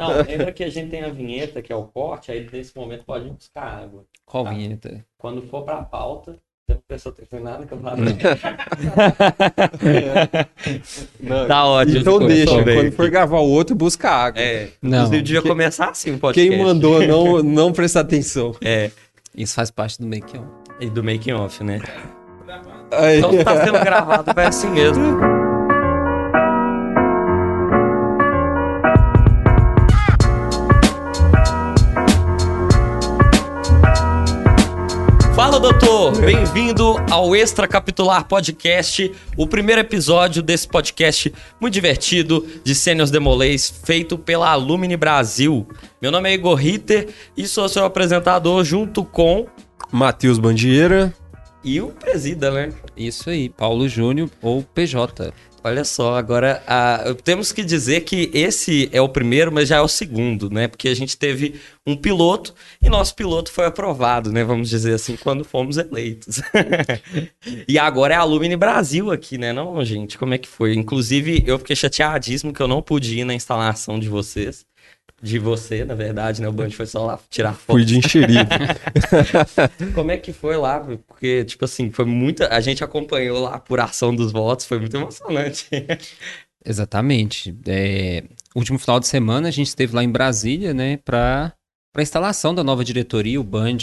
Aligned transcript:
Não, 0.00 0.22
lembra 0.22 0.52
que 0.52 0.64
a 0.64 0.70
gente 0.70 0.90
tem 0.90 1.02
a 1.04 1.08
vinheta, 1.10 1.60
que 1.62 1.72
é 1.72 1.76
o 1.76 1.84
corte, 1.84 2.30
aí 2.32 2.48
nesse 2.52 2.76
momento 2.76 3.04
pode 3.04 3.28
buscar 3.28 3.82
água. 3.82 4.04
Qual 4.24 4.44
Tá. 4.44 4.50
vinheta? 4.50 5.04
Quando 5.18 5.42
for 5.42 5.62
pra 5.64 5.82
pauta, 5.82 6.32
você 6.66 6.74
não 6.74 6.82
pensou 6.88 7.12
que 7.12 7.24
foi 7.26 7.40
nada 7.40 7.66
que 7.66 7.72
eu 7.72 7.78
falei. 7.80 8.14
Não, 11.20 11.46
Tá 11.48 11.66
ótimo. 11.66 11.98
Então 11.98 12.18
deixa, 12.20 12.62
bem 12.62 12.76
quando 12.76 12.92
for 12.92 13.10
gravar 13.10 13.38
o 13.40 13.48
outro, 13.50 13.74
busca 13.74 14.08
água. 14.10 14.40
É, 14.40 14.68
Não. 14.80 14.98
inclusive 14.98 15.22
devia 15.22 15.42
começar 15.42 15.90
assim 15.90 16.14
o 16.14 16.18
podcast. 16.18 16.48
Quem 16.50 16.62
mandou 16.64 17.04
não, 17.06 17.42
não 17.42 17.72
prestar 17.72 18.00
atenção. 18.00 18.54
É, 18.62 18.90
Isso 19.34 19.54
faz 19.54 19.70
parte 19.70 19.98
do 20.00 20.06
make-on. 20.06 20.44
e 20.80 20.88
do 20.88 21.02
making 21.04 21.32
off, 21.32 21.62
né? 21.64 21.80
Aí. 22.92 23.18
Então 23.18 23.32
se 23.32 23.44
tá 23.44 23.64
sendo 23.64 23.78
gravado, 23.80 24.32
vai 24.34 24.46
assim 24.46 24.70
mesmo. 24.70 25.29
Doutor! 35.60 36.18
Bem-vindo 36.18 36.96
ao 37.10 37.36
Extra 37.36 37.68
Capitular 37.68 38.26
Podcast, 38.26 39.12
o 39.36 39.46
primeiro 39.46 39.82
episódio 39.82 40.42
desse 40.42 40.66
podcast 40.66 41.32
muito 41.60 41.74
divertido 41.74 42.46
de 42.64 42.74
Sênios 42.74 43.10
Demolês, 43.10 43.68
feito 43.84 44.16
pela 44.16 44.50
Alumni 44.50 44.96
Brasil. 44.96 45.68
Meu 46.00 46.10
nome 46.10 46.30
é 46.30 46.34
Igor 46.34 46.54
Ritter 46.54 47.08
e 47.36 47.46
sou 47.46 47.68
seu 47.68 47.84
apresentador 47.84 48.64
junto 48.64 49.04
com 49.04 49.46
Matheus 49.92 50.38
Bandieira. 50.38 51.12
e 51.62 51.78
o 51.78 51.88
Presida, 51.88 52.50
né? 52.50 52.72
Isso 52.96 53.28
aí, 53.28 53.50
Paulo 53.50 53.86
Júnior 53.86 54.30
ou 54.40 54.62
PJ. 54.62 55.30
Olha 55.62 55.84
só, 55.84 56.16
agora 56.16 56.62
ah, 56.66 57.14
temos 57.22 57.52
que 57.52 57.62
dizer 57.62 58.00
que 58.02 58.30
esse 58.32 58.88
é 58.92 59.00
o 59.00 59.08
primeiro, 59.08 59.52
mas 59.52 59.68
já 59.68 59.76
é 59.76 59.80
o 59.80 59.88
segundo, 59.88 60.48
né? 60.48 60.68
Porque 60.68 60.88
a 60.88 60.94
gente 60.94 61.18
teve 61.18 61.60
um 61.86 61.94
piloto 61.94 62.54
e 62.82 62.88
nosso 62.88 63.14
piloto 63.14 63.52
foi 63.52 63.66
aprovado, 63.66 64.32
né? 64.32 64.42
Vamos 64.42 64.70
dizer 64.70 64.94
assim, 64.94 65.16
quando 65.16 65.44
fomos 65.44 65.76
eleitos. 65.76 66.40
e 67.68 67.78
agora 67.78 68.14
é 68.14 68.16
a 68.16 68.20
Alumni 68.20 68.56
Brasil 68.56 69.10
aqui, 69.10 69.36
né? 69.36 69.52
Não, 69.52 69.84
gente, 69.84 70.16
como 70.16 70.32
é 70.32 70.38
que 70.38 70.48
foi? 70.48 70.74
Inclusive, 70.74 71.44
eu 71.46 71.58
fiquei 71.58 71.76
chateadíssimo 71.76 72.54
que 72.54 72.62
eu 72.62 72.68
não 72.68 72.80
pude 72.80 73.18
ir 73.18 73.24
na 73.24 73.34
instalação 73.34 73.98
de 73.98 74.08
vocês. 74.08 74.64
De 75.22 75.38
você, 75.38 75.84
na 75.84 75.94
verdade, 75.94 76.40
né? 76.40 76.48
O 76.48 76.52
Band 76.52 76.70
foi 76.70 76.86
só 76.86 77.04
lá 77.04 77.18
tirar 77.28 77.52
foto. 77.52 77.76
Fui 77.76 77.84
de 77.84 77.98
enxerido. 77.98 78.48
Como 79.94 80.10
é 80.10 80.16
que 80.16 80.32
foi 80.32 80.56
lá? 80.56 80.80
Porque, 80.80 81.44
tipo 81.44 81.64
assim, 81.66 81.90
foi 81.90 82.06
muita. 82.06 82.48
A 82.48 82.60
gente 82.60 82.82
acompanhou 82.82 83.40
lá 83.40 83.50
a 83.50 83.56
apuração 83.56 84.14
dos 84.14 84.32
votos, 84.32 84.64
foi 84.64 84.78
muito 84.78 84.96
emocionante. 84.96 85.68
Exatamente. 86.64 87.54
É, 87.66 88.24
último 88.54 88.78
final 88.78 89.00
de 89.00 89.06
semana 89.06 89.48
a 89.48 89.50
gente 89.50 89.68
esteve 89.68 89.94
lá 89.94 90.04
em 90.04 90.10
Brasília, 90.10 90.74
né, 90.74 90.98
para 90.98 91.52
a 91.94 92.02
instalação 92.02 92.54
da 92.54 92.64
nova 92.64 92.84
diretoria. 92.84 93.40
O 93.40 93.44
Band 93.44 93.78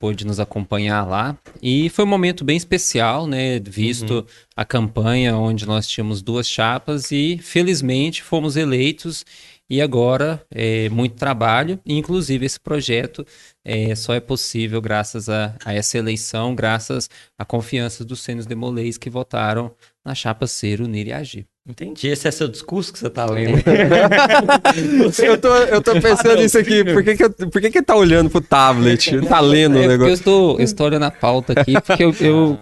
pôde 0.00 0.24
nos 0.24 0.38
acompanhar 0.38 1.04
lá 1.04 1.36
e 1.60 1.88
foi 1.88 2.04
um 2.04 2.08
momento 2.08 2.44
bem 2.44 2.56
especial, 2.56 3.26
né, 3.26 3.58
visto 3.58 4.24
a 4.56 4.64
campanha 4.64 5.36
onde 5.36 5.66
nós 5.66 5.88
tínhamos 5.88 6.22
duas 6.22 6.48
chapas 6.48 7.10
e 7.10 7.38
felizmente 7.38 8.22
fomos 8.22 8.56
eleitos. 8.56 9.24
E 9.70 9.82
agora, 9.82 10.42
é, 10.50 10.88
muito 10.88 11.16
trabalho, 11.16 11.78
e 11.84 11.96
inclusive 11.98 12.46
esse 12.46 12.58
projeto 12.58 13.26
é, 13.64 13.94
só 13.94 14.14
é 14.14 14.20
possível 14.20 14.80
graças 14.80 15.28
a, 15.28 15.54
a 15.64 15.74
essa 15.74 15.98
eleição, 15.98 16.54
graças 16.54 17.10
à 17.38 17.44
confiança 17.44 18.02
dos 18.04 18.20
sênios 18.20 18.46
demolês 18.46 18.96
que 18.96 19.10
votaram 19.10 19.70
na 20.04 20.14
chapa 20.14 20.46
Ser, 20.46 20.80
Unir 20.80 21.08
e 21.08 21.12
Agir. 21.12 21.44
Entendi. 21.68 22.08
Esse 22.08 22.26
é 22.26 22.30
seu 22.30 22.48
discurso 22.48 22.90
que 22.90 22.98
você 22.98 23.10
tá 23.10 23.26
lendo. 23.26 23.58
eu, 25.22 25.38
tô, 25.38 25.54
eu 25.54 25.82
tô 25.82 26.00
pensando 26.00 26.36
nisso 26.36 26.56
aqui. 26.58 26.82
Por 26.82 27.04
que, 27.04 27.14
que, 27.14 27.24
eu- 27.24 27.30
por 27.30 27.60
que, 27.60 27.70
que 27.70 27.78
ele 27.78 27.84
tá 27.84 27.94
olhando 27.94 28.30
pro 28.30 28.40
tablet? 28.40 29.20
Tá 29.28 29.38
lendo 29.40 29.76
o 29.76 29.78
É 29.82 29.84
eu 29.84 29.88
negócio? 29.88 30.14
estou, 30.14 30.58
eu 30.58 30.64
estou 30.64 30.86
olhando 30.86 31.04
a 31.04 31.10
pauta 31.10 31.52
aqui, 31.60 31.74
porque 31.78 32.04
eu, 32.04 32.14
eu- 32.20 32.58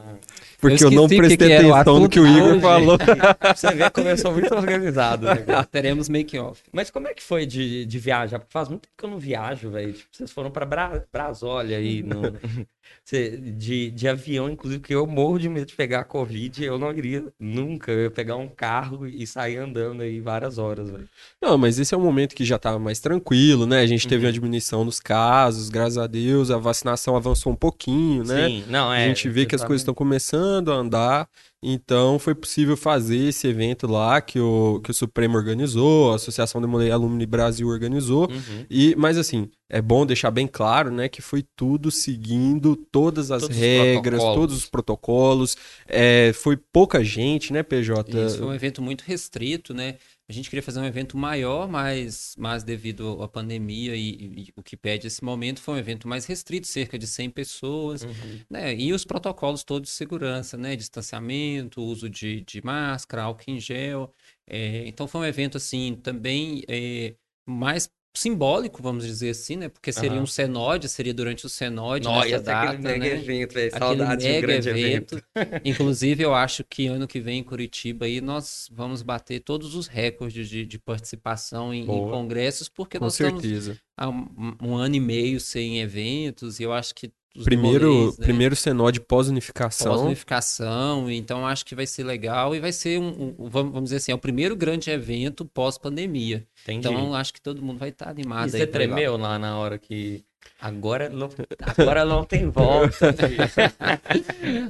Porque 0.60 0.84
eu 0.84 0.91
eu, 0.91 0.91
não 0.91 1.08
prestei 1.08 1.36
que 1.36 1.53
atenção 1.53 2.00
no 2.00 2.08
que 2.08 2.20
o. 2.20 2.26
Igor 2.26 2.60
falou. 2.60 2.98
Você 3.54 3.72
vê 3.72 3.91
como 3.91 4.08
eu 4.08 4.16
sou 4.16 4.32
muito 4.32 4.54
organizado. 4.54 5.26
Né? 5.26 5.36
cara? 5.36 5.64
teremos 5.70 6.08
make-off. 6.08 6.62
Mas 6.72 6.91
como 6.91 7.08
é 7.08 7.14
que 7.14 7.22
foi 7.22 7.47
de, 7.47 7.84
de 7.84 7.98
viajar? 7.98 8.42
Faz 8.48 8.69
muito 8.69 8.82
tempo 8.82 8.94
que 8.97 9.04
eu 9.04 9.10
não 9.10 9.19
viajo, 9.19 9.70
velho. 9.70 9.92
Tipo, 9.92 10.08
vocês 10.12 10.31
foram 10.31 10.50
pra 10.50 10.64
Bra 10.64 11.03
Brasólia 11.12 11.78
aí, 11.78 12.03
no... 12.03 12.22
De, 13.08 13.91
de 13.92 14.08
avião, 14.08 14.50
inclusive, 14.50 14.80
porque 14.80 14.92
eu 14.94 15.06
morro 15.06 15.38
de 15.38 15.48
medo 15.48 15.66
de 15.66 15.76
pegar 15.76 16.00
a 16.00 16.04
Covid. 16.04 16.64
Eu 16.64 16.76
não 16.76 16.92
iria 16.92 17.24
nunca. 17.38 17.92
Eu 17.92 18.02
ia 18.04 18.10
pegar 18.10 18.34
um 18.34 18.48
carro 18.48 19.06
e 19.06 19.24
sair 19.26 19.58
andando 19.58 20.02
aí 20.02 20.20
várias 20.20 20.58
horas, 20.58 20.91
velho. 20.91 21.08
Não, 21.41 21.56
mas 21.56 21.78
esse 21.78 21.94
é 21.94 21.96
um 21.96 22.00
momento 22.00 22.34
que 22.34 22.44
já 22.44 22.58
tá 22.58 22.76
mais 22.80 22.98
tranquilo, 22.98 23.64
né? 23.64 23.80
A 23.80 23.86
gente 23.86 24.04
Uhum. 24.06 24.10
teve 24.10 24.26
uma 24.26 24.32
diminuição 24.32 24.84
dos 24.84 24.98
casos, 24.98 25.69
graças 25.69 25.98
a 25.98 26.08
Deus. 26.08 26.50
A 26.50 26.58
vacinação 26.58 27.14
avançou 27.14 27.52
um 27.52 27.56
pouquinho, 27.56 28.25
né? 28.25 28.48
Sim, 28.48 28.64
não, 28.69 28.92
é. 28.92 29.04
a 29.04 29.08
gente 29.08 29.28
vê 29.28 29.46
que 29.46 29.54
as 29.54 29.62
coisas 29.62 29.82
estão 29.82 29.94
começando 29.94 30.72
a 30.72 30.75
andar, 30.75 31.28
então 31.62 32.19
foi 32.19 32.34
possível 32.34 32.77
fazer 32.77 33.28
esse 33.28 33.47
evento 33.49 33.87
lá 33.87 34.21
que 34.21 34.39
o, 34.39 34.81
que 34.84 34.91
o 34.91 34.94
Supremo 34.94 35.37
organizou, 35.37 36.12
a 36.12 36.17
Associação 36.17 36.61
de 36.61 36.91
Alumni 36.91 37.27
Brasil 37.27 37.67
organizou. 37.69 38.31
Uhum. 38.31 38.67
E, 38.71 38.94
mas 38.97 39.17
assim, 39.17 39.50
é 39.69 39.81
bom 39.83 40.06
deixar 40.06 40.31
bem 40.31 40.47
claro, 40.47 40.91
né, 40.91 41.09
que 41.09 41.21
foi 41.21 41.44
tudo 41.56 41.91
seguindo 41.91 42.77
todas 42.77 43.31
as 43.31 43.43
Todos 43.43 43.56
os 43.56 43.62
regras, 43.62 44.21
protocolos. 44.21 44.34
todos 44.41 44.56
os 44.56 44.67
protocolos. 44.67 45.56
É, 45.89 46.33
foi 46.34 46.56
pouca 46.56 47.03
gente, 47.03 47.53
né, 47.53 47.62
PJ? 47.62 48.27
Isso 48.27 48.38
foi 48.38 48.47
um 48.47 48.55
evento 48.55 48.81
muito 48.83 49.03
restrito, 49.03 49.75
né? 49.75 49.97
A 50.28 50.32
gente 50.32 50.50
queria 50.50 50.62
fazer 50.62 50.81
um 50.81 50.84
evento 50.84 51.16
maior, 51.16 51.69
mas, 51.69 52.34
mas 52.37 52.64
devido 52.64 53.22
à 53.22 53.28
pandemia 53.28 53.94
e, 53.94 54.47
e 54.48 54.53
o 54.56 54.62
que 54.62 54.76
pede 54.76 55.06
esse 55.06 55.22
momento, 55.22 55.60
foi 55.60 55.75
um 55.75 55.78
evento 55.78 56.09
mais 56.09 56.26
restrito, 56.26 56.66
cerca 56.66 56.98
de 56.98 57.06
100 57.06 57.31
pessoas, 57.31 58.03
Uhum. 58.03 58.41
né? 58.50 58.75
E 58.75 58.92
os 58.92 59.04
protocolos 59.04 59.62
todos 59.62 59.88
de 59.91 59.94
segurança, 59.94 60.56
né? 60.56 60.75
Distanciamento, 60.75 61.81
uso 61.81 62.10
de, 62.10 62.41
de 62.41 62.60
máscara, 62.64 63.22
álcool 63.22 63.44
em 63.53 63.60
gel. 63.60 64.12
É, 64.47 64.87
então 64.88 65.06
foi 65.06 65.20
um 65.20 65.25
evento, 65.25 65.56
assim, 65.56 65.94
também 66.03 66.62
é, 66.69 67.14
mais 67.47 67.88
simbólico, 68.19 68.82
vamos 68.82 69.04
dizer 69.04 69.31
assim, 69.31 69.56
né? 69.56 69.69
Porque 69.69 69.93
seria 69.93 70.12
Aham. 70.12 70.22
um 70.22 70.27
cenode, 70.27 70.88
seria 70.88 71.12
durante 71.15 71.47
o 71.47 71.49
cenode 71.49 72.04
Nossa, 72.04 72.28
nessa 72.28 72.43
data, 72.43 72.69
aquele 72.69 72.82
mega 72.82 72.99
né? 72.99 73.21
evento, 73.21 73.53
velho. 73.54 73.71
Saudades 73.72 74.25
de 74.25 74.31
um 74.31 74.34
mega 74.34 74.47
grande 74.47 74.69
evento. 74.69 75.22
Inclusive, 75.65 76.22
eu 76.22 76.34
acho 76.34 76.65
que 76.65 76.87
ano 76.87 77.06
que 77.06 77.21
vem 77.21 77.41
em 77.41 77.44
Curitiba 77.44 78.06
aí 78.06 78.21
nós 78.21 78.69
vamos 78.72 79.03
bater 79.03 79.41
todos 79.41 79.75
os 79.75 79.87
recordes 79.87 80.49
de, 80.49 80.65
de 80.65 80.78
participação 80.78 81.72
em, 81.72 81.82
em 81.82 82.10
congressos, 82.10 82.69
porque 82.69 82.99
Com 82.99 83.05
nós 83.05 83.15
estamos 83.15 83.43
certeza. 83.43 83.78
há 83.97 84.09
um, 84.09 84.56
um 84.62 84.76
ano 84.76 84.97
e 84.97 85.00
meio 85.00 85.41
sem 85.41 85.81
eventos, 85.81 86.60
e 86.60 86.62
eu 86.62 86.72
acho 86.72 86.94
que 86.94 87.12
Primeiro, 87.44 88.06
né, 88.06 88.12
primeiro 88.19 88.56
Senode 88.56 89.00
pós-unificação. 89.00 89.92
pós-unificação, 89.92 91.10
então 91.10 91.47
acho 91.47 91.64
que 91.64 91.74
vai 91.74 91.86
ser 91.86 92.04
legal 92.04 92.54
e 92.54 92.60
vai 92.60 92.72
ser 92.72 92.98
um, 93.00 93.34
um- 93.38 93.48
vamos 93.48 93.84
dizer 93.84 93.97
assim, 93.97 94.12
é 94.12 94.14
o 94.14 94.19
primeiro 94.19 94.54
grande 94.56 94.91
evento 94.91 95.44
pós-pandemia. 95.44 96.46
Entendi. 96.62 96.88
Então 96.88 97.14
acho 97.14 97.32
que 97.32 97.41
todo 97.41 97.62
mundo 97.62 97.78
vai 97.78 97.91
estar 97.91 98.08
animado 98.10 98.41
e 98.41 98.56
aí 98.56 98.60
você 98.60 98.66
tremeu 98.66 99.16
lá 99.16 99.38
na 99.38 99.58
hora 99.58 99.78
que. 99.78 100.25
Agora 100.60 101.08
não, 101.10 101.28
agora 101.76 102.04
não 102.04 102.25
tem 102.25 102.48
volta. 102.50 103.14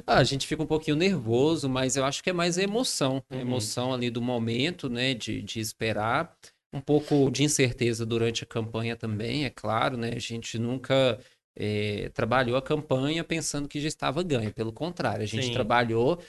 Ah, 0.05 0.17
a 0.17 0.23
gente 0.23 0.47
fica 0.47 0.61
um 0.63 0.65
pouquinho 0.65 0.95
nervoso, 0.97 1.69
mas 1.69 1.95
eu 1.95 2.03
acho 2.03 2.23
que 2.23 2.29
é 2.29 2.33
mais 2.33 2.57
a 2.57 2.63
emoção. 2.63 3.23
A 3.29 3.35
Uhum. 3.35 3.41
emoção 3.41 3.93
ali 3.93 4.09
do 4.09 4.21
momento, 4.21 4.89
né? 4.89 5.13
De, 5.13 5.41
de 5.41 5.59
esperar. 5.59 6.33
Um 6.73 6.81
pouco 6.81 7.29
de 7.31 7.43
incerteza 7.43 8.05
durante 8.05 8.43
a 8.43 8.47
campanha 8.47 8.95
também, 8.95 9.45
é 9.45 9.49
claro, 9.49 9.95
né? 9.97 10.11
A 10.15 10.19
gente 10.19 10.59
nunca 10.59 11.17
eh, 11.57 12.11
trabalhou 12.13 12.55
a 12.55 12.61
campanha 12.61 13.23
pensando 13.23 13.67
que 13.67 13.79
já 13.79 13.87
estava 13.87 14.21
ganho. 14.21 14.53
Pelo 14.53 14.71
contrário, 14.71 15.23
a 15.23 15.27
gente 15.27 15.47
Sim. 15.47 15.53
trabalhou 15.53 16.21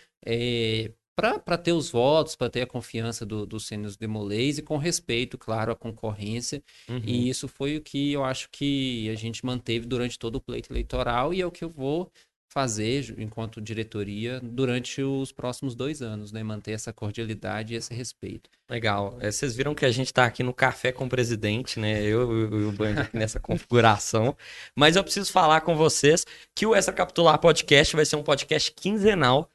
para 1.44 1.58
ter 1.58 1.72
os 1.72 1.90
votos, 1.90 2.36
para 2.36 2.48
ter 2.48 2.62
a 2.62 2.66
confiança 2.66 3.26
do, 3.26 3.44
dos 3.44 3.66
sênios 3.66 3.96
demolês 3.96 4.56
e 4.56 4.62
com 4.62 4.76
respeito, 4.76 5.36
claro, 5.36 5.72
à 5.72 5.76
concorrência. 5.76 6.62
Uhum. 6.88 7.02
E 7.04 7.28
isso 7.28 7.48
foi 7.48 7.76
o 7.76 7.82
que 7.82 8.12
eu 8.12 8.24
acho 8.24 8.48
que 8.50 9.10
a 9.10 9.14
gente 9.16 9.44
manteve 9.44 9.86
durante 9.86 10.18
todo 10.18 10.36
o 10.36 10.40
pleito 10.40 10.72
eleitoral 10.72 11.34
e 11.34 11.40
é 11.40 11.46
o 11.46 11.50
que 11.50 11.64
eu 11.64 11.70
vou 11.70 12.10
fazer 12.48 13.14
enquanto 13.18 13.60
diretoria 13.60 14.40
durante 14.42 15.02
os 15.02 15.30
próximos 15.30 15.74
dois 15.74 16.00
anos, 16.00 16.32
né? 16.32 16.42
Manter 16.42 16.72
essa 16.72 16.92
cordialidade 16.92 17.74
e 17.74 17.76
esse 17.76 17.92
respeito. 17.92 18.50
Legal. 18.68 19.18
É, 19.20 19.30
vocês 19.30 19.54
viram 19.54 19.74
que 19.74 19.84
a 19.84 19.90
gente 19.90 20.12
tá 20.12 20.24
aqui 20.24 20.42
no 20.42 20.54
Café 20.54 20.90
com 20.90 21.04
o 21.04 21.08
Presidente, 21.08 21.78
né? 21.78 22.02
Eu 22.02 22.50
e 22.58 22.64
o 22.64 22.72
Band 22.72 23.02
aqui 23.02 23.16
nessa 23.16 23.38
configuração. 23.40 24.36
Mas 24.74 24.96
eu 24.96 25.04
preciso 25.04 25.30
falar 25.30 25.60
com 25.60 25.76
vocês 25.76 26.24
que 26.54 26.66
o 26.66 26.74
Extra 26.74 26.94
Capitular 26.94 27.38
Podcast 27.38 27.94
vai 27.94 28.04
ser 28.04 28.16
um 28.16 28.22
podcast 28.22 28.72
quinzenal. 28.72 29.50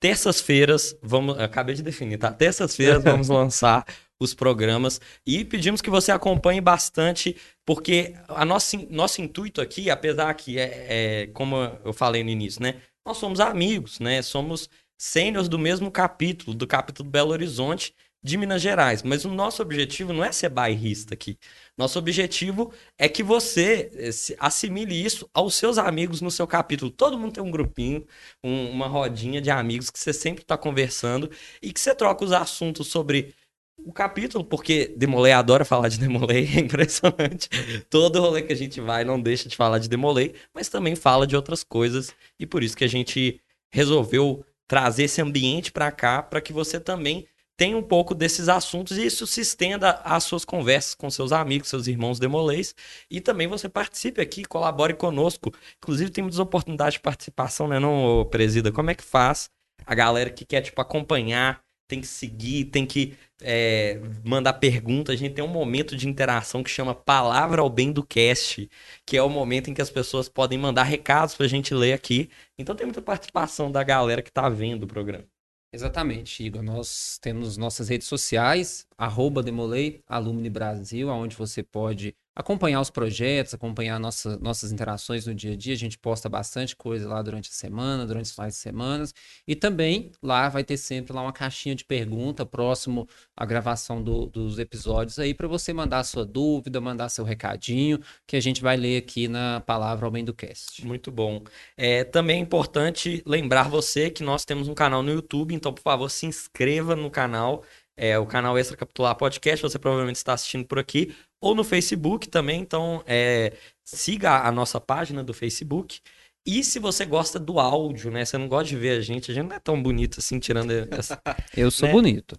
Terças-feiras, 0.00 0.96
vamos. 1.02 1.38
Acabei 1.38 1.74
de 1.74 1.82
definir, 1.82 2.18
tá? 2.18 2.32
Terças-feiras 2.32 3.02
vamos 3.04 3.28
lançar 3.28 3.86
os 4.24 4.34
programas 4.34 5.00
e 5.26 5.44
pedimos 5.44 5.80
que 5.80 5.90
você 5.90 6.10
acompanhe 6.12 6.60
bastante, 6.60 7.36
porque 7.64 8.14
a 8.28 8.44
nossa, 8.44 8.76
nosso 8.90 9.20
intuito 9.22 9.60
aqui, 9.60 9.90
apesar 9.90 10.32
que 10.34 10.58
é, 10.58 11.22
é, 11.22 11.26
como 11.28 11.56
eu 11.84 11.92
falei 11.92 12.22
no 12.24 12.30
início, 12.30 12.62
né? 12.62 12.80
Nós 13.06 13.18
somos 13.18 13.40
amigos, 13.40 14.00
né? 14.00 14.22
Somos 14.22 14.68
sêniors 14.98 15.48
do 15.48 15.58
mesmo 15.58 15.90
capítulo, 15.90 16.54
do 16.56 16.66
capítulo 16.66 17.08
Belo 17.08 17.30
Horizonte, 17.32 17.94
de 18.22 18.38
Minas 18.38 18.62
Gerais. 18.62 19.02
Mas 19.02 19.24
o 19.26 19.28
nosso 19.28 19.60
objetivo 19.60 20.12
não 20.12 20.24
é 20.24 20.32
ser 20.32 20.48
bairrista 20.48 21.12
aqui. 21.12 21.38
Nosso 21.76 21.98
objetivo 21.98 22.72
é 22.98 23.06
que 23.08 23.22
você 23.22 23.90
eh, 23.94 24.36
assimile 24.38 24.94
isso 25.04 25.28
aos 25.34 25.54
seus 25.54 25.76
amigos 25.76 26.20
no 26.22 26.30
seu 26.30 26.46
capítulo. 26.46 26.90
Todo 26.90 27.18
mundo 27.18 27.32
tem 27.34 27.42
um 27.42 27.50
grupinho, 27.50 28.06
um- 28.42 28.70
uma 28.70 28.86
rodinha 28.86 29.40
de 29.42 29.50
amigos 29.50 29.90
que 29.90 29.98
você 29.98 30.12
sempre 30.12 30.42
está 30.42 30.56
conversando 30.56 31.30
e 31.62 31.72
que 31.72 31.80
você 31.80 31.94
troca 31.94 32.24
os 32.24 32.32
assuntos 32.32 32.86
sobre 32.88 33.34
o 33.78 33.92
capítulo, 33.92 34.44
porque 34.44 34.94
Demolei 34.96 35.32
adora 35.32 35.64
falar 35.64 35.88
de 35.88 35.98
Demolei, 35.98 36.48
é 36.56 36.60
impressionante. 36.60 37.48
Todo 37.90 38.20
rolê 38.20 38.42
que 38.42 38.52
a 38.52 38.56
gente 38.56 38.80
vai 38.80 39.04
não 39.04 39.20
deixa 39.20 39.48
de 39.48 39.56
falar 39.56 39.78
de 39.78 39.88
Demolei, 39.88 40.34
mas 40.54 40.68
também 40.68 40.94
fala 40.94 41.26
de 41.26 41.36
outras 41.36 41.62
coisas 41.62 42.14
e 42.38 42.46
por 42.46 42.62
isso 42.62 42.76
que 42.76 42.84
a 42.84 42.88
gente 42.88 43.40
resolveu 43.70 44.44
trazer 44.66 45.04
esse 45.04 45.20
ambiente 45.20 45.70
para 45.70 45.90
cá 45.90 46.22
para 46.22 46.40
que 46.40 46.52
você 46.52 46.80
também 46.80 47.26
tenha 47.56 47.76
um 47.76 47.82
pouco 47.82 48.14
desses 48.14 48.48
assuntos 48.48 48.98
e 48.98 49.06
isso 49.06 49.26
se 49.26 49.40
estenda 49.40 50.00
às 50.04 50.24
suas 50.24 50.44
conversas 50.44 50.94
com 50.94 51.08
seus 51.10 51.32
amigos, 51.32 51.68
seus 51.68 51.86
irmãos 51.86 52.18
Demoleis 52.18 52.74
e 53.10 53.20
também 53.20 53.46
você 53.46 53.68
participe 53.68 54.20
aqui, 54.20 54.44
colabore 54.44 54.94
conosco. 54.94 55.52
Inclusive 55.78 56.10
tem 56.10 56.22
muitas 56.22 56.40
oportunidades 56.40 56.94
de 56.94 57.00
participação, 57.00 57.68
né, 57.68 57.78
não, 57.78 58.26
presida? 58.30 58.72
Como 58.72 58.90
é 58.90 58.94
que 58.94 59.04
faz? 59.04 59.50
A 59.86 59.94
galera 59.94 60.30
que 60.30 60.44
quer 60.44 60.62
tipo 60.62 60.80
acompanhar, 60.80 61.63
tem 61.94 62.00
que 62.00 62.06
seguir, 62.06 62.64
tem 62.66 62.84
que 62.84 63.16
é, 63.40 64.00
mandar 64.24 64.54
pergunta. 64.54 65.12
A 65.12 65.16
gente 65.16 65.34
tem 65.34 65.44
um 65.44 65.48
momento 65.48 65.96
de 65.96 66.08
interação 66.08 66.62
que 66.62 66.70
chama 66.70 66.94
Palavra 66.94 67.62
ao 67.62 67.70
Bem 67.70 67.92
do 67.92 68.04
Cast, 68.04 68.68
que 69.06 69.16
é 69.16 69.22
o 69.22 69.28
momento 69.28 69.70
em 69.70 69.74
que 69.74 69.82
as 69.82 69.90
pessoas 69.90 70.28
podem 70.28 70.58
mandar 70.58 70.82
recados 70.82 71.34
pra 71.34 71.46
gente 71.46 71.72
ler 71.72 71.92
aqui. 71.92 72.28
Então 72.58 72.74
tem 72.74 72.86
muita 72.86 73.00
participação 73.02 73.70
da 73.70 73.82
galera 73.84 74.22
que 74.22 74.32
tá 74.32 74.48
vendo 74.48 74.84
o 74.84 74.86
programa. 74.88 75.24
Exatamente, 75.72 76.42
Igor. 76.44 76.62
Nós 76.62 77.18
temos 77.20 77.56
nossas 77.56 77.88
redes 77.88 78.06
sociais, 78.06 78.86
arroba 78.96 79.42
Demolei, 79.42 80.02
Alumni 80.06 80.48
Brasil, 80.48 81.08
onde 81.08 81.36
você 81.36 81.62
pode 81.62 82.14
acompanhar 82.34 82.80
os 82.80 82.90
projetos, 82.90 83.54
acompanhar 83.54 83.98
nossa, 84.00 84.36
nossas 84.38 84.72
interações 84.72 85.26
no 85.26 85.34
dia 85.34 85.52
a 85.52 85.56
dia. 85.56 85.74
A 85.74 85.76
gente 85.76 85.98
posta 85.98 86.28
bastante 86.28 86.74
coisa 86.74 87.08
lá 87.08 87.22
durante 87.22 87.50
a 87.50 87.52
semana, 87.52 88.06
durante 88.06 88.26
as 88.26 88.32
finais 88.32 88.54
de 88.54 88.60
semanas. 88.60 89.14
E 89.46 89.54
também 89.54 90.10
lá 90.22 90.48
vai 90.48 90.64
ter 90.64 90.76
sempre 90.76 91.12
lá 91.12 91.22
uma 91.22 91.32
caixinha 91.32 91.74
de 91.74 91.84
pergunta 91.84 92.44
próximo 92.44 93.08
à 93.36 93.44
gravação 93.44 94.02
do- 94.02 94.26
dos 94.26 94.58
episódios 94.58 95.18
aí 95.18 95.32
para 95.34 95.46
você 95.46 95.72
mandar 95.72 96.02
sua 96.04 96.24
dúvida, 96.24 96.80
mandar 96.80 97.08
seu 97.08 97.24
recadinho, 97.24 98.00
que 98.26 98.36
a 98.36 98.40
gente 98.40 98.60
vai 98.60 98.76
ler 98.76 98.98
aqui 98.98 99.28
na 99.28 99.60
palavra 99.60 100.06
ao 100.06 100.10
bem 100.10 100.24
do 100.24 100.34
cast. 100.34 100.84
Muito 100.86 101.10
bom. 101.10 101.42
É, 101.76 102.04
também 102.04 102.38
é 102.38 102.40
importante 102.40 103.22
lembrar 103.26 103.68
você 103.68 104.10
que 104.10 104.22
nós 104.22 104.44
temos 104.44 104.68
um 104.68 104.74
canal 104.74 105.02
no 105.02 105.12
YouTube, 105.12 105.54
então, 105.54 105.72
por 105.72 105.82
favor, 105.82 106.10
se 106.10 106.26
inscreva 106.26 106.96
no 106.96 107.10
canal. 107.10 107.64
É 107.96 108.18
o 108.18 108.26
canal 108.26 108.58
Extra 108.58 108.76
Capitular 108.76 109.14
Podcast, 109.14 109.62
você 109.62 109.78
provavelmente 109.78 110.16
está 110.16 110.32
assistindo 110.32 110.66
por 110.66 110.80
aqui, 110.80 111.14
ou 111.44 111.54
no 111.54 111.62
Facebook 111.62 112.28
também, 112.28 112.60
então 112.60 113.02
é, 113.06 113.52
siga 113.84 114.40
a 114.46 114.50
nossa 114.50 114.80
página 114.80 115.22
do 115.22 115.34
Facebook. 115.34 116.00
E 116.46 116.64
se 116.64 116.78
você 116.78 117.04
gosta 117.04 117.38
do 117.38 117.58
áudio, 117.60 118.10
né? 118.10 118.24
Você 118.24 118.36
não 118.38 118.48
gosta 118.48 118.68
de 118.68 118.76
ver 118.76 118.98
a 118.98 119.00
gente, 119.00 119.30
a 119.30 119.34
gente 119.34 119.46
não 119.46 119.56
é 119.56 119.60
tão 119.60 119.82
bonito 119.82 120.20
assim, 120.20 120.38
tirando 120.38 120.70
essa. 120.90 121.20
Eu 121.56 121.70
sou 121.70 121.86
Né? 121.88 121.92
bonito. 121.92 122.38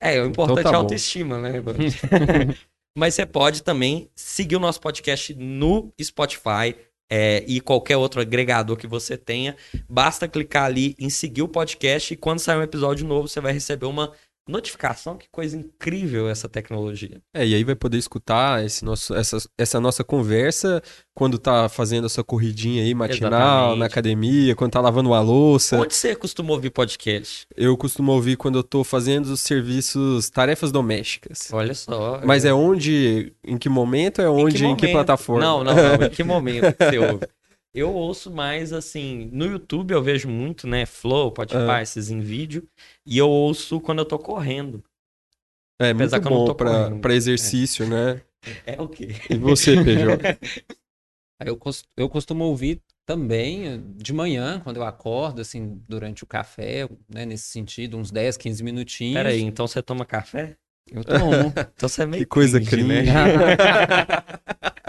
É, 0.00 0.20
o 0.20 0.26
importante 0.26 0.62
tá 0.64 0.70
é 0.70 0.74
a 0.74 0.76
autoestima, 0.76 1.38
né? 1.38 1.52
Mas 2.96 3.14
você 3.14 3.26
pode 3.26 3.62
também 3.62 4.10
seguir 4.14 4.56
o 4.56 4.60
nosso 4.60 4.80
podcast 4.80 5.34
no 5.34 5.92
Spotify 6.00 6.74
é, 7.10 7.44
e 7.46 7.60
qualquer 7.60 7.96
outro 7.96 8.20
agregador 8.20 8.76
que 8.76 8.86
você 8.86 9.16
tenha. 9.16 9.56
Basta 9.88 10.26
clicar 10.26 10.64
ali 10.64 10.94
em 10.98 11.10
seguir 11.10 11.42
o 11.42 11.48
podcast 11.48 12.12
e 12.12 12.16
quando 12.16 12.38
sair 12.38 12.58
um 12.58 12.62
episódio 12.62 13.06
novo, 13.06 13.28
você 13.28 13.40
vai 13.40 13.52
receber 13.52 13.86
uma 13.86 14.12
notificação. 14.48 15.16
Que 15.16 15.28
coisa 15.30 15.56
incrível 15.56 16.28
essa 16.28 16.48
tecnologia. 16.48 17.20
É, 17.34 17.46
e 17.46 17.54
aí 17.54 17.64
vai 17.64 17.74
poder 17.74 17.98
escutar 17.98 18.64
esse 18.64 18.84
nosso, 18.84 19.14
essa, 19.14 19.38
essa 19.58 19.80
nossa 19.80 20.04
conversa 20.04 20.82
quando 21.14 21.38
tá 21.38 21.68
fazendo 21.68 22.04
a 22.04 22.08
sua 22.08 22.22
corridinha 22.22 22.82
aí 22.82 22.94
matinal, 22.94 23.32
Exatamente. 23.32 23.78
na 23.78 23.86
academia, 23.86 24.54
quando 24.54 24.72
tá 24.72 24.80
lavando 24.80 25.08
uma 25.08 25.20
louça. 25.20 25.80
Onde 25.80 25.94
você 25.94 26.14
costuma 26.14 26.52
ouvir 26.52 26.70
podcast? 26.70 27.46
Eu 27.56 27.76
costumo 27.76 28.12
ouvir 28.12 28.36
quando 28.36 28.58
eu 28.58 28.62
tô 28.62 28.84
fazendo 28.84 29.26
os 29.26 29.40
serviços, 29.40 30.28
tarefas 30.28 30.70
domésticas. 30.70 31.48
Olha 31.52 31.74
só. 31.74 32.20
Mas 32.24 32.44
é 32.44 32.52
onde, 32.52 33.32
em 33.42 33.56
que 33.56 33.68
momento, 33.68 34.20
é 34.20 34.28
onde, 34.28 34.64
em 34.64 34.76
que, 34.76 34.86
momento? 34.86 34.92
plataforma? 34.92 35.44
Não, 35.44 35.64
não, 35.64 35.74
não. 35.74 36.06
Em 36.06 36.10
que 36.10 36.22
momento 36.22 36.72
que 36.74 36.84
você 36.84 36.98
ouve? 37.00 37.26
Eu 37.76 37.92
ouço 37.92 38.30
mais 38.30 38.72
assim, 38.72 39.28
no 39.32 39.44
YouTube 39.44 39.92
eu 39.92 40.02
vejo 40.02 40.28
muito, 40.28 40.66
né? 40.66 40.86
Flow, 40.86 41.30
Spotify, 41.30 41.58
Ah. 41.70 41.82
esses 41.82 42.10
em 42.10 42.20
vídeo. 42.20 42.66
E 43.04 43.18
eu 43.18 43.28
ouço 43.28 43.80
quando 43.80 43.98
eu 43.98 44.04
tô 44.06 44.18
correndo. 44.18 44.82
É 45.80 45.92
muito 45.92 46.02
Apesar 46.04 46.20
que 46.20 46.26
eu 46.26 46.30
não 46.30 46.38
bom 46.38 46.44
tô 46.46 46.54
pra, 46.54 46.70
correndo. 46.84 47.00
pra 47.00 47.14
exercício, 47.14 47.86
né? 47.86 48.22
É 48.64 48.80
o 48.80 48.88
quê? 48.88 49.08
E 49.28 49.36
você, 49.36 49.74
PJ? 49.82 50.38
Eu, 51.44 51.54
cos- 51.56 51.84
eu 51.98 52.08
costumo 52.08 52.44
ouvir 52.44 52.80
também 53.04 53.84
de 53.96 54.10
manhã, 54.10 54.58
quando 54.64 54.78
eu 54.78 54.84
acordo, 54.84 55.42
assim, 55.42 55.78
durante 55.86 56.24
o 56.24 56.26
café, 56.26 56.88
né, 57.12 57.26
nesse 57.26 57.48
sentido, 57.48 57.98
uns 57.98 58.10
10, 58.10 58.38
15 58.38 58.64
minutinhos. 58.64 59.16
Peraí, 59.16 59.42
então 59.42 59.66
você 59.66 59.82
toma 59.82 60.06
café? 60.06 60.56
Eu 60.90 61.04
tomo. 61.04 61.52
Então 61.76 61.88
você 61.90 62.04
é 62.04 62.06
meio 62.06 62.22
Que 62.22 62.26
coisa 62.26 62.58
cringe, 62.58 62.86
né? 62.86 63.02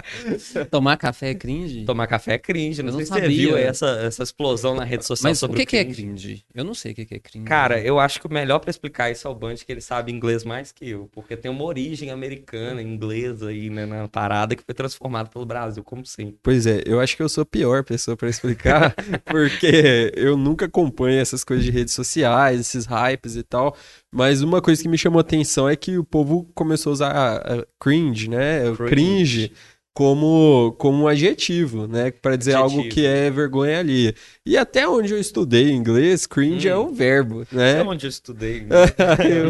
Cringe. 0.08 0.66
Tomar 0.72 0.98
café 0.98 1.30
é 1.32 1.36
cringe? 1.36 1.86
Tomar 1.86 2.08
café 2.08 2.34
é 2.34 2.38
cringe. 2.38 2.82
Não, 2.82 2.90
Eu 2.90 2.92
não 2.94 3.00
sei 3.00 3.06
se 3.06 3.14
você 3.14 3.20
sabia. 3.22 3.38
viu 3.48 3.56
aí 3.56 3.64
essa, 3.64 3.88
essa 4.02 4.24
explosão 4.24 4.76
na 4.76 4.84
rede 4.84 5.06
social 5.06 5.30
Mas 5.30 5.38
o 5.38 5.40
sobre 5.42 5.58
que, 5.58 5.66
que 5.66 5.78
é 5.78 5.84
cringe. 5.86 6.04
cringe? 6.04 6.46
Eu 6.54 6.64
não 6.64 6.74
sei 6.74 6.92
o 6.92 6.96
que, 6.96 7.02
é 7.10 7.20
cringe. 7.20 7.46
Cara, 7.46 7.80
eu 7.82 8.00
acho 8.00 8.20
que 8.20 8.28
o 8.28 8.34
melhor 8.34 8.60
pra 8.60 8.70
explicar 8.70 9.12
isso 9.12 9.28
é 9.28 9.32
o 9.32 9.36
Band, 9.36 9.56
que 9.56 9.72
ele 9.72 9.82
sabe 9.82 10.12
inglês 10.12 10.44
mais 10.44 10.72
que 10.72 10.90
eu, 10.90 11.10
porque 11.12 11.36
tem 11.38 11.50
uma 11.52 11.64
origem 11.64 12.10
americana, 12.12 12.82
inglesa 12.82 13.50
aí, 13.50 13.70
né, 13.70 13.86
na 13.86 14.08
parada 14.08 14.56
que 14.56 14.64
foi 14.64 14.74
transformada 14.74 15.30
pelo 15.30 15.46
Brasil, 15.46 15.84
como 15.84 16.06
sempre. 16.06 16.38
Pois 16.42 16.66
é, 16.66 16.82
eu 16.86 17.00
acho 17.00 17.16
que 17.16 17.24
eu 17.24 17.30
sou 17.30 17.42
a 17.42 17.46
pior 17.46 17.84
pessoa 17.84 18.16
pra 18.18 18.30
explicar, 18.30 18.96
porque 19.26 20.12
eu 20.16 20.38
nunca 20.38 20.66
acompanho 20.66 21.20
essas 21.20 21.44
coisas 21.44 21.66
de 21.66 21.72
redes 21.72 21.94
sociais, 21.94 22.60
esses 22.60 22.86
hypes 22.86 23.36
e 23.36 23.44
tal. 23.44 23.76
Mas 24.12 24.42
uma 24.42 24.62
coisa 24.62 24.82
que 24.82 24.88
me 24.88 24.98
chamou 24.98 25.20
a 25.20 25.22
atenção 25.22 25.68
é 25.68 25.76
que 25.76 25.98
o 25.98 26.04
povo 26.04 26.50
começou 26.56 26.92
a 26.92 26.94
usar 26.94 27.12
ah, 27.16 27.66
cringe, 27.80 28.30
né? 28.30 28.70
O 28.70 28.76
Cringe. 28.78 28.90
cringe 28.90 29.52
como, 29.98 30.76
como 30.78 31.06
um 31.06 31.08
adjetivo, 31.08 31.88
né? 31.88 32.12
Pra 32.22 32.36
dizer 32.36 32.54
algo 32.54 32.70
Adjetivo. 32.82 32.94
que 32.94 33.04
é 33.04 33.32
vergonha 33.32 33.80
ali. 33.80 34.14
E 34.46 34.56
até 34.56 34.88
onde 34.88 35.12
eu 35.12 35.20
estudei 35.20 35.72
inglês, 35.72 36.28
cringe 36.28 36.68
Hum. 36.70 36.72
é 36.72 36.78
um 36.78 36.94
verbo, 36.94 37.48
né? 37.52 37.80
É 37.80 37.84
onde 37.84 38.06
eu 38.06 38.10
estudei. 38.10 38.62
né? 38.70 38.76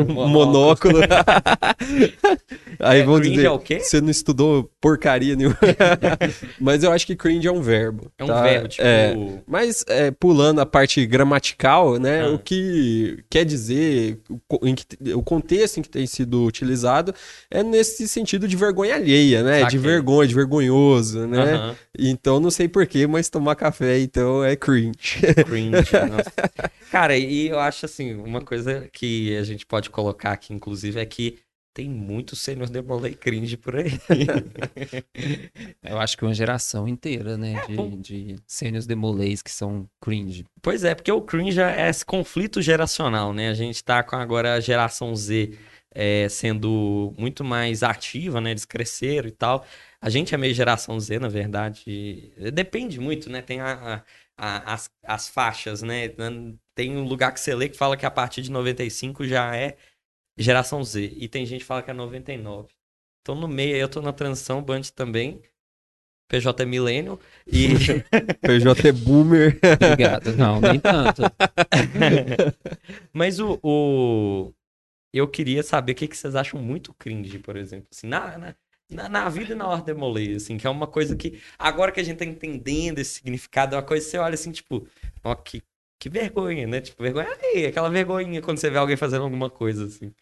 Um 0.07 0.29
monóculo. 0.29 1.01
Aí 2.79 3.01
É, 3.01 3.03
vão 3.03 3.15
cringe 3.19 3.35
dizer, 3.35 3.47
é 3.47 3.51
o 3.51 3.59
quê? 3.59 3.79
você 3.81 3.99
não 3.99 4.09
estudou 4.09 4.71
porcaria 4.79 5.35
nenhuma. 5.35 5.57
Mas 6.61 6.81
eu 6.81 6.93
acho 6.93 7.05
que 7.05 7.15
cringe 7.15 7.45
é 7.45 7.51
um 7.51 7.61
verbo. 7.61 8.09
É 8.17 8.23
um 8.23 8.27
tá? 8.27 8.41
verbo, 8.41 8.67
tipo. 8.69 8.83
É, 8.87 9.15
mas 9.45 9.83
é, 9.89 10.11
pulando 10.11 10.59
a 10.61 10.65
parte 10.65 11.05
gramatical, 11.05 11.97
né? 11.99 12.21
Ah. 12.21 12.29
O 12.29 12.39
que 12.39 13.21
quer 13.29 13.43
dizer, 13.43 14.19
o, 14.29 14.39
que- 14.73 15.13
o 15.13 15.21
contexto 15.21 15.77
em 15.79 15.81
que 15.81 15.89
tem 15.89 16.05
sido 16.07 16.45
utilizado 16.45 17.13
é 17.51 17.61
nesse 17.63 18.07
sentido 18.07 18.47
de 18.47 18.55
vergonha 18.55 18.95
alheia, 18.95 19.43
né? 19.43 19.59
Saquei. 19.61 19.77
De 19.79 19.83
vergonha, 19.85 20.27
de 20.27 20.36
vergonhoso, 20.37 21.27
né? 21.27 21.75
Então 21.97 22.39
não 22.39 22.51
sei 22.51 22.67
porquê, 22.67 23.07
mas 23.07 23.29
tomar 23.29 23.55
café 23.55 23.99
então 23.99 24.43
é 24.43 24.55
cringe. 24.55 25.19
cringe. 25.45 25.71
nossa. 26.09 26.33
Cara, 26.91 27.17
e 27.17 27.47
eu 27.47 27.59
acho 27.59 27.85
assim, 27.85 28.13
uma 28.15 28.41
coisa 28.41 28.87
que 28.93 29.35
a 29.37 29.43
gente 29.43 29.65
pode 29.65 29.89
colocar 29.89 30.31
aqui, 30.31 30.53
inclusive, 30.53 30.99
é 30.99 31.05
que 31.05 31.39
tem 31.73 31.87
muito 31.87 32.35
sênior 32.35 32.67
demolei 32.71 33.13
cringe 33.13 33.55
por 33.55 33.75
aí. 33.75 33.91
Eu 35.83 35.99
acho 35.99 36.17
que 36.17 36.25
uma 36.25 36.33
geração 36.33 36.87
inteira, 36.87 37.37
né, 37.37 37.53
É, 37.69 37.75
bom. 37.75 37.91
de, 37.99 38.33
de 38.33 38.39
sênios 38.47 38.87
demolês 38.87 39.43
que 39.43 39.51
são 39.51 39.87
cringe. 40.01 40.43
Pois 40.59 40.83
é, 40.83 40.95
porque 40.95 41.11
o 41.11 41.21
cringe 41.21 41.61
é 41.61 41.87
esse 41.87 42.03
conflito 42.03 42.63
geracional, 42.63 43.31
né? 43.31 43.49
A 43.49 43.53
gente 43.53 43.83
tá 43.83 44.01
com 44.01 44.15
agora 44.15 44.55
a 44.55 44.59
geração 44.59 45.15
Z 45.15 45.51
é, 45.97 46.29
sendo 46.29 47.13
muito 47.17 47.43
mais 47.43 47.81
ativa, 47.83 48.39
né? 48.41 48.51
Eles 48.51 48.65
cresceram 48.65 49.27
e 49.27 49.31
tal. 49.31 49.65
A 50.01 50.09
gente 50.09 50.35
é 50.35 50.37
meio 50.37 50.53
geração 50.53 50.99
Z, 50.99 51.19
na 51.19 51.27
verdade. 51.27 51.83
e 52.37 52.51
Depende 52.51 52.99
muito, 52.99 53.29
né? 53.29 53.41
Tem 53.41 53.59
a, 53.61 53.95
a- 53.95 54.03
a- 54.37 54.73
as, 54.73 54.91
as 55.03 55.27
faixas, 55.27 55.81
né? 55.81 56.09
Tem 56.75 56.95
um 56.95 57.03
lugar 57.03 57.33
que 57.33 57.39
você 57.39 57.55
lê 57.55 57.67
que 57.69 57.77
fala 57.77 57.97
que 57.97 58.05
a 58.05 58.11
partir 58.11 58.41
de 58.43 58.51
95 58.51 59.25
já 59.27 59.55
é 59.55 59.75
geração 60.37 60.83
Z. 60.83 61.13
E 61.17 61.27
tem 61.27 61.45
gente 61.45 61.61
que 61.61 61.65
fala 61.67 61.81
que 61.83 61.91
é 61.91 61.93
99. 61.93 62.69
Então 63.21 63.35
no 63.35 63.47
meio 63.47 63.75
aí 63.75 63.81
eu 63.81 63.89
tô 63.89 64.01
na 64.01 64.13
transição, 64.13 64.61
Band 64.63 64.81
também. 64.95 65.41
PJ 66.29 66.61
é 66.63 66.65
milênio. 66.65 67.19
E. 67.47 67.69
PJ 68.43 68.87
é 68.89 68.91
boomer. 68.91 69.59
Obrigado. 69.81 70.35
Não, 70.35 70.59
nem 70.61 70.79
tanto. 70.79 71.21
Mas 73.13 73.39
o, 73.39 73.59
o- 73.63 74.53
Eu 75.13 75.27
queria 75.27 75.63
saber 75.63 75.93
o 75.93 75.95
que, 75.95 76.07
que 76.07 76.17
vocês 76.17 76.35
acham 76.35 76.61
muito 76.61 76.93
cringe, 76.93 77.39
por 77.39 77.55
exemplo. 77.55 77.87
Assim, 77.91 78.07
na, 78.07 78.37
na, 78.37 78.55
na, 78.89 79.09
na 79.09 79.29
vida 79.29 79.53
e 79.53 79.55
na 79.55 79.67
ordem 79.67 79.85
demolei, 79.95 80.35
assim, 80.35 80.57
que 80.57 80.67
é 80.67 80.69
uma 80.69 80.87
coisa 80.87 81.15
que. 81.15 81.41
Agora 81.57 81.91
que 81.91 81.99
a 81.99 82.03
gente 82.03 82.17
tá 82.17 82.25
entendendo 82.25 82.99
esse 82.99 83.15
significado, 83.15 83.75
é 83.75 83.77
uma 83.77 83.83
coisa 83.85 84.05
que 84.05 84.11
você 84.11 84.17
olha 84.17 84.33
assim, 84.35 84.51
tipo, 84.51 84.87
ó, 85.23 85.35
que, 85.35 85.61
que 85.99 86.09
vergonha, 86.09 86.67
né? 86.67 86.81
Tipo, 86.81 87.01
vergonha 87.03 87.29
aí, 87.41 87.65
aquela 87.65 87.89
vergonhinha 87.89 88.41
quando 88.41 88.59
você 88.59 88.69
vê 88.69 88.77
alguém 88.77 88.97
fazendo 88.97 89.23
alguma 89.23 89.49
coisa, 89.49 89.85
assim. 89.85 90.13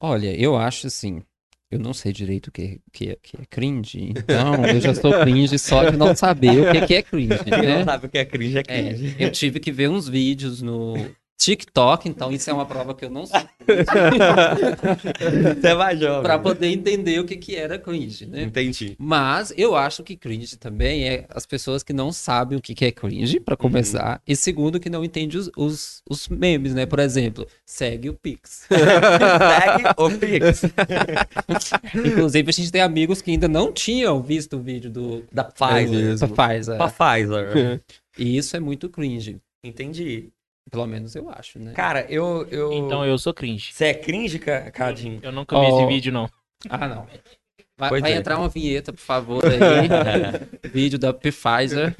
Olha, 0.00 0.34
eu 0.38 0.56
acho 0.56 0.86
assim. 0.86 1.22
Eu 1.70 1.78
não 1.78 1.94
sei 1.94 2.12
direito 2.12 2.48
o 2.48 2.52
que, 2.52 2.80
que, 2.92 3.10
é- 3.10 3.16
que 3.22 3.34
é 3.40 3.46
cringe, 3.46 3.98
então 3.98 4.68
eu 4.68 4.78
já 4.78 4.92
sou 4.94 5.10
cringe 5.14 5.58
só 5.58 5.84
de 5.84 5.96
não 5.96 6.14
saber 6.14 6.60
o 6.60 6.70
que, 6.70 6.82
que 6.82 6.94
é 6.94 7.02
cringe, 7.02 7.42
Quem 7.44 7.52
não 7.66 7.78
né? 7.78 7.84
sabe 7.84 8.06
o 8.06 8.10
que 8.10 8.18
é 8.18 8.24
cringe 8.26 8.58
é 8.58 8.62
É, 8.68 8.92
cringe. 8.92 9.14
eu 9.24 9.30
tive 9.32 9.58
que 9.58 9.72
ver 9.72 9.88
uns 9.88 10.06
vídeos 10.06 10.60
no 10.60 10.96
TikTok, 11.42 12.08
então 12.08 12.30
isso 12.30 12.48
é 12.48 12.52
uma 12.52 12.64
prova 12.64 12.94
que 12.94 13.04
eu 13.04 13.10
não 13.10 13.26
sei. 13.26 13.40
Você 15.60 15.66
é 15.66 15.96
jovem. 15.96 16.22
Pra 16.22 16.38
poder 16.38 16.68
entender 16.68 17.18
o 17.18 17.24
que, 17.24 17.36
que 17.36 17.56
era 17.56 17.78
cringe, 17.80 18.26
né? 18.26 18.42
Entendi. 18.44 18.94
Mas 18.96 19.52
eu 19.56 19.74
acho 19.74 20.04
que 20.04 20.16
cringe 20.16 20.56
também 20.56 21.08
é 21.08 21.26
as 21.30 21.44
pessoas 21.44 21.82
que 21.82 21.92
não 21.92 22.12
sabem 22.12 22.56
o 22.56 22.60
que 22.60 22.76
que 22.76 22.84
é 22.84 22.92
cringe, 22.92 23.40
pra 23.40 23.56
começar. 23.56 24.22
E 24.24 24.36
segundo, 24.36 24.78
que 24.78 24.88
não 24.88 25.04
entende 25.04 25.36
os, 25.36 25.50
os, 25.56 26.02
os 26.08 26.28
memes, 26.28 26.74
né? 26.74 26.86
Por 26.86 27.00
exemplo, 27.00 27.44
segue 27.66 28.08
o 28.08 28.14
Pix. 28.14 28.68
Segue 28.70 29.84
o 29.96 30.10
Pix. 30.18 30.62
Inclusive, 32.06 32.48
a 32.48 32.52
gente 32.52 32.70
tem 32.70 32.80
amigos 32.80 33.20
que 33.20 33.32
ainda 33.32 33.48
não 33.48 33.72
tinham 33.72 34.22
visto 34.22 34.56
o 34.56 34.62
vídeo 34.62 34.90
do 34.90 35.24
Da 35.32 35.42
Pfizer. 35.44 35.90
mesmo. 35.90 36.28
da 36.28 36.48
Pfizer. 36.48 36.78
Pfizer. 36.78 37.80
E 38.16 38.36
isso 38.36 38.56
é 38.56 38.60
muito 38.60 38.88
cringe. 38.88 39.38
Entendi. 39.64 40.30
Pelo 40.72 40.86
menos 40.86 41.14
eu 41.14 41.28
acho, 41.30 41.58
né? 41.60 41.72
Cara, 41.74 42.04
eu. 42.08 42.48
eu... 42.50 42.72
Então 42.72 43.04
eu 43.04 43.16
sou 43.18 43.32
cringe. 43.34 43.72
Você 43.72 43.84
é 43.84 43.94
cringe, 43.94 44.38
Ca- 44.38 44.70
Cadinho? 44.72 45.20
Eu 45.22 45.30
nunca 45.30 45.54
vi 45.60 45.66
Oh. 45.66 45.78
esse 45.78 45.86
vídeo, 45.86 46.10
não. 46.12 46.28
Ah, 46.68 46.88
não. 46.88 47.06
Vai, 47.78 47.88
Pois 47.90 48.00
vai 48.02 48.12
é. 48.12 48.16
entrar 48.16 48.38
uma 48.38 48.48
vinheta, 48.48 48.92
por 48.92 49.00
favor, 49.00 49.42
aí. 49.44 50.68
vídeo 50.72 50.98
da 50.98 51.12
Pfizer. 51.12 51.94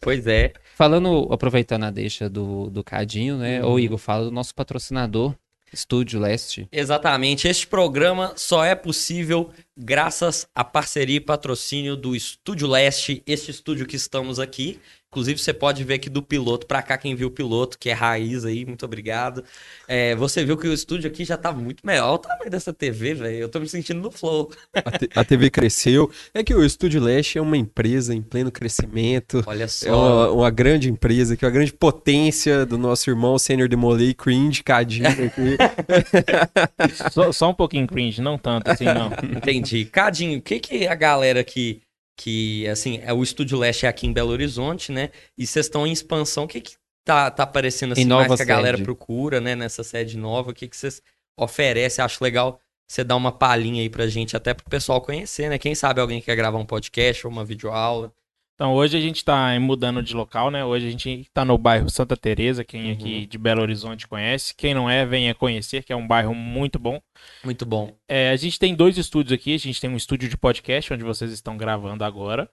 Pois 0.00 0.26
é. 0.26 0.52
Falando, 0.76 1.28
aproveitando 1.32 1.84
a 1.84 1.90
deixa 1.90 2.28
do, 2.28 2.68
do 2.68 2.84
Cadinho, 2.84 3.36
né? 3.38 3.62
Uhum. 3.64 3.72
Ô, 3.72 3.78
Igor, 3.78 3.98
fala 3.98 4.24
do 4.24 4.30
nosso 4.30 4.54
patrocinador, 4.54 5.34
Estúdio 5.72 6.18
Leste. 6.18 6.66
Exatamente. 6.72 7.46
Este 7.46 7.66
programa 7.66 8.32
só 8.36 8.64
é 8.64 8.74
possível 8.74 9.50
graças 9.76 10.46
à 10.54 10.64
parceria 10.64 11.16
e 11.16 11.20
patrocínio 11.20 11.96
do 11.96 12.16
Estúdio 12.16 12.66
Leste, 12.66 13.22
este 13.26 13.50
estúdio 13.50 13.86
que 13.86 13.96
estamos 13.96 14.38
aqui. 14.40 14.80
Inclusive, 15.12 15.40
você 15.40 15.52
pode 15.52 15.82
ver 15.82 15.94
aqui 15.94 16.08
do 16.08 16.22
piloto 16.22 16.66
pra 16.68 16.80
cá, 16.82 16.96
quem 16.96 17.16
viu 17.16 17.26
o 17.26 17.30
piloto, 17.32 17.76
que 17.76 17.90
é 17.90 17.92
raiz 17.92 18.44
aí, 18.44 18.64
muito 18.64 18.84
obrigado. 18.84 19.42
É, 19.88 20.14
você 20.14 20.44
viu 20.44 20.56
que 20.56 20.68
o 20.68 20.72
estúdio 20.72 21.10
aqui 21.10 21.24
já 21.24 21.36
tá 21.36 21.50
muito 21.52 21.84
melhor. 21.84 22.04
Olha 22.06 22.14
o 22.14 22.18
tamanho 22.18 22.48
dessa 22.50 22.72
TV, 22.72 23.14
velho. 23.14 23.36
Eu 23.38 23.48
tô 23.48 23.58
me 23.58 23.68
sentindo 23.68 24.00
no 24.00 24.10
flow. 24.12 24.52
A, 24.72 24.90
te- 24.98 25.10
a 25.16 25.24
TV 25.24 25.50
cresceu. 25.50 26.08
É 26.32 26.44
que 26.44 26.54
o 26.54 26.64
Estúdio 26.64 27.00
Leste 27.02 27.38
é 27.38 27.42
uma 27.42 27.56
empresa 27.56 28.14
em 28.14 28.22
pleno 28.22 28.52
crescimento. 28.52 29.42
Olha 29.48 29.64
É 29.64 29.66
só. 29.66 29.88
uma, 30.28 30.30
uma 30.30 30.50
grande 30.50 30.88
empresa, 30.88 31.36
que 31.36 31.44
é 31.44 31.48
uma 31.48 31.54
grande 31.54 31.72
potência 31.72 32.64
do 32.64 32.78
nosso 32.78 33.10
irmão 33.10 33.36
Sênior 33.36 33.68
Demolei, 33.68 34.14
cringe, 34.14 34.62
cadinho 34.62 35.08
aqui. 35.08 35.56
Só, 37.10 37.32
só 37.32 37.50
um 37.50 37.54
pouquinho 37.54 37.86
cringe, 37.86 38.20
não 38.20 38.38
tanto 38.38 38.70
assim, 38.70 38.84
não. 38.84 39.10
Entendi. 39.36 39.84
Cadinho, 39.86 40.38
o 40.38 40.42
que 40.42 40.58
que 40.60 40.86
a 40.86 40.94
galera 40.94 41.42
que, 41.42 41.80
que 42.20 42.68
assim, 42.68 43.00
é 43.02 43.14
o 43.14 43.22
Estúdio 43.22 43.58
Leste 43.58 43.86
é 43.86 43.88
aqui 43.88 44.06
em 44.06 44.12
Belo 44.12 44.30
Horizonte, 44.30 44.92
né? 44.92 45.08
E 45.38 45.46
vocês 45.46 45.64
estão 45.64 45.86
em 45.86 45.92
expansão, 45.92 46.44
o 46.44 46.46
que 46.48 46.60
que 46.60 46.72
tá, 47.02 47.30
tá 47.30 47.44
aparecendo 47.44 47.92
assim 47.92 48.02
Em 48.02 48.06
mais 48.06 48.34
que 48.34 48.42
a 48.42 48.44
galera 48.44 48.76
sede. 48.76 48.84
procura, 48.84 49.40
né? 49.40 49.56
Nessa 49.56 49.82
sede 49.82 50.18
nova, 50.18 50.50
o 50.50 50.54
que 50.54 50.68
que 50.68 50.76
vocês 50.76 51.00
oferecem? 51.34 52.04
Acho 52.04 52.22
legal 52.22 52.60
você 52.86 53.02
dar 53.02 53.16
uma 53.16 53.32
palhinha 53.32 53.80
aí 53.80 53.88
pra 53.88 54.06
gente, 54.06 54.36
até 54.36 54.52
pro 54.52 54.68
pessoal 54.68 55.00
conhecer, 55.00 55.48
né? 55.48 55.56
Quem 55.56 55.74
sabe 55.74 55.98
alguém 55.98 56.20
quer 56.20 56.36
gravar 56.36 56.58
um 56.58 56.66
podcast 56.66 57.26
ou 57.26 57.32
uma 57.32 57.42
videoaula. 57.42 58.12
Então 58.60 58.74
hoje 58.74 58.94
a 58.94 59.00
gente 59.00 59.24
tá 59.24 59.58
mudando 59.58 60.02
de 60.02 60.14
local, 60.14 60.50
né? 60.50 60.62
Hoje 60.62 60.86
a 60.86 60.90
gente 60.90 61.26
tá 61.32 61.46
no 61.46 61.56
bairro 61.56 61.88
Santa 61.88 62.14
Teresa, 62.14 62.62
quem 62.62 62.88
Uhum. 62.88 62.92
aqui 62.92 63.24
de 63.24 63.38
Belo 63.38 63.62
Horizonte 63.62 64.06
conhece. 64.06 64.54
Quem 64.54 64.74
não 64.74 64.88
é, 64.88 65.06
venha 65.06 65.34
conhecer, 65.34 65.82
que 65.82 65.90
é 65.94 65.96
um 65.96 66.06
bairro 66.06 66.34
muito 66.34 66.78
bom. 66.78 67.00
Muito 67.42 67.64
bom. 67.64 67.96
É, 68.06 68.28
a 68.28 68.36
gente 68.36 68.58
tem 68.58 68.74
dois 68.74 68.98
estúdios 68.98 69.32
aqui. 69.32 69.54
A 69.54 69.58
gente 69.58 69.80
tem 69.80 69.88
um 69.88 69.96
estúdio 69.96 70.28
de 70.28 70.36
podcast, 70.36 70.92
onde 70.92 71.02
vocês 71.02 71.32
estão 71.32 71.56
gravando 71.56 72.04
agora. 72.04 72.50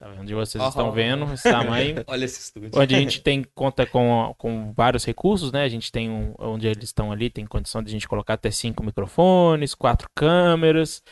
Tá 0.00 0.08
vendo? 0.08 0.22
Onde 0.22 0.34
vocês 0.34 0.62
Oh. 0.62 0.68
estão 0.68 0.90
vendo 0.90 1.32
esse 1.32 1.44
tamanho. 1.48 2.02
Olha 2.08 2.24
esse 2.24 2.40
estúdio. 2.40 2.70
onde 2.74 2.94
a 2.96 2.98
gente 2.98 3.20
tem 3.22 3.44
conta 3.54 3.86
com, 3.86 4.34
com 4.36 4.72
vários 4.72 5.04
recursos, 5.04 5.52
né? 5.52 5.62
A 5.62 5.68
gente 5.68 5.92
tem 5.92 6.10
um, 6.10 6.34
onde 6.40 6.66
eles 6.66 6.82
estão 6.84 7.12
ali, 7.12 7.30
tem 7.30 7.46
condição 7.46 7.80
de 7.84 7.88
a 7.88 7.92
gente 7.92 8.08
colocar 8.08 8.34
até 8.34 8.50
cinco 8.50 8.82
microfones, 8.82 9.76
quatro 9.76 10.08
câmeras. 10.12 11.04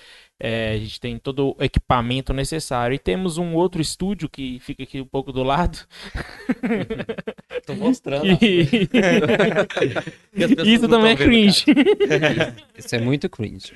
É, 0.46 0.72
a 0.74 0.76
gente 0.78 1.00
tem 1.00 1.18
todo 1.18 1.56
o 1.58 1.64
equipamento 1.64 2.34
necessário. 2.34 2.94
E 2.94 2.98
temos 2.98 3.38
um 3.38 3.54
outro 3.54 3.80
estúdio 3.80 4.28
que 4.28 4.58
fica 4.60 4.82
aqui 4.82 5.00
um 5.00 5.06
pouco 5.06 5.32
do 5.32 5.42
lado. 5.42 5.78
Tô 7.66 7.74
mostrando. 7.74 8.26
E 8.26 8.86
Isso 10.66 10.86
também 10.86 11.12
é 11.12 11.16
cringe. 11.16 11.64
Isso 12.76 12.94
é 12.94 13.00
muito 13.00 13.26
cringe. 13.30 13.72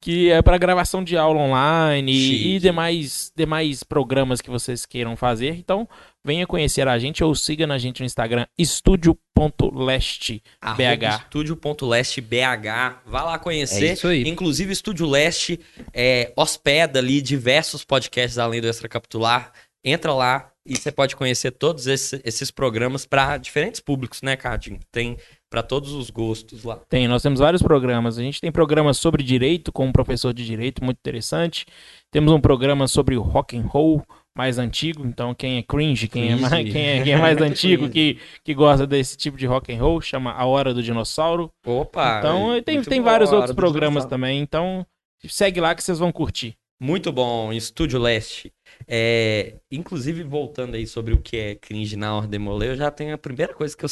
que 0.00 0.30
é 0.30 0.40
para 0.40 0.56
gravação 0.56 1.02
de 1.02 1.16
aula 1.16 1.40
online 1.40 2.12
e- 2.12 2.14
Chique. 2.30 2.48
e 2.54 2.58
demais, 2.60 3.32
demais 3.36 3.82
programas 3.82 4.40
que 4.40 4.50
vocês 4.50 4.86
queiram 4.86 5.16
fazer. 5.16 5.56
Então, 5.56 5.88
venha 6.24 6.46
conhecer 6.46 6.88
a 6.88 6.98
gente 6.98 7.22
ou 7.22 7.34
siga 7.34 7.66
na 7.66 7.76
gente 7.78 8.00
no 8.00 8.06
Instagram 8.06 8.46
estúdio.leste. 8.58 10.42
Arroba 10.60 10.96
BH. 10.96 11.04
Estúdio.leste 11.24 12.20
BH. 12.20 13.02
Vá 13.06 13.22
lá 13.24 13.38
conhecer. 13.38 13.86
É 13.88 13.92
isso 13.92 14.08
aí. 14.08 14.22
Inclusive, 14.28 14.72
Estúdio 14.72 15.06
Leste 15.08 15.60
é, 15.92 16.32
hospeda 16.36 16.98
ali 16.98 17.20
diversos 17.20 17.84
podcasts 17.84 18.38
além 18.38 18.60
do 18.60 18.68
Extra 18.68 18.88
Capitular. 18.88 19.52
Entra 19.84 20.14
lá 20.14 20.50
e 20.66 20.76
você 20.76 20.90
pode 20.90 21.14
conhecer 21.14 21.50
todos 21.50 21.86
esse- 21.86 22.20
esses 22.24 22.50
programas 22.50 23.04
para 23.04 23.36
diferentes 23.36 23.80
públicos, 23.82 24.22
né, 24.22 24.34
Cadinho? 24.34 24.80
Tem 24.90 25.18
para 25.50 25.62
todos 25.62 25.92
os 25.92 26.08
gostos 26.08 26.64
lá. 26.64 26.76
Tem, 26.88 27.06
nós 27.06 27.22
temos 27.22 27.38
vários 27.38 27.62
programas. 27.62 28.18
A 28.18 28.22
gente 28.22 28.40
tem 28.40 28.50
programas 28.50 28.96
sobre 28.96 29.22
direito, 29.22 29.70
com 29.70 29.84
um 29.86 29.92
professor 29.92 30.32
de 30.32 30.44
direito 30.44 30.82
muito 30.82 30.96
interessante. 30.98 31.66
Temos 32.10 32.32
um 32.32 32.40
programa 32.40 32.88
sobre 32.88 33.14
o 33.14 33.20
rock 33.20 33.56
and 33.58 33.66
roll 33.66 34.02
mais 34.36 34.58
antigo. 34.58 35.06
Então, 35.06 35.34
quem 35.34 35.58
é 35.58 35.62
cringe, 35.62 36.08
quem, 36.08 36.24
é, 36.24 36.26
Cringe. 36.28 36.42
mais, 36.42 36.72
quem, 36.72 36.86
é, 36.86 37.02
quem 37.04 37.12
é 37.12 37.16
mais 37.16 37.40
antigo, 37.40 37.88
que, 37.90 38.18
que 38.42 38.54
gosta 38.54 38.86
desse 38.86 39.16
tipo 39.16 39.36
de 39.36 39.46
rock 39.46 39.72
and 39.72 39.80
roll, 39.80 40.00
chama 40.00 40.32
A 40.32 40.44
Hora 40.44 40.74
do 40.74 40.82
Dinossauro. 40.82 41.50
Opa! 41.64 42.18
então, 42.18 42.62
tem, 42.62 42.76
muito 42.76 42.90
tem 42.90 43.00
boa 43.00 43.12
vários 43.12 43.32
outros 43.32 43.54
programas 43.54 44.04
também. 44.04 44.40
Então, 44.40 44.86
segue 45.26 45.60
lá 45.60 45.74
que 45.74 45.82
vocês 45.82 45.98
vão 45.98 46.12
curtir. 46.12 46.56
Muito 46.80 47.12
bom, 47.12 47.52
Estúdio 47.52 48.00
Leste. 48.00 48.52
É, 48.86 49.58
inclusive, 49.70 50.22
voltando 50.24 50.74
aí 50.74 50.86
sobre 50.86 51.14
o 51.14 51.20
que 51.20 51.36
é 51.36 51.54
cringe 51.54 51.96
na 51.96 52.16
hora 52.16 52.26
demoler, 52.26 52.70
eu 52.70 52.76
já 52.76 52.90
tenho 52.90 53.14
a 53.14 53.18
primeira 53.18 53.54
coisa 53.54 53.76
que 53.76 53.84
eu. 53.84 53.88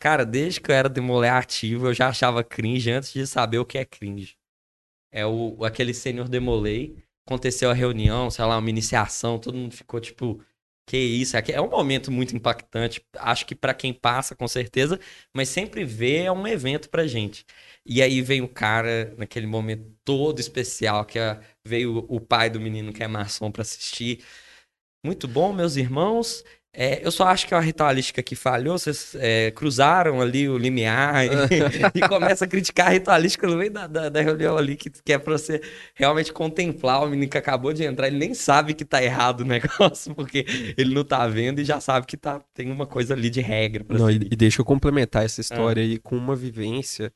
Cara, 0.00 0.24
desde 0.24 0.60
que 0.60 0.70
eu 0.70 0.74
era 0.74 0.88
demoler 0.88 1.32
ativo, 1.32 1.86
eu 1.86 1.94
já 1.94 2.08
achava 2.08 2.42
cringe 2.42 2.90
antes 2.90 3.12
de 3.12 3.26
saber 3.26 3.58
o 3.58 3.64
que 3.64 3.78
é 3.78 3.84
cringe. 3.84 4.34
É 5.12 5.24
o, 5.24 5.64
aquele 5.64 5.94
sênior 5.94 6.28
demolei. 6.28 7.03
Aconteceu 7.26 7.70
a 7.70 7.74
reunião, 7.74 8.30
sei 8.30 8.44
lá, 8.44 8.58
uma 8.58 8.70
iniciação, 8.70 9.38
todo 9.38 9.56
mundo 9.56 9.74
ficou 9.74 10.00
tipo. 10.00 10.42
Que 10.86 10.98
isso, 10.98 11.34
é 11.38 11.58
um 11.62 11.70
momento 11.70 12.12
muito 12.12 12.36
impactante. 12.36 13.02
Acho 13.16 13.46
que 13.46 13.54
pra 13.54 13.72
quem 13.72 13.90
passa, 13.94 14.36
com 14.36 14.46
certeza, 14.46 15.00
mas 15.32 15.48
sempre 15.48 15.82
vê 15.82 16.24
é 16.24 16.32
um 16.32 16.46
evento 16.46 16.90
pra 16.90 17.06
gente. 17.06 17.46
E 17.86 18.02
aí 18.02 18.20
vem 18.20 18.42
o 18.42 18.48
cara 18.48 19.14
naquele 19.16 19.46
momento 19.46 19.90
todo 20.04 20.40
especial, 20.40 21.04
que 21.06 21.18
é- 21.18 21.40
veio 21.64 22.04
o 22.06 22.20
pai 22.20 22.50
do 22.50 22.60
menino 22.60 22.92
que 22.92 23.02
é 23.02 23.08
maçom 23.08 23.50
pra 23.50 23.62
assistir. 23.62 24.22
Muito 25.04 25.28
bom, 25.28 25.52
meus 25.52 25.76
irmãos. 25.76 26.44
É, 26.76 27.00
eu 27.06 27.10
só 27.12 27.24
acho 27.28 27.46
que 27.46 27.54
é 27.54 27.56
uma 27.56 27.62
ritualística 27.62 28.22
que 28.22 28.34
falhou. 28.34 28.76
Vocês 28.76 29.14
é, 29.18 29.52
cruzaram 29.52 30.20
ali 30.20 30.48
o 30.48 30.58
limiar 30.58 31.24
e, 31.24 31.28
e 31.94 32.08
começa 32.08 32.44
a 32.44 32.48
criticar 32.48 32.88
a 32.88 32.90
ritualística 32.90 33.46
no 33.46 33.56
meio 33.56 33.70
da, 33.70 33.86
da, 33.86 34.08
da 34.08 34.20
reunião 34.20 34.56
ali, 34.56 34.74
que, 34.76 34.90
que 34.90 35.12
é 35.12 35.18
pra 35.18 35.38
você 35.38 35.60
realmente 35.94 36.32
contemplar 36.32 37.04
o 37.04 37.08
menino 37.08 37.30
que 37.30 37.38
acabou 37.38 37.72
de 37.72 37.84
entrar. 37.84 38.08
Ele 38.08 38.18
nem 38.18 38.34
sabe 38.34 38.74
que 38.74 38.84
tá 38.84 39.02
errado 39.02 39.42
o 39.42 39.44
negócio, 39.46 40.14
porque 40.14 40.44
ele 40.76 40.94
não 40.94 41.04
tá 41.04 41.26
vendo 41.28 41.60
e 41.60 41.64
já 41.64 41.80
sabe 41.80 42.06
que 42.06 42.16
tá, 42.16 42.40
tem 42.52 42.70
uma 42.72 42.86
coisa 42.86 43.14
ali 43.14 43.30
de 43.30 43.40
regra 43.40 43.84
pra 43.84 43.96
Não, 43.96 44.10
e, 44.10 44.16
e 44.16 44.36
deixa 44.36 44.60
eu 44.60 44.64
complementar 44.64 45.24
essa 45.24 45.40
história 45.40 45.82
aí 45.82 45.98
com 45.98 46.16
uma 46.16 46.34
vivência 46.34 47.12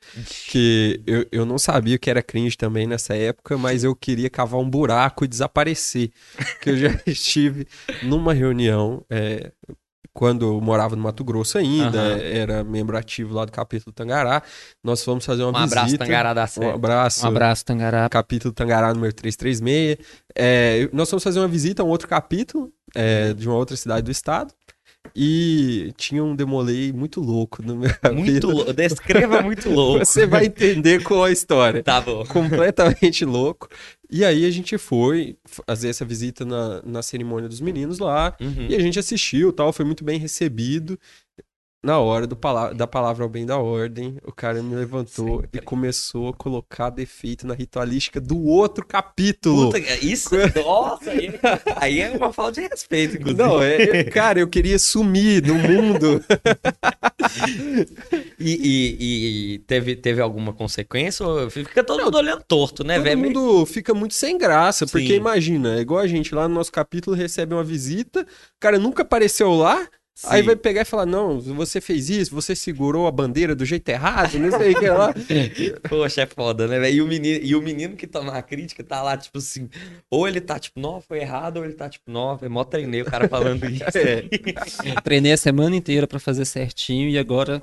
que 0.48 1.02
eu, 1.06 1.26
eu 1.32 1.46
não 1.46 1.58
sabia 1.58 1.98
que 1.98 2.08
era 2.08 2.22
cringe 2.22 2.56
também 2.56 2.86
nessa 2.86 3.14
época, 3.14 3.58
mas 3.58 3.82
eu 3.82 3.94
queria 3.94 4.30
cavar 4.30 4.60
um 4.60 4.68
buraco 4.68 5.24
e 5.24 5.28
desaparecer. 5.28 6.10
Que 6.60 6.70
eu 6.70 6.76
já 6.76 7.00
estive 7.06 7.66
numa 8.02 8.32
reunião, 8.32 9.04
é, 9.10 9.47
quando 10.12 10.44
eu 10.46 10.60
morava 10.60 10.96
no 10.96 11.02
Mato 11.02 11.22
Grosso 11.22 11.58
ainda, 11.58 11.98
Aham. 11.98 12.18
era 12.20 12.64
membro 12.64 12.96
ativo 12.96 13.34
lá 13.34 13.44
do 13.44 13.52
capítulo 13.52 13.92
Tangará. 13.92 14.42
Nós 14.82 15.04
fomos 15.04 15.24
fazer 15.24 15.44
uma 15.44 15.52
Um 15.60 15.62
abraço, 15.62 15.84
visita. 15.86 16.04
Tangará 16.04 16.34
da 16.34 16.44
Um 16.44 16.46
Sé. 16.48 16.70
abraço. 16.72 17.24
Um 17.24 17.28
abraço, 17.28 17.64
Tangará. 17.64 18.08
Capítulo 18.08 18.52
Tangará 18.52 18.92
número 18.92 19.12
336. 19.12 19.98
É, 20.34 20.88
nós 20.92 21.08
fomos 21.08 21.22
fazer 21.22 21.38
uma 21.38 21.46
visita 21.46 21.82
a 21.82 21.84
um 21.84 21.88
outro 21.88 22.08
capítulo 22.08 22.72
é, 22.94 23.32
de 23.32 23.46
uma 23.48 23.56
outra 23.56 23.76
cidade 23.76 24.02
do 24.02 24.10
estado. 24.10 24.52
E 25.14 25.92
tinha 25.96 26.22
um 26.22 26.34
demolei 26.34 26.92
muito 26.92 27.20
louco 27.20 27.62
no 27.62 27.76
meu 27.76 27.90
Muito 28.14 28.50
louco. 28.50 28.72
Descreva 28.72 29.42
muito 29.42 29.68
louco. 29.70 30.04
Você 30.04 30.26
vai 30.26 30.46
entender 30.46 31.02
qual 31.02 31.24
a 31.24 31.30
história. 31.30 31.82
Tá 31.82 32.00
bom. 32.00 32.24
Completamente 32.26 33.24
louco. 33.24 33.68
E 34.10 34.24
aí 34.24 34.44
a 34.44 34.50
gente 34.50 34.78
foi 34.78 35.36
fazer 35.44 35.88
essa 35.88 36.04
visita 36.04 36.44
na, 36.44 36.82
na 36.82 37.02
cerimônia 37.02 37.48
dos 37.48 37.60
meninos 37.60 37.98
lá. 37.98 38.34
Uhum. 38.40 38.66
E 38.68 38.74
a 38.74 38.80
gente 38.80 38.98
assistiu 38.98 39.52
tal, 39.52 39.72
foi 39.72 39.84
muito 39.84 40.02
bem 40.04 40.18
recebido. 40.18 40.98
Na 41.82 41.98
hora 42.00 42.26
do 42.26 42.34
pala- 42.34 42.72
da 42.74 42.86
palavra 42.88 43.22
ao 43.24 43.30
bem 43.30 43.46
da 43.46 43.56
ordem, 43.56 44.18
o 44.24 44.32
cara 44.32 44.60
me 44.62 44.74
levantou 44.74 45.42
Sempre. 45.42 45.60
e 45.60 45.62
começou 45.62 46.28
a 46.28 46.32
colocar 46.34 46.90
defeito 46.90 47.46
na 47.46 47.54
ritualística 47.54 48.20
do 48.20 48.42
outro 48.44 48.84
capítulo. 48.84 49.66
Puta, 49.66 49.78
isso, 50.04 50.30
nossa, 50.56 51.10
aí, 51.10 51.30
aí 51.76 52.00
é 52.00 52.10
uma 52.10 52.32
falta 52.32 52.60
de 52.60 52.68
respeito, 52.68 53.14
inclusive. 53.16 53.40
Não, 53.42 53.62
é, 53.62 53.82
é- 54.00 54.04
cara, 54.04 54.40
eu 54.40 54.48
queria 54.48 54.78
sumir 54.78 55.40
do 55.40 55.54
mundo. 55.54 56.22
E, 58.40 58.52
e- 58.52 59.54
e 59.54 59.58
teve, 59.60 59.96
teve 59.96 60.20
alguma 60.20 60.52
consequência? 60.52 61.24
Fica 61.50 61.82
todo 61.84 62.04
mundo 62.04 62.16
olhando 62.16 62.42
torto, 62.46 62.84
né, 62.84 62.94
Todo 62.94 63.04
velho? 63.04 63.18
mundo 63.18 63.66
fica 63.66 63.92
muito 63.92 64.14
sem 64.14 64.38
graça, 64.38 64.86
porque 64.86 65.08
Sim. 65.08 65.14
imagina, 65.14 65.76
é 65.76 65.80
igual 65.80 66.00
a 66.00 66.06
gente 66.06 66.34
lá 66.34 66.48
no 66.48 66.54
nosso 66.54 66.70
capítulo 66.72 67.16
recebe 67.16 67.54
uma 67.54 67.64
visita, 67.64 68.20
o 68.22 68.60
cara 68.60 68.78
nunca 68.78 69.02
apareceu 69.02 69.52
lá, 69.54 69.86
aí 70.26 70.40
Sim. 70.40 70.46
vai 70.46 70.56
pegar 70.56 70.82
e 70.82 70.84
falar: 70.84 71.06
Não, 71.06 71.40
você 71.40 71.80
fez 71.80 72.08
isso, 72.10 72.34
você 72.34 72.54
segurou 72.56 73.06
a 73.06 73.10
bandeira 73.10 73.54
do 73.54 73.64
jeito 73.64 73.88
errado, 73.88 74.38
não 74.38 74.50
sei 74.58 74.72
o 74.72 74.78
que 74.78 74.88
lá. 74.88 75.14
Poxa, 75.88 76.22
é 76.22 76.26
foda, 76.26 76.66
né, 76.66 76.78
velho? 76.78 76.96
E, 76.96 77.02
o 77.02 77.06
menino- 77.06 77.40
e 77.44 77.54
o 77.56 77.62
menino 77.62 77.96
que 77.96 78.06
toma 78.06 78.32
a 78.32 78.42
crítica 78.42 78.82
tá 78.82 79.02
lá, 79.02 79.16
tipo 79.16 79.38
assim, 79.38 79.68
ou 80.10 80.26
ele 80.26 80.40
tá 80.40 80.58
tipo, 80.58 80.80
não, 80.80 81.00
foi 81.00 81.20
errado, 81.20 81.58
ou 81.58 81.64
ele 81.64 81.74
tá 81.74 81.88
tipo, 81.88 82.10
não, 82.10 82.38
é 82.40 82.48
mó 82.48 82.64
treinei 82.64 83.02
o 83.02 83.04
cara 83.04 83.28
falando 83.28 83.64
isso. 83.70 83.84
É. 83.96 84.22
Treinei 85.02 85.32
a 85.32 85.36
semana 85.36 85.76
inteira 85.76 86.06
pra 86.06 86.18
fazer 86.18 86.44
certinho 86.44 87.08
e 87.08 87.18
agora 87.18 87.62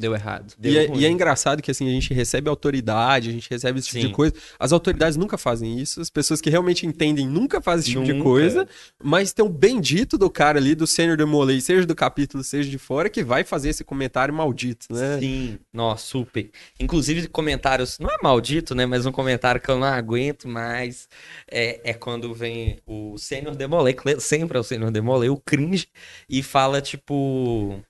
deu 0.00 0.14
errado. 0.14 0.54
Deu 0.58 0.72
E 0.72 0.78
é, 0.78 0.96
e 0.96 1.04
é 1.04 1.08
engraçado 1.08 1.62
que 1.62 1.70
assim, 1.70 1.88
a 1.88 1.92
gente 1.92 2.12
recebe 2.12 2.48
autoridade, 2.48 3.28
a 3.28 3.32
gente 3.32 3.48
recebe 3.50 3.78
esse 3.78 3.88
tipo 3.88 4.00
Sim. 4.00 4.08
de 4.08 4.12
coisa. 4.12 4.34
As 4.58 4.72
autoridades 4.72 5.16
nunca 5.16 5.36
fazem 5.38 5.78
isso, 5.78 6.00
as 6.00 6.10
pessoas 6.10 6.40
que 6.40 6.50
realmente 6.50 6.86
entendem 6.86 7.26
nunca 7.26 7.60
fazem 7.60 7.80
esse 7.80 7.90
tipo 7.90 8.04
de 8.04 8.12
Nunca. 8.12 8.24
coisa, 8.24 8.68
mas 9.02 9.32
tem 9.32 9.44
um 9.44 9.48
bendito 9.48 10.16
do 10.18 10.30
cara 10.30 10.58
ali, 10.58 10.74
do 10.74 10.86
Sênior 10.86 11.16
Demolei, 11.16 11.60
seja 11.60 11.86
do 11.86 11.94
capítulo, 11.94 12.42
seja 12.42 12.70
de 12.70 12.78
fora, 12.78 13.08
que 13.08 13.22
vai 13.22 13.44
fazer 13.44 13.70
esse 13.70 13.84
comentário 13.84 14.32
maldito, 14.32 14.92
né? 14.92 15.18
Sim, 15.18 15.58
nossa, 15.72 16.04
super. 16.06 16.50
Inclusive, 16.78 17.28
comentários, 17.28 17.98
não 17.98 18.10
é 18.10 18.16
maldito, 18.22 18.74
né? 18.74 18.86
Mas 18.86 19.06
um 19.06 19.12
comentário 19.12 19.60
que 19.60 19.70
eu 19.70 19.78
não 19.78 19.86
aguento 19.86 20.48
mais 20.48 21.08
é, 21.50 21.80
é 21.84 21.94
quando 21.94 22.34
vem 22.34 22.78
o 22.86 23.16
Sênior 23.18 23.54
Demolei, 23.54 23.94
que 23.94 24.20
sempre 24.20 24.56
é 24.56 24.60
o 24.60 24.64
Sênior 24.64 24.90
Demolei, 24.90 25.28
o 25.28 25.36
cringe, 25.36 25.86
e 26.28 26.42
fala 26.42 26.80
tipo: 26.80 27.80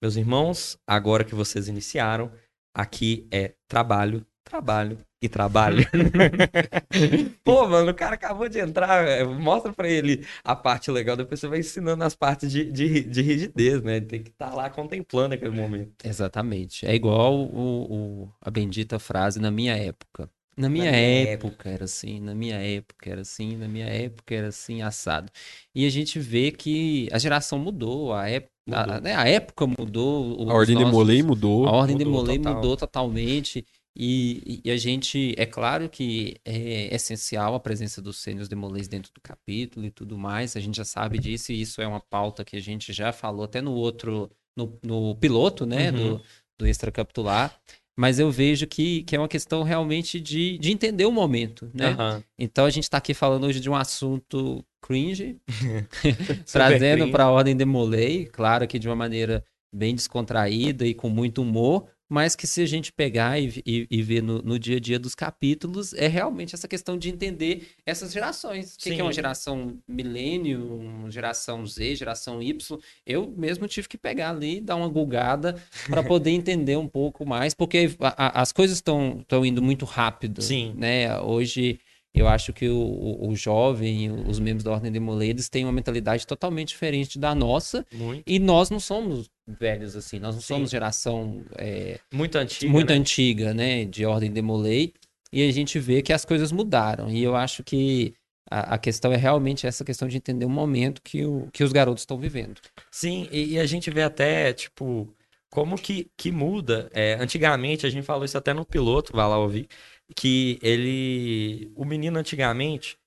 Meus 0.00 0.16
irmãos, 0.16 0.78
agora 0.86 1.24
que 1.24 1.34
vocês 1.34 1.68
iniciaram, 1.68 2.30
aqui 2.74 3.26
é 3.32 3.54
trabalho, 3.68 4.24
trabalho 4.44 4.98
e 5.22 5.28
trabalho. 5.28 5.84
Pô, 7.44 7.66
mano, 7.68 7.90
o 7.90 7.94
cara 7.94 8.14
acabou 8.14 8.48
de 8.48 8.58
entrar, 8.58 9.24
mostra 9.26 9.72
pra 9.72 9.88
ele 9.88 10.26
a 10.42 10.54
parte 10.54 10.90
legal, 10.90 11.16
depois 11.16 11.40
você 11.40 11.48
vai 11.48 11.58
ensinando 11.60 12.04
as 12.04 12.14
partes 12.14 12.50
de, 12.50 12.70
de, 12.70 13.02
de 13.04 13.22
rigidez, 13.22 13.82
né? 13.82 14.00
Tem 14.00 14.22
que 14.22 14.30
estar 14.30 14.54
lá 14.54 14.68
contemplando 14.70 15.34
aquele 15.34 15.50
momento. 15.50 15.94
Exatamente. 16.04 16.86
É 16.86 16.94
igual 16.94 17.34
o, 17.34 18.24
o- 18.24 18.32
a 18.40 18.50
bendita 18.50 18.98
frase 18.98 19.40
na 19.40 19.50
minha 19.50 19.76
época. 19.76 20.30
Na 20.56 20.68
minha, 20.68 20.92
minha 20.92 21.08
época 21.32 21.68
era 21.68 21.84
assim, 21.84 22.20
na 22.20 22.32
minha 22.34 22.56
época 22.56 23.10
era 23.10 23.22
assim, 23.22 23.56
na 23.56 23.66
minha 23.66 23.86
época 23.86 24.34
era 24.34 24.48
assim, 24.48 24.82
assado. 24.82 25.30
E 25.74 25.84
a 25.84 25.90
gente 25.90 26.20
vê 26.20 26.52
que 26.52 27.08
a 27.12 27.18
geração 27.18 27.58
mudou, 27.58 28.12
a, 28.12 28.28
ép- 28.30 28.48
a- 28.70 29.00
né, 29.00 29.14
a 29.14 29.28
época 29.28 29.66
mudou. 29.66 30.48
A 30.50 30.54
ordem 30.54 30.74
nossos- 30.74 30.90
Demolei 30.90 31.22
mudou. 31.22 31.66
A 31.66 31.72
ordem 31.72 31.96
Mudou 31.96 32.12
Demolei 32.12 32.38
total. 32.38 32.54
mudou 32.54 32.76
totalmente. 32.76 33.66
E, 33.96 34.60
e 34.64 34.70
a 34.72 34.76
gente, 34.76 35.34
é 35.38 35.46
claro 35.46 35.88
que 35.88 36.36
é 36.44 36.92
essencial 36.92 37.54
a 37.54 37.60
presença 37.60 38.02
dos 38.02 38.16
sênios 38.16 38.48
Demolês 38.48 38.88
dentro 38.88 39.12
do 39.14 39.20
capítulo 39.20 39.86
e 39.86 39.90
tudo 39.90 40.18
mais. 40.18 40.56
A 40.56 40.60
gente 40.60 40.76
já 40.76 40.84
sabe 40.84 41.16
disso 41.18 41.52
e 41.52 41.60
isso 41.60 41.80
é 41.80 41.86
uma 41.86 42.00
pauta 42.00 42.44
que 42.44 42.56
a 42.56 42.60
gente 42.60 42.92
já 42.92 43.12
falou 43.12 43.44
até 43.44 43.60
no 43.60 43.72
outro, 43.72 44.28
no, 44.56 44.76
no 44.82 45.14
piloto, 45.14 45.64
né, 45.64 45.90
Uhum. 45.92 45.96
do, 46.16 46.22
do 46.58 46.66
extracapitular. 46.66 47.56
Mas 47.96 48.18
eu 48.18 48.30
vejo 48.30 48.66
que, 48.66 49.02
que 49.04 49.14
é 49.14 49.18
uma 49.18 49.28
questão 49.28 49.62
realmente 49.62 50.20
de, 50.20 50.58
de 50.58 50.72
entender 50.72 51.06
o 51.06 51.12
momento, 51.12 51.70
né? 51.72 51.90
Aham. 51.90 52.24
Então 52.38 52.64
a 52.64 52.70
gente 52.70 52.84
está 52.84 52.98
aqui 52.98 53.14
falando 53.14 53.44
hoje 53.44 53.60
de 53.60 53.70
um 53.70 53.74
assunto 53.74 54.64
cringe, 54.82 55.36
trazendo 56.50 57.10
para 57.10 57.24
a 57.24 57.30
ordem 57.30 57.56
Demolei, 57.56 58.26
claro 58.26 58.66
que 58.66 58.78
de 58.78 58.88
uma 58.88 58.96
maneira 58.96 59.44
bem 59.72 59.94
descontraída 59.94 60.86
e 60.86 60.94
com 60.94 61.08
muito 61.08 61.42
humor, 61.42 61.86
mas 62.14 62.36
que 62.36 62.46
se 62.46 62.60
a 62.62 62.66
gente 62.66 62.92
pegar 62.92 63.40
e, 63.40 63.60
e- 63.66 63.86
e 63.90 64.02
ver 64.02 64.22
no, 64.22 64.40
no 64.40 64.56
dia 64.58 64.76
a 64.76 64.80
dia 64.80 64.98
dos 64.98 65.14
capítulos, 65.14 65.92
é 65.94 66.06
realmente 66.06 66.54
essa 66.54 66.68
questão 66.68 66.96
de 66.96 67.08
entender 67.10 67.66
essas 67.84 68.12
gerações. 68.12 68.74
O 68.74 68.78
que, 68.78 68.94
que 68.94 69.00
é 69.00 69.02
uma 69.02 69.12
geração 69.12 69.76
milênio, 69.88 70.76
uma 70.78 71.10
geração 71.10 71.66
Z, 71.66 71.96
geração 71.96 72.40
Y. 72.40 72.78
Eu 73.04 73.32
mesmo 73.36 73.66
tive 73.66 73.88
que 73.88 73.98
pegar 73.98 74.30
ali, 74.30 74.60
dar 74.60 74.76
uma 74.76 74.88
gulgada 74.88 75.56
para 75.88 76.02
poder 76.04 76.30
entender 76.30 76.76
um 76.76 76.86
pouco 76.88 77.26
mais, 77.26 77.52
porque 77.54 77.90
a- 78.00 78.26
a- 78.26 78.40
as 78.42 78.52
coisas 78.52 78.76
estão 78.76 79.24
indo 79.44 79.60
muito 79.60 79.84
rápido. 79.84 80.40
Sim. 80.42 80.72
Né? 80.76 81.18
Hoje 81.20 81.80
eu 82.14 82.28
acho 82.28 82.52
que 82.52 82.68
o, 82.68 82.76
o- 82.78 83.28
o 83.30 83.34
jovem, 83.36 84.08
os 84.28 84.38
membros 84.38 84.62
da 84.62 84.70
Ordem 84.70 84.92
de 84.92 85.00
Moleiros 85.00 85.48
têm 85.48 85.64
uma 85.64 85.72
mentalidade 85.72 86.24
totalmente 86.24 86.68
diferente 86.68 87.18
da 87.18 87.34
nossa 87.34 87.84
Muito, 87.92 88.22
e 88.24 88.38
nós 88.38 88.70
não 88.70 88.78
somos 88.78 89.28
velhos 89.46 89.94
assim, 89.96 90.18
nós 90.18 90.34
não 90.34 90.40
Sim. 90.40 90.54
somos 90.54 90.70
geração 90.70 91.44
é, 91.56 91.98
muito 92.12 92.36
antiga. 92.36 92.72
muito 92.72 92.90
né? 92.90 92.98
antiga, 92.98 93.54
né, 93.54 93.84
de 93.84 94.06
Ordem 94.06 94.32
de 94.32 94.40
Molei 94.40 94.94
e 95.32 95.46
a 95.46 95.52
gente 95.52 95.78
vê 95.78 96.00
que 96.00 96.12
as 96.12 96.24
coisas 96.24 96.50
mudaram 96.50 97.10
e 97.10 97.22
eu 97.22 97.36
acho 97.36 97.62
que 97.62 98.14
a, 98.50 98.74
a 98.74 98.78
questão 98.78 99.12
é 99.12 99.16
realmente 99.16 99.66
essa 99.66 99.84
questão 99.84 100.06
de 100.08 100.16
entender 100.16 100.44
o 100.44 100.50
momento 100.50 101.02
que, 101.02 101.24
o, 101.24 101.48
que 101.52 101.64
os 101.64 101.72
garotos 101.72 102.02
estão 102.02 102.18
vivendo. 102.18 102.60
Sim, 102.90 103.28
e, 103.32 103.54
e 103.54 103.58
a 103.58 103.66
gente 103.66 103.90
vê 103.90 104.02
até, 104.02 104.52
tipo, 104.52 105.12
como 105.50 105.76
que, 105.76 106.10
que 106.16 106.30
muda. 106.30 106.90
É, 106.92 107.14
antigamente, 107.14 107.86
a 107.86 107.90
gente 107.90 108.04
falou 108.04 108.24
isso 108.24 108.38
até 108.38 108.52
no 108.52 108.64
piloto, 108.64 109.12
vai 109.12 109.26
lá 109.26 109.38
ouvir, 109.38 109.68
que 110.14 110.58
ele. 110.62 111.72
O 111.74 111.84
menino 111.84 112.18
antigamente, 112.18 112.98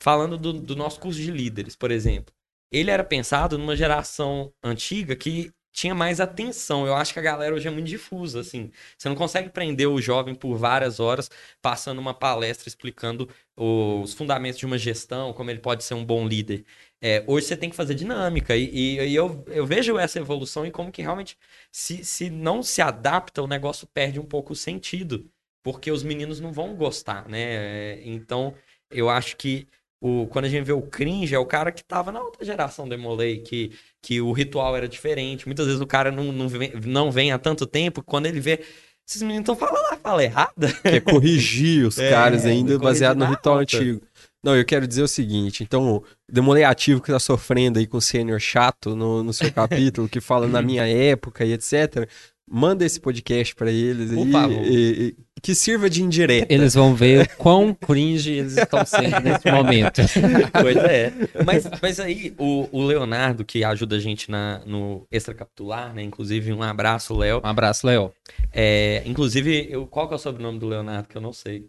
falando 0.00 0.38
do, 0.38 0.52
do 0.52 0.76
nosso 0.76 0.98
curso 1.00 1.20
de 1.20 1.30
líderes, 1.30 1.76
por 1.76 1.90
exemplo, 1.90 2.34
ele 2.72 2.90
era 2.90 3.04
pensado 3.04 3.58
numa 3.58 3.76
geração 3.76 4.52
antiga 4.62 5.14
que 5.14 5.50
tinha 5.76 5.94
mais 5.94 6.20
atenção. 6.20 6.86
Eu 6.86 6.94
acho 6.94 7.12
que 7.12 7.18
a 7.18 7.22
galera 7.22 7.54
hoje 7.54 7.68
é 7.68 7.70
muito 7.70 7.86
difusa, 7.86 8.40
assim. 8.40 8.70
Você 8.96 9.08
não 9.08 9.16
consegue 9.16 9.50
prender 9.50 9.88
o 9.88 10.00
jovem 10.00 10.34
por 10.34 10.56
várias 10.56 11.00
horas 11.00 11.30
passando 11.60 11.98
uma 11.98 12.14
palestra 12.14 12.68
explicando 12.68 13.28
os 13.56 14.14
fundamentos 14.14 14.58
de 14.58 14.66
uma 14.66 14.78
gestão, 14.78 15.32
como 15.32 15.50
ele 15.50 15.60
pode 15.60 15.84
ser 15.84 15.94
um 15.94 16.04
bom 16.04 16.26
líder. 16.26 16.64
É, 17.00 17.22
hoje 17.26 17.46
você 17.46 17.56
tem 17.56 17.68
que 17.70 17.76
fazer 17.76 17.94
dinâmica. 17.94 18.56
E, 18.56 18.64
e- 18.64 19.08
e 19.10 19.14
eu, 19.14 19.44
eu 19.48 19.66
vejo 19.66 19.98
essa 19.98 20.18
evolução 20.18 20.64
e 20.66 20.70
como 20.70 20.90
que 20.92 21.02
realmente, 21.02 21.36
se, 21.70 22.04
se 22.04 22.30
não 22.30 22.62
se 22.62 22.80
adapta, 22.82 23.42
o 23.42 23.46
negócio 23.46 23.86
perde 23.86 24.18
um 24.20 24.24
pouco 24.26 24.52
o 24.52 24.56
sentido. 24.56 25.30
Porque 25.62 25.90
os 25.90 26.02
meninos 26.02 26.40
não 26.40 26.52
vão 26.52 26.74
gostar, 26.76 27.28
né? 27.28 27.96
É, 27.98 28.02
Então, 28.04 28.54
eu 28.90 29.08
acho 29.10 29.36
que 29.36 29.66
o, 30.00 30.26
quando 30.26 30.44
a 30.44 30.48
gente 30.48 30.64
vê 30.64 30.72
o 30.72 30.82
cringe, 30.82 31.34
é 31.34 31.38
o 31.38 31.46
cara 31.46 31.72
que 31.72 31.82
tava 31.84 32.12
na 32.12 32.20
outra 32.20 32.44
geração 32.44 32.88
do 32.88 32.94
Emolei, 32.94 33.38
que, 33.38 33.72
que 34.02 34.20
o 34.20 34.32
ritual 34.32 34.76
era 34.76 34.88
diferente. 34.88 35.46
Muitas 35.46 35.66
vezes 35.66 35.80
o 35.80 35.86
cara 35.86 36.10
não, 36.10 36.32
não, 36.32 36.48
vem, 36.48 36.72
não 36.84 37.10
vem 37.10 37.32
há 37.32 37.38
tanto 37.38 37.66
tempo, 37.66 38.02
quando 38.02 38.26
ele 38.26 38.40
vê. 38.40 38.60
Esses 39.08 39.22
meninos 39.22 39.42
estão 39.42 39.54
falando 39.56 39.92
a 39.92 39.96
fala 39.96 40.24
errada. 40.24 40.72
que 40.82 40.88
é 40.88 41.00
corrigir 41.00 41.86
os 41.86 41.96
É, 41.98 42.10
caras 42.10 42.44
ainda 42.44 42.76
baseado 42.78 43.18
no 43.18 43.24
ritual 43.26 43.58
antigo. 43.58 44.02
Não, 44.42 44.54
eu 44.54 44.64
quero 44.64 44.86
dizer 44.86 45.02
o 45.02 45.08
seguinte, 45.08 45.62
então, 45.64 45.96
o 45.96 46.04
Demolei 46.30 46.62
ativo 46.64 47.00
que 47.00 47.10
tá 47.10 47.18
sofrendo 47.18 47.78
aí 47.78 47.86
com 47.86 47.96
o 47.96 48.00
sênior 48.02 48.38
chato 48.40 48.94
no, 48.94 49.22
no 49.22 49.32
seu 49.32 49.50
capítulo, 49.52 50.08
que 50.08 50.20
fala 50.20 50.46
na 50.46 50.60
minha 50.62 50.86
época 50.86 51.44
e 51.44 51.52
etc., 51.52 52.08
manda 52.48 52.84
esse 52.84 53.00
podcast 53.00 53.54
pra 53.56 53.70
eles 53.72 54.10
Por 54.12 54.24
aí, 54.26 54.32
favor. 54.32 54.62
e- 54.64 54.68
e- 55.08 55.16
que 55.42 55.54
sirva 55.54 55.88
de 55.88 56.02
indireta. 56.02 56.52
Eles 56.52 56.74
vão 56.74 56.94
ver 56.94 57.28
quão 57.36 57.74
cringe 57.74 58.32
eles 58.32 58.56
estão 58.56 58.84
sendo 58.84 59.20
nesse 59.20 59.50
momento. 59.50 60.02
Pois 60.52 60.76
é. 60.76 61.12
Mas, 61.44 61.68
mas 61.80 62.00
aí, 62.00 62.34
o, 62.38 62.68
o 62.72 62.84
Leonardo, 62.84 63.44
que 63.44 63.62
ajuda 63.62 63.96
a 63.96 64.00
gente 64.00 64.30
na, 64.30 64.60
no 64.64 65.06
extracapitular, 65.10 65.94
né? 65.94 66.02
Inclusive, 66.02 66.52
um 66.52 66.62
abraço, 66.62 67.16
Léo. 67.16 67.40
Um 67.44 67.48
abraço, 67.48 67.86
Léo. 67.86 68.12
É, 68.52 69.02
inclusive, 69.04 69.68
eu, 69.70 69.86
qual 69.86 70.08
que 70.08 70.14
é 70.14 70.16
o 70.16 70.18
sobrenome 70.18 70.58
do 70.58 70.66
Leonardo, 70.66 71.08
que 71.08 71.16
eu 71.16 71.20
não 71.20 71.32
sei. 71.32 71.68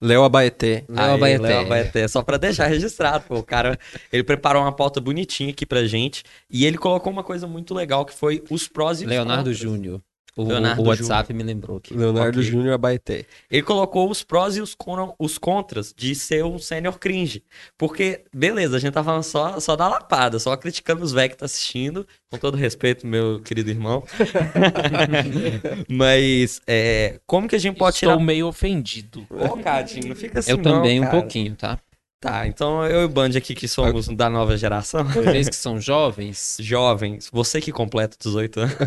Léo 0.00 0.22
Abaeté. 0.22 0.84
Léo 0.88 1.14
Abaeté. 1.14 1.42
Léo 1.42 1.60
Abaeté, 1.60 2.08
só 2.08 2.22
pra 2.22 2.36
deixar 2.36 2.66
registrado, 2.66 3.24
pô, 3.26 3.36
o 3.38 3.42
cara, 3.42 3.78
ele 4.12 4.22
preparou 4.22 4.62
uma 4.62 4.72
pauta 4.72 5.00
bonitinha 5.00 5.50
aqui 5.50 5.66
pra 5.66 5.84
gente, 5.86 6.22
e 6.50 6.64
ele 6.64 6.78
colocou 6.78 7.12
uma 7.12 7.24
coisa 7.24 7.46
muito 7.46 7.74
legal, 7.74 8.04
que 8.04 8.14
foi 8.14 8.42
os 8.50 8.68
prós 8.68 9.00
e 9.00 9.04
os 9.04 9.10
Leonardo 9.10 9.50
contras. 9.50 9.58
Júnior. 9.58 10.00
O, 10.42 10.48
Leonardo 10.48 10.82
o 10.82 10.86
WhatsApp 10.86 11.32
me 11.34 11.42
lembrou 11.42 11.78
aqui. 11.78 11.94
Leonardo 11.94 12.38
Ok. 12.38 12.50
Júnior 12.50 12.74
Abaeté. 12.74 13.24
Ele 13.50 13.62
colocou 13.62 14.08
os 14.10 14.22
prós 14.22 14.56
e 14.56 14.60
os, 14.60 14.74
con- 14.74 15.14
os 15.18 15.36
contras 15.38 15.92
de 15.96 16.14
ser 16.14 16.44
um 16.44 16.58
sênior 16.58 16.98
cringe. 16.98 17.42
Porque, 17.76 18.24
beleza, 18.32 18.76
a 18.76 18.80
gente 18.80 18.92
tá 18.92 19.02
falando 19.02 19.24
só, 19.24 19.58
só 19.58 19.74
da 19.74 19.88
lapada, 19.88 20.38
só 20.38 20.56
criticando 20.56 21.02
os 21.04 21.12
velhos 21.12 21.32
que 21.32 21.38
tá 21.38 21.46
assistindo, 21.46 22.06
com 22.30 22.38
todo 22.38 22.56
respeito, 22.56 23.06
meu 23.06 23.40
querido 23.40 23.68
irmão. 23.70 24.04
Mas, 25.88 26.60
é, 26.66 27.18
como 27.26 27.48
que 27.48 27.56
a 27.56 27.58
gente 27.58 27.76
pode 27.76 27.96
Estou 27.96 28.12
tirar... 28.12 28.24
meio 28.24 28.46
ofendido. 28.46 29.26
Ô, 29.30 29.56
Cadinho, 29.58 30.08
não 30.08 30.16
fica 30.16 30.38
assim 30.38 30.50
Eu 30.52 30.56
não, 30.58 30.62
também 30.64 31.00
um 31.00 31.04
cara. 31.04 31.20
pouquinho, 31.20 31.54
tá? 31.56 31.78
Tá, 32.20 32.48
então 32.48 32.84
eu 32.84 33.02
e 33.02 33.04
o 33.04 33.08
Band 33.08 33.30
aqui 33.36 33.54
que 33.54 33.68
somos 33.68 34.08
da 34.08 34.28
nova 34.28 34.56
geração, 34.56 35.04
Vocês 35.04 35.48
que 35.48 35.54
são 35.54 35.80
jovens, 35.80 36.56
jovens, 36.60 37.30
você 37.32 37.60
que 37.60 37.70
completa 37.70 38.16
18 38.18 38.60
anos. 38.60 38.74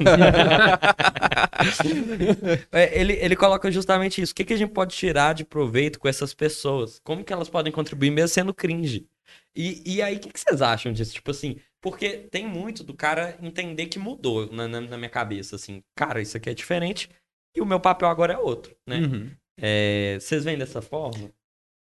É, 2.72 3.00
ele, 3.00 3.14
ele 3.14 3.36
coloca 3.36 3.72
justamente 3.72 4.20
isso. 4.20 4.32
O 4.32 4.36
que, 4.36 4.44
que 4.44 4.54
a 4.54 4.58
gente 4.58 4.72
pode 4.72 4.96
tirar 4.96 5.34
de 5.34 5.46
proveito 5.46 6.00
com 6.00 6.08
essas 6.08 6.34
pessoas? 6.34 7.00
Como 7.04 7.24
que 7.24 7.32
elas 7.32 7.50
podem 7.50 7.72
contribuir 7.72 8.10
mesmo 8.10 8.30
sendo 8.30 8.52
cringe? 8.52 9.08
E, 9.56 9.84
e 9.86 10.02
aí, 10.02 10.16
o 10.16 10.20
que, 10.20 10.32
que 10.32 10.40
vocês 10.40 10.60
acham 10.60 10.92
disso? 10.92 11.14
Tipo 11.14 11.30
assim, 11.30 11.58
porque 11.80 12.28
tem 12.32 12.48
muito 12.48 12.84
do 12.84 12.96
cara 12.96 13.38
entender 13.42 13.86
que 13.86 14.00
mudou 14.00 14.52
na, 14.52 14.68
na, 14.68 14.82
na 14.82 14.98
minha 14.98 15.10
cabeça, 15.10 15.56
assim. 15.56 15.84
Cara, 15.96 16.20
isso 16.20 16.36
aqui 16.36 16.50
é 16.50 16.54
diferente 16.54 17.08
e 17.56 17.62
o 17.62 17.66
meu 17.66 17.80
papel 17.80 18.08
agora 18.08 18.34
é 18.34 18.38
outro, 18.38 18.76
né? 18.88 18.98
Uhum. 18.98 19.32
É, 19.60 20.18
vocês 20.20 20.44
veem 20.44 20.58
dessa 20.58 20.82
forma? 20.82 21.32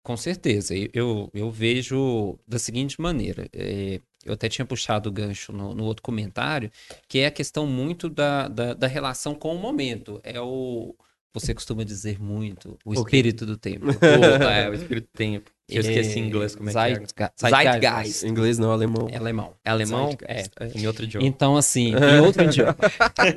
Com 0.08 0.16
certeza. 0.16 0.74
Eu- 0.94 1.30
Eu, 1.34 1.52
vejo 1.52 2.40
da 2.48 2.58
seguinte 2.58 3.00
maneira. 3.02 3.50
é, 3.54 4.00
eu 4.26 4.34
até 4.34 4.48
tinha 4.48 4.66
puxado 4.66 5.10
o 5.10 5.12
gancho 5.12 5.52
no, 5.52 5.74
no 5.74 5.84
outro 5.84 6.02
comentário, 6.02 6.72
que 7.10 7.20
é 7.20 7.26
a 7.28 7.32
questão 7.32 7.68
muito 7.68 8.10
da, 8.10 8.48
da, 8.48 8.74
da 8.74 8.88
relação 8.88 9.36
com 9.36 9.54
o 9.54 9.60
momento. 9.60 10.22
É 10.24 10.40
o. 10.40 10.96
Você 11.34 11.54
costuma 11.54 11.84
dizer 11.84 12.20
muito, 12.20 12.80
o 12.84 12.94
espírito 12.94 13.46
do 13.46 13.58
tempo. 13.58 13.86
Puta, 13.94 14.50
é, 14.52 14.70
o 14.70 14.74
espírito 14.74 15.06
do 15.06 15.18
tempo. 15.18 15.52
Eu 15.70 15.82
esqueci 15.82 16.18
É, 16.18 16.22
em 16.22 16.28
inglês 16.28 16.56
como 16.56 16.70
é 16.70 16.72
que 16.72 16.80
é. 16.80 16.82
Zeitge- 16.82 17.14
Zeitgeist. 17.38 18.24
Inglês 18.26 18.58
não, 18.58 18.72
alemão. 18.72 19.08
É 19.12 19.18
alemão. 19.18 19.54
É 19.66 19.70
alemão? 19.70 20.08
Zeitgeist. 20.08 20.52
É, 20.58 20.80
em 20.80 20.88
outro 20.88 21.04
idioma. 21.04 21.28
Então, 21.28 21.58
assim, 21.58 21.92
em 21.94 22.20
outro 22.26 22.46
idioma. 22.46 22.76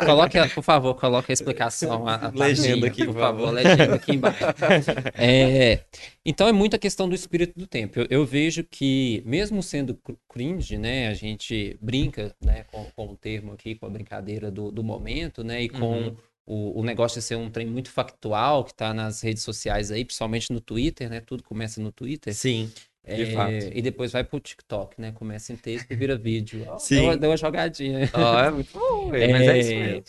Coloque, 0.06 0.38
a- 0.38 0.48
por 0.48 0.62
favor, 0.62 0.94
coloque 0.94 1.32
a 1.32 1.34
explicação. 1.34 2.06
A, 2.06 2.26
a 2.26 2.30
Legenda 2.30 2.86
aqui, 2.86 3.04
por 3.04 3.14
por 3.14 3.20
favor. 3.20 3.46
favor. 3.46 3.54
Legenda 3.54 3.94
aqui 3.96 4.12
embaixo. 4.12 4.38
É, 5.14 5.80
então, 6.24 6.46
é 6.46 6.52
muita 6.52 6.78
questão 6.78 7.08
do 7.08 7.14
espírito 7.16 7.58
do 7.58 7.66
tempo. 7.66 7.98
Eu, 7.98 8.06
eu 8.08 8.24
vejo 8.24 8.64
que, 8.64 9.22
mesmo 9.26 9.62
sendo 9.62 9.94
cr- 9.96 10.12
cringe, 10.32 10.78
né, 10.78 11.08
a 11.08 11.14
gente 11.14 11.76
brinca 11.82 12.32
né, 12.42 12.64
com, 12.70 12.84
com 12.96 13.06
o 13.08 13.16
termo 13.16 13.52
aqui, 13.52 13.74
com 13.74 13.86
a 13.86 13.90
brincadeira 13.90 14.50
do, 14.50 14.70
do 14.70 14.84
momento, 14.84 15.42
né, 15.42 15.62
e 15.64 15.68
com 15.68 15.90
Uhum. 15.90 16.16
O, 16.46 16.80
o 16.80 16.84
negócio 16.84 17.20
de 17.20 17.26
ser 17.26 17.36
um 17.36 17.50
trem 17.50 17.66
muito 17.66 17.90
factual 17.90 18.64
que 18.64 18.72
está 18.72 18.92
nas 18.94 19.20
redes 19.22 19.42
sociais 19.42 19.90
aí, 19.90 20.04
principalmente 20.04 20.52
no 20.52 20.60
Twitter, 20.60 21.08
né? 21.08 21.20
Tudo 21.20 21.42
começa 21.42 21.80
no 21.80 21.92
Twitter. 21.92 22.34
Sim. 22.34 22.70
De 23.06 23.22
É, 23.22 23.26
fato. 23.32 23.52
E 23.72 23.80
depois 23.80 24.12
vai 24.12 24.22
pro 24.22 24.38
TikTok, 24.40 25.00
né? 25.00 25.10
Começa 25.12 25.52
em 25.52 25.56
texto 25.56 25.90
e 25.90 25.96
vira 25.96 26.16
vídeo. 26.18 26.66
Sim. 26.78 26.96
Deu, 26.96 27.04
uma- 27.04 27.16
deu 27.16 27.30
uma 27.30 27.36
jogadinha. 27.36 28.10
É 28.46 28.50
muito 28.50 28.72
bom, 28.78 29.10
velho, 29.10 29.32
mas 29.32 29.48
é 29.48 29.58
isso 29.58 29.70
mesmo. 29.74 30.04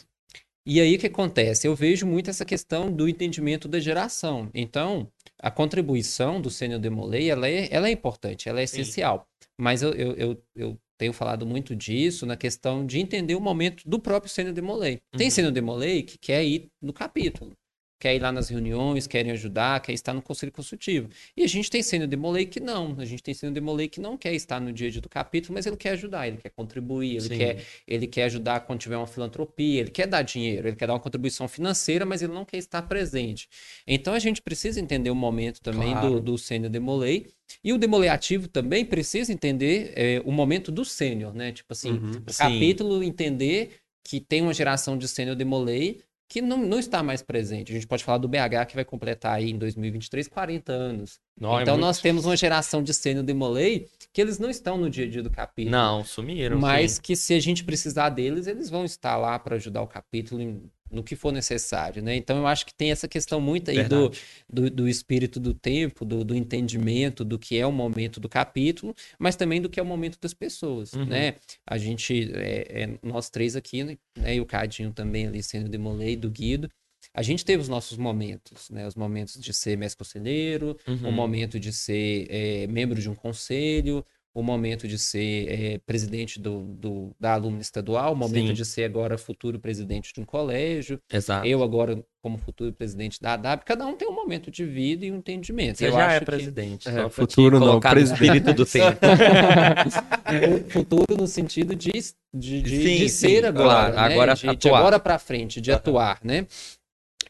E 0.65 0.79
aí 0.79 0.95
o 0.95 0.99
que 0.99 1.07
acontece? 1.07 1.67
Eu 1.67 1.75
vejo 1.75 2.05
muito 2.05 2.29
essa 2.29 2.45
questão 2.45 2.91
do 2.91 3.09
entendimento 3.09 3.67
da 3.67 3.79
geração. 3.79 4.49
Então, 4.53 5.11
a 5.39 5.49
contribuição 5.49 6.39
do 6.39 6.51
Sênior 6.51 6.79
Demolay, 6.79 7.29
ela 7.31 7.47
é, 7.47 7.67
ela 7.71 7.87
é 7.87 7.91
importante, 7.91 8.47
ela 8.47 8.61
é 8.61 8.67
Sim. 8.67 8.81
essencial. 8.81 9.27
Mas 9.59 9.81
eu, 9.81 9.91
eu, 9.93 10.13
eu, 10.15 10.43
eu 10.55 10.79
tenho 11.01 11.13
falado 11.13 11.47
muito 11.47 11.75
disso 11.75 12.27
na 12.27 12.37
questão 12.37 12.85
de 12.85 12.99
entender 12.99 13.33
o 13.33 13.41
momento 13.41 13.81
do 13.89 13.97
próprio 13.99 14.31
Sênior 14.31 14.53
Demolay. 14.53 15.01
Tem 15.17 15.25
Uhum. 15.25 15.31
Sênior 15.31 15.51
Demolay 15.51 16.03
que 16.03 16.15
quer 16.15 16.45
ir 16.45 16.67
no 16.79 16.93
capítulo. 16.93 17.53
Quer 18.01 18.15
ir 18.15 18.19
lá 18.19 18.31
nas 18.31 18.49
reuniões, 18.49 19.05
querem 19.05 19.31
ajudar, 19.31 19.79
quer 19.79 19.93
estar 19.93 20.11
no 20.11 20.23
conselho 20.23 20.51
consultivo. 20.51 21.07
E 21.37 21.43
a 21.43 21.47
gente 21.47 21.69
tem 21.69 21.83
Sênior 21.83 22.09
Demolay 22.09 22.47
que 22.47 22.59
não. 22.59 22.95
A 22.97 23.05
gente 23.05 23.21
tem 23.21 23.31
Sênior 23.31 23.53
Demolay 23.53 23.87
que 23.87 24.01
não 24.01 24.17
quer 24.17 24.33
estar 24.33 24.59
no 24.59 24.73
dia 24.73 24.87
a 24.87 24.91
dia 24.91 24.99
do 25.01 25.07
capítulo, 25.07 25.53
mas 25.53 25.67
ele 25.67 25.77
quer 25.77 25.91
ajudar, 25.91 26.27
ele 26.27 26.37
quer 26.37 26.49
contribuir, 26.49 27.11
ele 27.17 27.21
Sim. 27.21 27.37
quer 27.37 27.63
ele 27.87 28.07
quer 28.07 28.23
ajudar 28.23 28.61
quando 28.61 28.79
tiver 28.79 28.97
uma 28.97 29.05
filantropia, 29.05 29.81
ele 29.81 29.91
quer 29.91 30.07
dar 30.07 30.23
dinheiro, 30.23 30.67
ele 30.67 30.75
quer 30.75 30.87
dar 30.87 30.93
uma 30.93 30.99
contribuição 30.99 31.47
financeira, 31.47 32.03
mas 32.03 32.23
ele 32.23 32.33
não 32.33 32.43
quer 32.43 32.57
estar 32.57 32.81
presente. 32.81 33.47
Então 33.85 34.15
a 34.15 34.19
gente 34.19 34.41
precisa 34.41 34.79
entender 34.81 35.11
o 35.11 35.15
momento 35.15 35.61
também 35.61 35.91
Claro. 35.91 36.15
do, 36.15 36.21
do 36.21 36.37
sênior 36.39 36.71
demolei. 36.71 37.27
E 37.63 37.71
o 37.71 37.77
demolei 37.77 38.09
ativo 38.09 38.47
também 38.47 38.83
precisa 38.83 39.31
entender 39.31 39.93
é, 39.95 40.21
o 40.25 40.31
momento 40.31 40.71
do 40.71 40.83
sênior, 40.83 41.35
né? 41.35 41.51
Tipo 41.51 41.71
assim, 41.73 41.91
Uhum. 41.91 42.23
capítulo 42.35 43.03
entender 43.03 43.75
que 44.03 44.19
tem 44.19 44.41
uma 44.41 44.53
geração 44.53 44.97
de 44.97 45.07
sênior 45.07 45.35
demolei 45.35 46.01
que 46.31 46.41
não, 46.41 46.57
não 46.59 46.79
está 46.79 47.03
mais 47.03 47.21
presente. 47.21 47.73
A 47.73 47.75
gente 47.75 47.85
pode 47.85 48.05
falar 48.05 48.17
do 48.17 48.25
BH 48.25 48.65
que 48.69 48.75
vai 48.75 48.85
completar 48.85 49.33
aí 49.33 49.51
em 49.51 49.57
2023 49.57 50.29
40 50.29 50.71
anos. 50.71 51.19
Não, 51.37 51.59
é 51.59 51.63
então 51.63 51.73
muito- 51.73 51.85
nós 51.85 51.99
temos 51.99 52.23
uma 52.25 52.37
geração 52.37 52.81
de 52.81 52.93
sênior 52.93 53.21
demolei 53.25 53.89
que 54.13 54.21
eles 54.21 54.39
não 54.39 54.49
estão 54.49 54.77
no 54.77 54.89
dia 54.89 55.05
a 55.05 55.09
dia 55.09 55.21
do 55.21 55.29
capítulo. 55.29 55.71
Não, 55.75 56.05
sumiram. 56.05 56.57
Mas 56.57 56.93
sim. 56.93 57.01
que 57.01 57.17
se 57.17 57.33
a 57.33 57.39
gente 57.41 57.65
precisar 57.65 58.07
deles, 58.09 58.47
eles 58.47 58.69
vão 58.69 58.85
estar 58.85 59.17
lá 59.17 59.37
para 59.37 59.57
ajudar 59.57 59.81
o 59.81 59.87
capítulo 59.87 60.41
em- 60.41 60.63
no 60.91 61.03
que 61.03 61.15
for 61.15 61.31
necessário, 61.31 62.03
né? 62.03 62.15
Então 62.15 62.37
eu 62.37 62.45
acho 62.47 62.65
que 62.65 62.73
tem 62.73 62.91
essa 62.91 63.07
questão 63.07 63.39
muito 63.39 63.71
aí 63.71 63.83
do, 63.83 64.11
do, 64.49 64.69
do 64.69 64.87
espírito 64.89 65.39
do 65.39 65.53
tempo, 65.53 66.03
do, 66.03 66.23
do 66.23 66.35
entendimento 66.35 67.23
do 67.23 67.39
que 67.39 67.57
é 67.57 67.65
o 67.65 67.71
momento 67.71 68.19
do 68.19 68.27
capítulo, 68.27 68.93
mas 69.17 69.35
também 69.35 69.61
do 69.61 69.69
que 69.69 69.79
é 69.79 69.83
o 69.83 69.85
momento 69.85 70.19
das 70.19 70.33
pessoas, 70.33 70.93
Uhum. 70.93 71.05
né? 71.05 71.35
A 71.65 71.77
gente, 71.77 72.31
é, 72.33 72.83
é, 72.83 72.89
nós 73.01 73.29
três 73.29 73.55
aqui, 73.55 73.83
né? 73.83 73.97
E 74.35 74.39
o 74.41 74.45
Cadinho 74.45 74.91
também 74.91 75.27
ali 75.27 75.41
sendo 75.41 75.69
Demolei, 75.69 76.15
do 76.15 76.29
Guido, 76.29 76.69
a 77.13 77.21
gente 77.23 77.43
teve 77.43 77.61
os 77.61 77.67
nossos 77.69 77.97
momentos, 77.97 78.69
né? 78.69 78.85
Os 78.87 78.95
momentos 78.95 79.39
de 79.39 79.53
ser 79.53 79.77
mestre 79.77 79.97
conselheiro, 79.97 80.77
o 80.87 80.91
Uhum. 80.91 81.11
momento 81.11 81.59
de 81.59 81.71
ser 81.73 82.27
é, 82.29 82.67
membro 82.67 82.99
de 83.01 83.09
um 83.09 83.15
conselho, 83.15 84.05
o 84.33 84.41
momento 84.41 84.87
de 84.87 84.97
ser 84.97 85.47
é, 85.49 85.77
presidente 85.85 86.39
do, 86.39 86.61
do- 86.61 87.11
da 87.19 87.33
alumna 87.33 87.59
estadual, 87.61 88.13
o 88.13 88.15
momento 88.15 88.47
Sim. 88.47 88.53
de 88.53 88.63
ser 88.65 88.85
agora 88.85 89.17
futuro 89.17 89.59
presidente 89.59 90.13
de 90.13 90.21
um 90.21 90.25
colégio, 90.25 90.99
Exato. 91.11 91.45
eu 91.45 91.61
agora 91.61 92.01
como 92.21 92.37
futuro 92.37 92.71
presidente 92.71 93.19
da 93.19 93.33
ADAP, 93.33 93.65
cada 93.65 93.85
um 93.85 93.95
tem 93.97 94.07
um 94.07 94.13
momento 94.13 94.51
de 94.51 94.63
vida 94.63 95.03
e 95.05 95.11
um 95.11 95.15
entendimento. 95.17 95.79
Você 95.79 95.87
eu 95.87 95.91
já 95.91 96.05
acho 96.05 96.15
é 96.15 96.19
que- 96.19 96.25
presidente. 96.25 96.87
É, 96.87 97.03
te 97.05 97.09
futuro 97.09 97.59
não, 97.59 97.79
presidente. 97.79 98.13
espírito 98.23 98.53
do 98.53 98.65
tempo. 98.65 98.99
futuro 100.69 101.17
no 101.17 101.27
sentido 101.27 101.75
de, 101.75 101.91
de, 102.33 102.61
de, 102.61 102.69
Sim, 102.69 102.97
de 102.97 103.09
sim, 103.09 103.27
ser 103.27 103.45
agora, 103.45 103.63
claro. 103.91 103.95
né? 103.95 104.01
Agora 104.13 104.33
de, 104.35 104.55
de 104.55 104.69
agora 104.69 104.99
para 104.99 105.19
frente, 105.19 105.59
de 105.59 105.71
atuar, 105.71 106.19
né? 106.23 106.45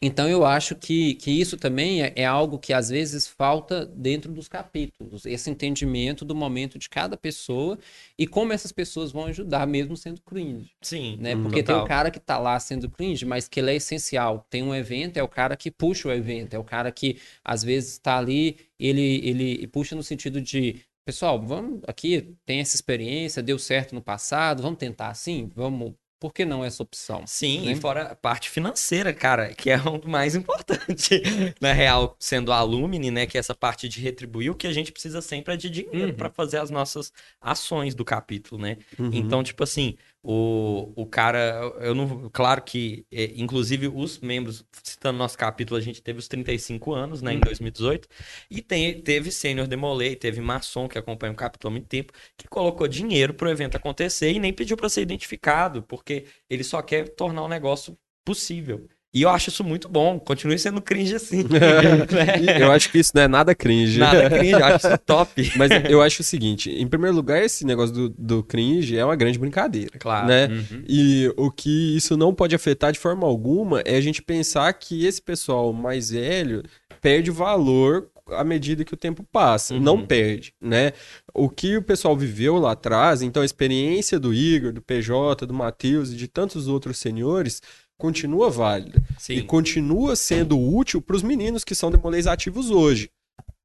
Então 0.04 0.28
eu 0.28 0.44
acho 0.44 0.74
que, 0.74 1.14
que 1.14 1.30
isso 1.30 1.56
também 1.56 2.02
é, 2.02 2.12
é 2.16 2.24
algo 2.26 2.58
que 2.58 2.72
às 2.72 2.88
vezes 2.88 3.28
falta 3.28 3.86
dentro 3.86 4.32
dos 4.32 4.48
capítulos, 4.48 5.24
esse 5.24 5.48
entendimento 5.48 6.24
do 6.24 6.34
momento 6.34 6.76
de 6.76 6.88
cada 6.88 7.16
pessoa 7.16 7.78
e 8.18 8.26
como 8.26 8.52
essas 8.52 8.72
pessoas 8.72 9.12
vão 9.12 9.26
ajudar, 9.26 9.64
mesmo 9.64 9.96
sendo 9.96 10.20
cringe 10.22 10.74
Sim. 10.82 11.16
né? 11.20 11.36
Hum, 11.36 11.42
Porque 11.42 11.62
tem 11.62 11.76
total. 11.76 11.84
o 11.84 11.84
cara 11.84 12.10
que 12.10 12.18
tá 12.18 12.36
lá 12.38 12.58
sendo 12.58 12.90
cringe, 12.90 13.24
mas 13.24 13.46
que 13.48 13.60
ele 13.60 13.70
é 13.70 13.76
essencial. 13.76 14.44
Tem 14.50 14.62
um 14.62 14.74
evento, 14.74 15.16
é 15.18 15.22
o 15.22 15.28
cara 15.28 15.56
que 15.56 15.70
puxa 15.70 16.08
o 16.08 16.12
evento, 16.12 16.54
é 16.54 16.58
o 16.58 16.64
cara 16.64 16.90
que 16.90 17.18
às 17.44 17.62
vezes 17.62 17.98
tá 17.98 18.18
ali, 18.18 18.58
ele, 18.78 19.20
ele 19.26 19.66
puxa 19.68 19.94
no 19.94 20.02
sentido 20.02 20.40
de, 20.40 20.80
pessoal, 21.04 21.40
vamos 21.40 21.80
aqui, 21.86 22.36
tem 22.44 22.60
essa 22.60 22.74
experiência, 22.74 23.42
deu 23.42 23.58
certo 23.58 23.94
no 23.94 24.02
passado, 24.02 24.62
vamos 24.62 24.78
tentar 24.78 25.08
assim? 25.08 25.50
Vamos, 25.54 25.94
por 26.22 26.32
que 26.32 26.44
não 26.44 26.64
essa 26.64 26.84
opção? 26.84 27.26
Sim, 27.26 27.66
né? 27.66 27.72
e 27.72 27.74
fora 27.74 28.04
a 28.12 28.14
parte 28.14 28.48
financeira, 28.48 29.12
cara, 29.12 29.52
que 29.52 29.68
é 29.70 29.76
o 29.76 30.08
mais 30.08 30.36
importante, 30.36 31.20
na 31.60 31.72
real, 31.72 32.14
sendo 32.16 32.52
alumni, 32.52 33.10
né, 33.10 33.26
que 33.26 33.36
é 33.36 33.40
essa 33.40 33.56
parte 33.56 33.88
de 33.88 34.00
retribuir, 34.00 34.48
o 34.50 34.54
que 34.54 34.68
a 34.68 34.72
gente 34.72 34.92
precisa 34.92 35.20
sempre 35.20 35.54
é 35.54 35.56
de 35.56 35.68
dinheiro 35.68 36.12
Uhum. 36.12 36.14
para 36.16 36.30
fazer 36.30 36.58
as 36.58 36.70
nossas 36.70 37.12
ações 37.40 37.92
do 37.92 38.04
capítulo, 38.04 38.60
né? 38.62 38.76
Uhum. 38.96 39.10
Então, 39.12 39.42
tipo 39.42 39.64
assim, 39.64 39.96
o, 40.22 40.92
o 40.94 41.06
cara, 41.06 41.60
eu 41.80 41.94
não, 41.94 42.30
claro 42.30 42.62
que, 42.62 43.04
é, 43.10 43.32
inclusive 43.34 43.88
os 43.88 44.20
membros, 44.20 44.64
citando 44.82 45.18
nosso 45.18 45.36
capítulo, 45.36 45.78
a 45.78 45.82
gente 45.82 46.00
teve 46.00 46.18
os 46.20 46.28
35 46.28 46.94
anos, 46.94 47.22
né, 47.22 47.34
em 47.34 47.40
2018, 47.40 48.08
e 48.48 48.62
tem, 48.62 49.00
teve 49.02 49.32
Sênior 49.32 49.66
Demolei, 49.66 50.14
teve 50.14 50.40
Maçom, 50.40 50.88
que 50.88 50.96
acompanha 50.98 51.32
o 51.32 51.36
capítulo 51.36 51.70
há 51.70 51.72
muito 51.72 51.88
tempo, 51.88 52.12
que 52.36 52.46
colocou 52.46 52.86
dinheiro 52.86 53.34
pro 53.34 53.50
evento 53.50 53.76
acontecer 53.76 54.30
e 54.32 54.38
nem 54.38 54.52
pediu 54.52 54.76
para 54.76 54.88
ser 54.88 55.02
identificado, 55.02 55.82
porque 55.82 56.26
ele 56.48 56.62
só 56.62 56.80
quer 56.82 57.08
tornar 57.16 57.42
o 57.42 57.48
negócio 57.48 57.98
possível. 58.24 58.88
E 59.14 59.22
eu 59.22 59.28
acho 59.28 59.50
isso 59.50 59.62
muito 59.62 59.90
bom, 59.90 60.18
continue 60.18 60.58
sendo 60.58 60.80
cringe 60.80 61.14
assim. 61.14 61.42
né? 61.44 62.60
Eu 62.60 62.72
acho 62.72 62.90
que 62.90 62.98
isso 62.98 63.12
não 63.14 63.22
é 63.22 63.28
nada 63.28 63.54
cringe. 63.54 63.98
Nada 63.98 64.30
cringe, 64.30 64.52
eu 64.52 64.64
acho 64.64 64.86
isso 64.86 64.98
top. 65.04 65.52
Mas 65.56 65.70
eu 65.90 66.00
acho 66.00 66.22
o 66.22 66.24
seguinte, 66.24 66.70
em 66.70 66.86
primeiro 66.86 67.14
lugar, 67.14 67.42
esse 67.42 67.66
negócio 67.66 67.94
do, 67.94 68.08
do 68.08 68.42
cringe 68.42 68.96
é 68.96 69.04
uma 69.04 69.14
grande 69.14 69.38
brincadeira. 69.38 69.98
Claro. 69.98 70.26
Né? 70.26 70.46
Uhum. 70.46 70.84
E 70.88 71.30
o 71.36 71.50
que 71.50 71.94
isso 71.94 72.16
não 72.16 72.32
pode 72.32 72.54
afetar 72.54 72.90
de 72.90 72.98
forma 72.98 73.26
alguma 73.26 73.80
é 73.80 73.96
a 73.96 74.00
gente 74.00 74.22
pensar 74.22 74.72
que 74.72 75.04
esse 75.04 75.20
pessoal 75.20 75.74
mais 75.74 76.08
velho 76.10 76.62
perde 77.02 77.30
valor 77.30 78.08
à 78.30 78.44
medida 78.44 78.84
que 78.84 78.94
o 78.94 78.96
tempo 78.96 79.22
passa. 79.30 79.74
Uhum. 79.74 79.80
Não 79.80 80.06
perde, 80.06 80.54
né? 80.60 80.92
O 81.34 81.48
que 81.48 81.76
o 81.76 81.82
pessoal 81.82 82.16
viveu 82.16 82.56
lá 82.56 82.72
atrás, 82.72 83.20
então 83.20 83.42
a 83.42 83.46
experiência 83.46 84.18
do 84.18 84.32
Igor, 84.32 84.72
do 84.72 84.80
PJ, 84.80 85.46
do 85.46 85.52
Matheus 85.52 86.12
e 86.12 86.16
de 86.16 86.28
tantos 86.28 86.68
outros 86.68 86.98
senhores 86.98 87.60
continua 88.02 88.50
válida. 88.50 89.00
Sim. 89.18 89.34
E 89.34 89.42
continua 89.42 90.16
sendo 90.16 90.58
útil 90.58 91.00
para 91.00 91.14
os 91.16 91.22
meninos 91.22 91.62
que 91.62 91.74
são 91.74 91.90
demolês 91.90 92.26
ativos 92.26 92.68
hoje. 92.70 93.08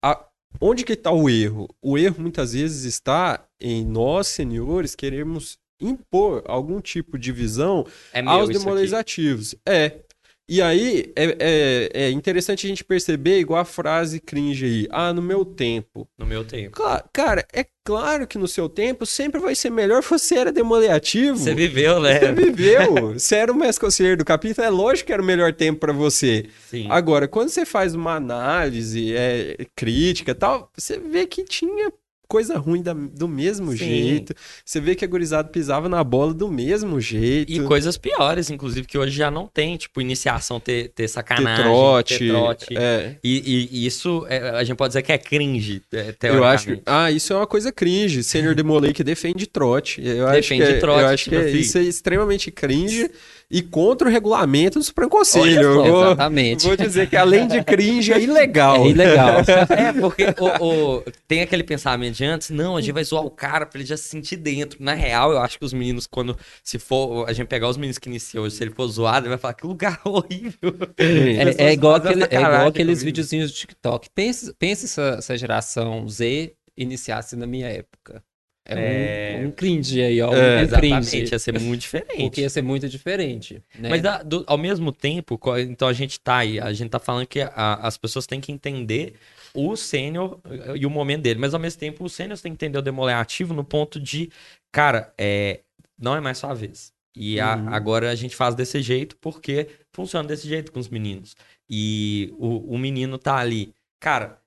A- 0.03 0.23
onde 0.61 0.85
que 0.85 0.93
está 0.93 1.11
o 1.11 1.27
erro? 1.27 1.67
O 1.81 1.97
erro 1.97 2.21
muitas 2.21 2.53
vezes 2.53 2.83
está 2.85 3.43
em 3.59 3.83
nós, 3.83 4.27
senhores, 4.27 4.93
queremos 4.95 5.57
impor 5.81 6.43
algum 6.45 6.79
tipo 6.79 7.17
de 7.17 7.31
visão 7.31 7.85
É 8.13 8.21
aos 8.21 8.49
demolês 8.49 8.93
ativos. 8.93 9.55
É. 9.65 9.99
E 10.49 10.61
aí 10.61 11.11
é, 11.13 11.35
é, 11.39 12.03
é 12.05 12.11
interessante 12.11 12.65
a 12.65 12.69
gente 12.69 12.83
perceber, 12.83 13.39
igual 13.39 13.59
a 13.59 13.65
frase 13.65 14.19
cringe 14.19 14.65
aí, 14.65 14.87
ah, 14.91 15.11
no 15.11 15.21
meu 15.21 15.43
tempo. 15.43 16.07
No 16.17 16.25
meu 16.25 16.45
tempo. 16.45 16.81
Cara, 17.11 17.45
é 17.51 17.65
claro 17.83 18.25
que 18.25 18.37
no 18.37 18.47
seu 18.47 18.69
tempo 18.69 19.05
sempre 19.05 19.41
vai 19.41 19.55
ser 19.55 19.69
melhor 19.69 20.01
você 20.01 20.35
era 20.35 20.51
demoliativo. 20.51 21.37
Você 21.37 21.53
viveu, 21.53 21.99
né? 21.99 22.19
Você 22.19 22.31
viveu. 22.31 23.13
Você 23.19 23.35
era 23.35 23.51
o 23.51 23.55
mestre 23.55 23.85
conselheiro 23.85 24.17
do 24.17 24.25
capítulo, 24.25 24.65
é 24.65 24.69
lógico 24.69 25.07
que 25.07 25.13
era 25.13 25.21
o 25.21 25.25
melhor 25.25 25.53
tempo 25.53 25.79
pra 25.79 25.91
você. 25.91 26.45
Sim. 26.69 26.87
Agora, 26.89 27.27
quando 27.27 27.49
você 27.49 27.65
faz 27.65 27.93
uma 27.93 28.15
análise 28.15 29.13
é, 29.15 29.65
crítica 29.75 30.31
e 30.31 30.35
tal, 30.35 30.71
você 30.75 30.97
vê 30.97 31.25
que 31.25 31.43
tinha 31.43 31.91
coisa 32.27 32.57
ruim 32.57 32.81
da- 32.81 32.93
do 32.93 33.27
mesmo 33.27 33.71
Sim. 33.71 33.77
jeito. 33.77 34.33
Você 34.65 34.79
vê 34.79 34.95
que 34.95 35.05
a 35.05 35.07
gurizada 35.07 35.47
pisava 35.49 35.87
na 35.89 36.03
bola 36.03 36.33
do 36.33 36.47
mesmo 36.47 36.99
jeito. 36.99 37.51
E 37.51 37.59
coisas 37.61 37.97
piores, 37.97 38.49
inclusive, 38.49 38.85
que 38.85 38.97
hoje 38.97 39.15
já 39.15 39.31
não 39.31 39.47
tem, 39.47 39.77
tipo, 39.77 40.01
iniciação 40.01 40.59
ter, 40.59 40.89
ter 40.89 41.03
ter 41.03 41.07
sacanagem, 41.07 41.63
trote. 41.63 42.17
ter 42.19 42.27
trote. 42.29 42.77
É. 42.77 43.15
E, 43.23 43.69
e- 43.71 43.85
isso 43.85 44.25
é, 44.29 44.49
a 44.51 44.63
gente 44.63 44.75
pode 44.77 44.89
dizer 44.91 45.01
que 45.01 45.11
é 45.11 45.17
cringe, 45.17 45.81
é, 45.93 46.13
Eu 46.23 46.43
acho 46.43 46.65
que. 46.75 46.81
Ah, 46.85 47.09
isso 47.11 47.31
é 47.33 47.35
uma 47.35 47.47
coisa 47.47 47.71
cringe. 47.71 48.23
Sênior 48.23 48.53
Demolay 48.55 48.93
que 48.93 49.03
defende 49.03 49.47
trote. 49.47 50.01
Eu 50.05 50.27
acho 50.27 50.35
Defende 50.41 50.65
que, 50.65 50.71
é- 50.73 50.79
trote, 50.79 50.99
Eu 51.01 51.07
acho 51.07 51.29
que 51.29 51.35
é- 51.35 51.49
isso 51.51 51.77
é 51.77 51.83
extremamente 51.83 52.51
cringe 52.51 53.09
e 53.49 53.61
contra 53.61 54.07
o 54.09 54.11
regulamento 54.11 54.77
do 54.77 54.83
Supremo 54.83 55.09
Conselho. 55.09 55.73
Só. 55.75 55.83
vou, 55.83 56.03
Exatamente. 56.05 56.67
vou 56.67 56.75
dizer 56.75 57.09
que 57.09 57.15
além 57.15 57.47
de 57.47 57.63
cringe, 57.63 58.11
é 58.11 58.19
ilegal. 58.19 58.85
É 58.85 58.89
ilegal. 58.89 59.35
É, 59.69 59.93
porque 59.93 60.25
o, 60.37 60.65
o- 60.97 61.03
tem 61.27 61.41
aquele 61.41 61.63
pensamento 61.63 62.15
de 62.15 62.25
antes, 62.25 62.49
não, 62.49 62.75
a 62.75 62.81
gente 62.81 62.91
vai 62.93 63.03
zoar 63.03 63.23
o 63.25 63.31
cara 63.31 63.65
pra 63.65 63.79
ele 63.79 63.87
já 63.87 63.95
se 63.95 64.03
sentir 64.09 64.35
dentro. 64.35 64.77
Na 64.83 64.93
real, 64.93 65.31
eu 65.31 65.39
acho 65.39 65.57
que 65.57 65.63
os 65.65 65.71
meninos, 65.73 66.05
quando 66.05 66.37
se 66.63 66.77
for, 66.77 67.27
a 67.29 67.31
gente 67.33 67.47
pegar 67.47 67.69
os 67.69 67.77
meninos 67.77 67.97
que 67.97 68.09
iniciam 68.09 68.43
hoje, 68.43 68.55
se 68.55 68.63
ele 68.63 68.71
for 68.71 68.87
zoado, 68.87 69.25
ele 69.25 69.29
vai 69.29 69.37
falar 69.37 69.53
que 69.53 69.65
lugar 69.65 70.01
horrível. 70.03 70.75
É, 70.97 71.65
é 71.69 71.73
igual, 71.73 71.95
aquele- 71.95 72.23
é 72.23 72.35
igual 72.41 72.67
aqueles 72.67 73.01
videozinhos 73.01 73.49
do 73.51 73.55
TikTok. 73.55 74.09
Pense 74.13 74.53
se 74.59 74.85
essa, 74.85 75.15
essa 75.19 75.37
geração 75.37 76.07
Z 76.09 76.53
iniciasse 76.75 77.35
na 77.35 77.47
minha 77.47 77.67
época. 77.67 78.21
É, 78.67 79.35
É. 79.35 79.39
Um, 79.43 79.47
um 79.47 79.51
cringe 79.51 80.01
aí, 80.01 80.21
ó. 80.21 80.33
É, 80.33 80.57
um 80.57 80.61
Exatamente, 80.61 81.09
cringe. 81.09 81.31
ia 81.31 81.39
ser 81.39 81.59
muito 81.59 81.81
diferente. 81.81 82.21
Porque 82.23 82.41
ia 82.41 82.49
ser 82.49 82.61
muito 82.61 82.89
diferente. 82.89 83.61
Né? 83.77 83.89
Mas 83.89 84.01
da- 84.01 84.21
do- 84.23 84.43
ao 84.47 84.57
mesmo 84.57 84.91
tempo, 84.91 85.39
então 85.59 85.87
a 85.87 85.93
gente 85.93 86.19
tá 86.19 86.37
aí, 86.37 86.59
a 86.59 86.71
gente 86.73 86.89
tá 86.89 86.99
falando 86.99 87.25
que 87.25 87.39
a- 87.41 87.79
as 87.81 87.97
pessoas 87.97 88.25
têm 88.27 88.41
que 88.41 88.51
entender 88.51 89.13
o 89.53 89.75
sênior 89.75 90.39
e 90.75 90.85
o 90.85 90.89
momento 90.89 91.21
dele, 91.23 91.39
mas 91.39 91.53
ao 91.53 91.59
mesmo 91.59 91.79
tempo 91.79 92.03
o 92.03 92.09
sênior 92.09 92.37
tem 92.39 92.51
que 92.51 92.55
entender 92.65 92.77
o 92.77 92.81
demolé 92.81 93.13
ativo 93.13 93.53
no 93.53 93.63
ponto 93.63 93.99
de, 93.99 94.29
cara, 94.71 95.11
é, 95.17 95.61
não 95.97 96.15
é 96.15 96.19
mais 96.19 96.37
sua 96.37 96.53
vez. 96.53 96.91
E 97.15 97.39
a- 97.39 97.55
Uhum. 97.55 97.69
agora 97.73 98.11
a 98.11 98.15
gente 98.15 98.35
faz 98.35 98.53
desse 98.53 98.79
jeito 98.81 99.15
porque 99.17 99.67
funciona 99.91 100.27
desse 100.27 100.47
jeito 100.47 100.71
com 100.71 100.79
os 100.79 100.87
meninos. 100.89 101.35
E 101.67 102.31
o, 102.37 102.75
o 102.75 102.77
menino 102.77 103.17
tá 103.17 103.37
ali. 103.37 103.73
Cara, 103.99 104.37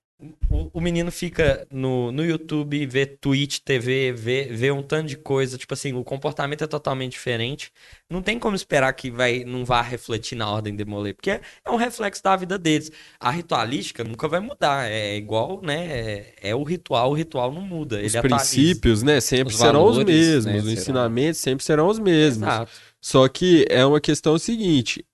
o, 0.51 0.71
o 0.75 0.81
menino 0.81 1.11
fica 1.11 1.67
no, 1.71 2.11
no 2.13 2.25
YouTube, 2.25 2.85
vê 2.87 3.07
Twitch 3.07 3.59
TV, 3.61 4.13
vê, 4.13 4.45
vê 4.45 4.71
um 4.71 4.83
tanto 4.83 5.09
de 5.09 5.17
coisa. 5.17 5.57
Tipo 5.57 5.75
assim, 5.75 5.93
o 5.95 6.05
comportamento 6.05 6.63
é 6.65 6.67
totalmente 6.67 7.13
diferente. 7.13 7.73
Não 8.09 8.21
tem 8.23 8.39
como 8.39 8.55
esperar 8.57 8.93
que 8.93 9.11
vai, 9.11 9.45
não 9.45 9.65
vá 9.65 9.81
refletir 9.83 10.37
na 10.37 10.51
ordem 10.51 10.75
demoler, 10.75 11.15
porque 11.15 11.31
é, 11.31 11.41
é 11.65 11.71
um 11.71 11.77
reflexo 11.77 12.23
da 12.23 12.37
vida 12.37 12.59
deles. 12.59 12.91
A 13.19 13.31
ritualística 13.31 14.05
nunca 14.05 14.29
vai 14.29 14.41
mudar. 14.41 14.91
É 14.91 15.17
igual, 15.17 15.61
né? 15.63 15.87
É, 15.87 16.35
é 16.51 16.55
o 16.55 16.63
ritual, 16.63 17.11
o 17.11 17.15
ritual 17.15 17.53
não 17.53 17.63
muda. 17.63 17.97
Os 17.97 18.15
ele 18.15 18.19
atualiza. 18.19 18.51
princípios, 18.51 19.03
né, 19.03 19.21
sempre 19.21 19.55
Os 19.55 19.59
serão 19.59 19.85
os 19.87 19.97
valores, 19.97 20.07
mesmos. 20.07 20.45
né, 20.45 20.57
Os 20.59 20.65
serão. 20.65 20.73
ensinamentos 20.73 21.41
sempre 21.41 21.65
serão 21.65 21.89
os 21.89 21.99
mesmos. 21.99 22.43
Exato. 22.49 22.73
Só 23.01 23.27
que 23.29 23.65
é 23.71 23.85
uma 23.87 24.01
questão 24.01 24.39
seguinte: 24.39 25.05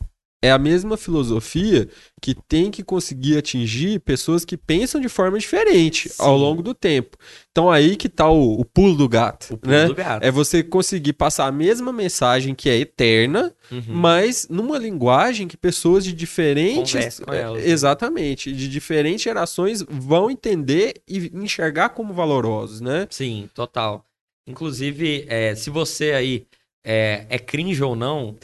é 0.47 0.51
a 0.53 0.59
mesma 0.59 0.97
filosofia 0.97 1.89
que 2.23 2.35
tem 2.35 2.71
que 2.71 2.83
conseguir 2.83 3.37
atingir 3.37 4.01
pessoas 4.01 4.45
que 4.45 4.57
pensam 4.57 5.01
de 5.01 5.09
forma 5.09 5.39
diferente 5.39 6.09
Sim. 6.09 6.15
ao 6.23 6.37
longo 6.37 6.63
do 6.63 6.73
tempo. 6.75 7.17
Então 7.53 7.71
aí 7.71 7.97
que 7.97 8.09
tá 8.09 8.29
o, 8.29 8.61
o 8.61 8.65
pulo 8.65 8.95
do 8.97 9.09
gato, 9.09 9.55
O 9.55 9.59
pulo 9.59 9.75
né? 9.75 9.87
do 9.87 9.95
gato. 9.95 10.23
É 10.23 10.31
você 10.31 10.63
conseguir 10.63 11.13
passar 11.15 11.47
a 11.47 11.53
mesma 11.53 11.93
mensagem 11.93 12.55
que 12.55 12.69
é 12.71 12.77
eterna, 12.77 13.53
Uhum. 13.71 13.83
mas 13.89 14.47
numa 14.49 14.79
linguagem 14.79 15.49
que 15.49 15.57
pessoas 15.57 16.05
de 16.05 16.13
diferentes. 16.13 17.21
É, 17.29 17.41
elas, 17.41 17.63
né? 17.65 17.69
Exatamente. 17.69 18.53
De 18.53 18.69
diferentes 18.69 19.23
gerações 19.23 19.83
vão 19.89 20.31
entender 20.31 21.03
e 21.09 21.31
enxergar 21.35 21.89
como 21.91 22.15
valorosos, 22.15 22.81
né? 22.81 23.07
Sim, 23.11 23.49
total. 23.55 24.05
Inclusive, 24.47 25.25
é, 25.29 25.55
se 25.57 25.71
você 25.71 26.13
aí 26.13 26.47
é, 26.85 27.27
é 27.29 27.39
cringe 27.39 27.83
ou 27.83 27.97
não, 27.97 28.37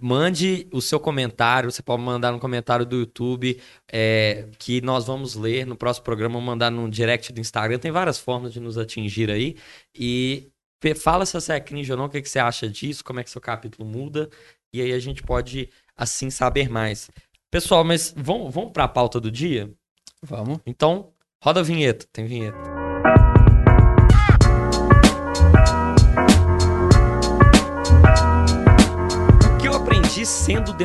mande 0.00 0.68
o 0.72 0.80
seu 0.80 0.98
comentário. 1.00 1.70
Você 1.70 1.82
pode 1.82 2.02
mandar 2.02 2.32
no 2.32 2.38
comentário 2.38 2.86
do 2.86 2.96
YouTube, 2.96 3.60
é, 3.90 4.48
que 4.58 4.80
nós 4.80 5.06
vamos 5.06 5.34
ler 5.34 5.66
no 5.66 5.76
próximo 5.76 6.04
programa, 6.04 6.40
mandar 6.40 6.70
no 6.70 6.88
direct 6.90 7.32
do 7.32 7.40
Instagram. 7.40 7.78
Tem 7.78 7.90
várias 7.90 8.18
formas 8.18 8.52
de 8.52 8.60
nos 8.60 8.78
atingir 8.78 9.30
aí. 9.30 9.56
E 9.94 10.50
fala 10.96 11.26
se 11.26 11.34
você 11.34 11.54
é 11.54 11.60
cringe 11.60 11.90
ou 11.92 11.98
não, 11.98 12.06
o 12.06 12.08
que, 12.08 12.20
que 12.20 12.28
você 12.28 12.38
acha 12.38 12.68
disso, 12.68 13.04
como 13.04 13.20
é 13.20 13.24
que 13.24 13.30
seu 13.30 13.40
capítulo 13.40 13.88
muda. 13.88 14.28
E 14.72 14.80
aí 14.80 14.92
a 14.92 14.98
gente 14.98 15.22
pode, 15.22 15.68
assim, 15.96 16.30
saber 16.30 16.68
mais. 16.68 17.10
Pessoal, 17.50 17.84
mas 17.84 18.14
vamos, 18.16 18.52
vamos 18.52 18.72
para 18.72 18.84
a 18.84 18.88
pauta 18.88 19.20
do 19.20 19.30
dia? 19.30 19.70
Vamos. 20.22 20.58
Então, 20.64 21.12
roda 21.42 21.60
a 21.60 21.62
vinheta. 21.62 22.06
Tem 22.12 22.24
vinheta. 22.26 22.81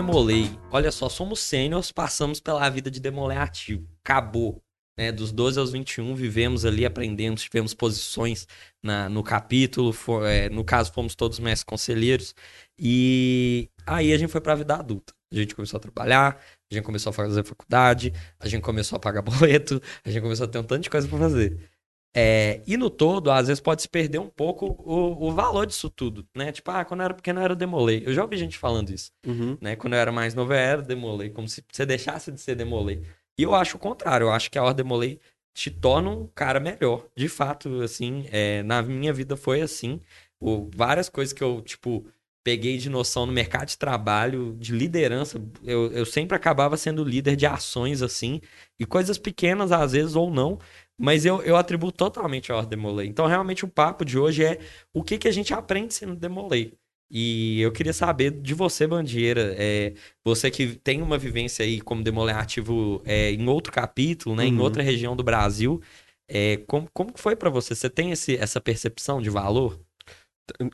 Demolei? 0.02 0.50
Olha 0.72 0.92
só, 0.92 1.10
somos 1.10 1.40
sêniors, 1.40 1.92
passamos 1.92 2.40
pela 2.40 2.70
vida 2.70 2.90
de 2.92 3.00
demolé 3.00 3.36
ativo. 3.38 3.88
Acabou. 4.04 4.62
Né? 4.98 5.12
Dos 5.12 5.32
12 5.32 5.60
aos 5.60 5.72
21, 5.72 6.14
vivemos 6.16 6.66
ali, 6.66 6.86
aprendemos, 6.86 7.42
tivemos 7.42 7.74
posições 7.74 8.48
na- 8.84 9.10
no 9.10 9.24
capítulo. 9.24 9.92
fo- 9.94 10.24
é, 10.26 10.50
no 10.50 10.64
caso, 10.64 10.92
fomos 10.94 11.16
todos 11.16 11.40
mestres 11.40 11.64
conselheiros. 11.64 12.34
E 12.78 13.70
aí 13.86 14.14
a 14.14 14.18
gente 14.18 14.30
foi 14.32 14.42
pra 14.42 14.56
vida 14.56 14.76
adulta. 14.76 15.14
A 15.32 15.36
gente 15.36 15.54
começou 15.56 15.78
a 15.78 15.82
trabalhar, 15.82 16.40
a 16.72 16.74
gente 16.74 16.84
começou 16.84 17.10
a 17.10 17.14
fazer 17.14 17.44
faculdade, 17.44 18.14
a 18.40 18.48
gente 18.48 18.62
começou 18.62 18.96
a 18.98 19.00
pagar 19.00 19.22
boleto, 19.60 19.82
a 20.06 20.10
gente 20.10 20.22
começou 20.22 20.46
a 20.46 20.48
ter 20.48 20.60
um 20.60 20.64
tanto 20.64 20.84
de 20.84 20.90
coisa 20.90 21.08
pra 21.08 21.18
fazer. 21.18 21.58
É, 22.20 22.62
e 22.66 22.76
no 22.78 22.90
todo, 22.90 23.30
às 23.30 23.46
vezes 23.46 23.62
pode 23.62 23.84
se 23.84 23.88
perder 23.88 24.18
um 24.18 24.28
pouco 24.28 24.66
o, 24.80 25.28
o 25.28 25.32
valor 25.32 25.68
disso 25.68 25.88
tudo, 25.88 26.28
né? 26.36 26.52
Tipo, 26.52 26.72
ah, 26.72 26.84
quando 26.84 27.02
eu 27.02 27.06
era 27.06 27.14
pequeno 27.14 27.40
eu 27.40 27.44
era 27.44 27.56
demolei. 27.56 28.02
Eu 28.04 28.12
já 28.12 28.24
ouvi 28.24 28.36
gente 28.38 28.58
falando 28.58 28.90
isso, 28.90 29.12
né? 29.62 29.76
Quando 29.76 29.94
eu 29.94 30.00
era 30.00 30.12
mais 30.12 30.34
novo 30.34 30.52
eu 30.52 30.58
era 30.58 30.82
demolei, 30.82 31.30
como 31.30 31.48
se 31.48 31.64
você 31.72 31.86
deixasse 31.86 32.32
de 32.32 32.42
ser 32.42 32.56
demolei. 32.56 33.04
E 33.38 33.44
eu 33.44 33.54
acho 33.54 33.78
o 33.78 33.80
contrário, 33.80 34.26
eu 34.26 34.32
acho 34.32 34.50
que 34.50 34.58
a 34.58 34.64
ordem 34.64 34.84
demolei 34.84 35.20
te 35.54 35.70
torna 35.70 36.10
um 36.10 36.26
cara 36.34 36.60
melhor. 36.60 37.06
De 37.16 37.30
fato, 37.30 37.82
assim, 37.84 38.26
é, 38.32 38.64
na 38.64 38.82
minha 38.82 39.14
vida 39.14 39.38
foi 39.38 39.62
assim. 39.62 40.02
O, 40.40 40.72
várias 40.76 41.10
coisas 41.10 41.34
que 41.34 41.44
eu, 41.44 41.62
tipo, 41.62 42.04
peguei 42.44 42.78
de 42.78 42.90
noção 42.90 43.26
no 43.26 43.34
mercado 43.34 43.68
de 43.68 43.78
trabalho, 43.78 44.56
de 44.58 44.72
liderança, 44.72 45.38
eu, 45.64 45.92
eu 45.92 46.06
sempre 46.06 46.36
acabava 46.36 46.78
sendo 46.78 47.04
líder 47.04 47.36
de 47.36 47.46
ações, 47.46 48.02
assim, 48.02 48.40
e 48.80 48.86
coisas 48.86 49.18
pequenas 49.18 49.72
às 49.72 49.92
vezes 49.92 50.16
ou 50.16 50.32
não, 50.32 50.58
mas 50.98 51.26
eu, 51.26 51.42
eu 51.44 51.56
atribuo 51.56 51.92
totalmente 51.92 52.52
a 52.52 52.56
ordem 52.58 52.72
demolei. 52.78 53.08
Então, 53.08 53.26
realmente, 53.28 53.64
o 53.66 53.68
papo 53.68 54.04
de 54.06 54.18
hoje 54.18 54.44
é 54.44 54.60
o 54.94 55.04
que, 55.04 55.18
que 55.18 55.28
a 55.28 55.32
gente 55.32 55.54
aprende 55.54 55.94
sendo 55.94 56.16
demolei. 56.16 56.74
E 57.10 57.62
eu 57.62 57.72
queria 57.72 57.94
saber 57.94 58.32
de 58.32 58.54
você, 58.54 58.86
Bandeira, 58.86 59.56
é, 59.58 59.94
você 60.26 60.52
que 60.52 60.76
tem 60.76 61.02
uma 61.02 61.18
vivência 61.18 61.64
aí 61.64 61.80
como 61.80 62.04
demolé 62.04 62.34
ativo 62.34 63.02
é, 63.06 63.32
em 63.32 63.48
outro 63.48 63.72
capítulo, 63.72 64.36
né, 64.36 64.46
em 64.46 64.54
Uhum. 64.56 64.60
outra 64.60 64.84
região 64.84 65.16
do 65.16 65.24
Brasil, 65.24 65.82
é, 66.28 66.58
como, 66.68 66.90
como 66.92 67.14
foi 67.18 67.36
pra 67.36 67.50
você? 67.50 67.74
Você 67.76 67.90
tem 67.90 68.12
esse, 68.12 68.36
essa 68.36 68.60
percepção 68.60 69.22
de 69.22 69.30
valor? 69.30 69.80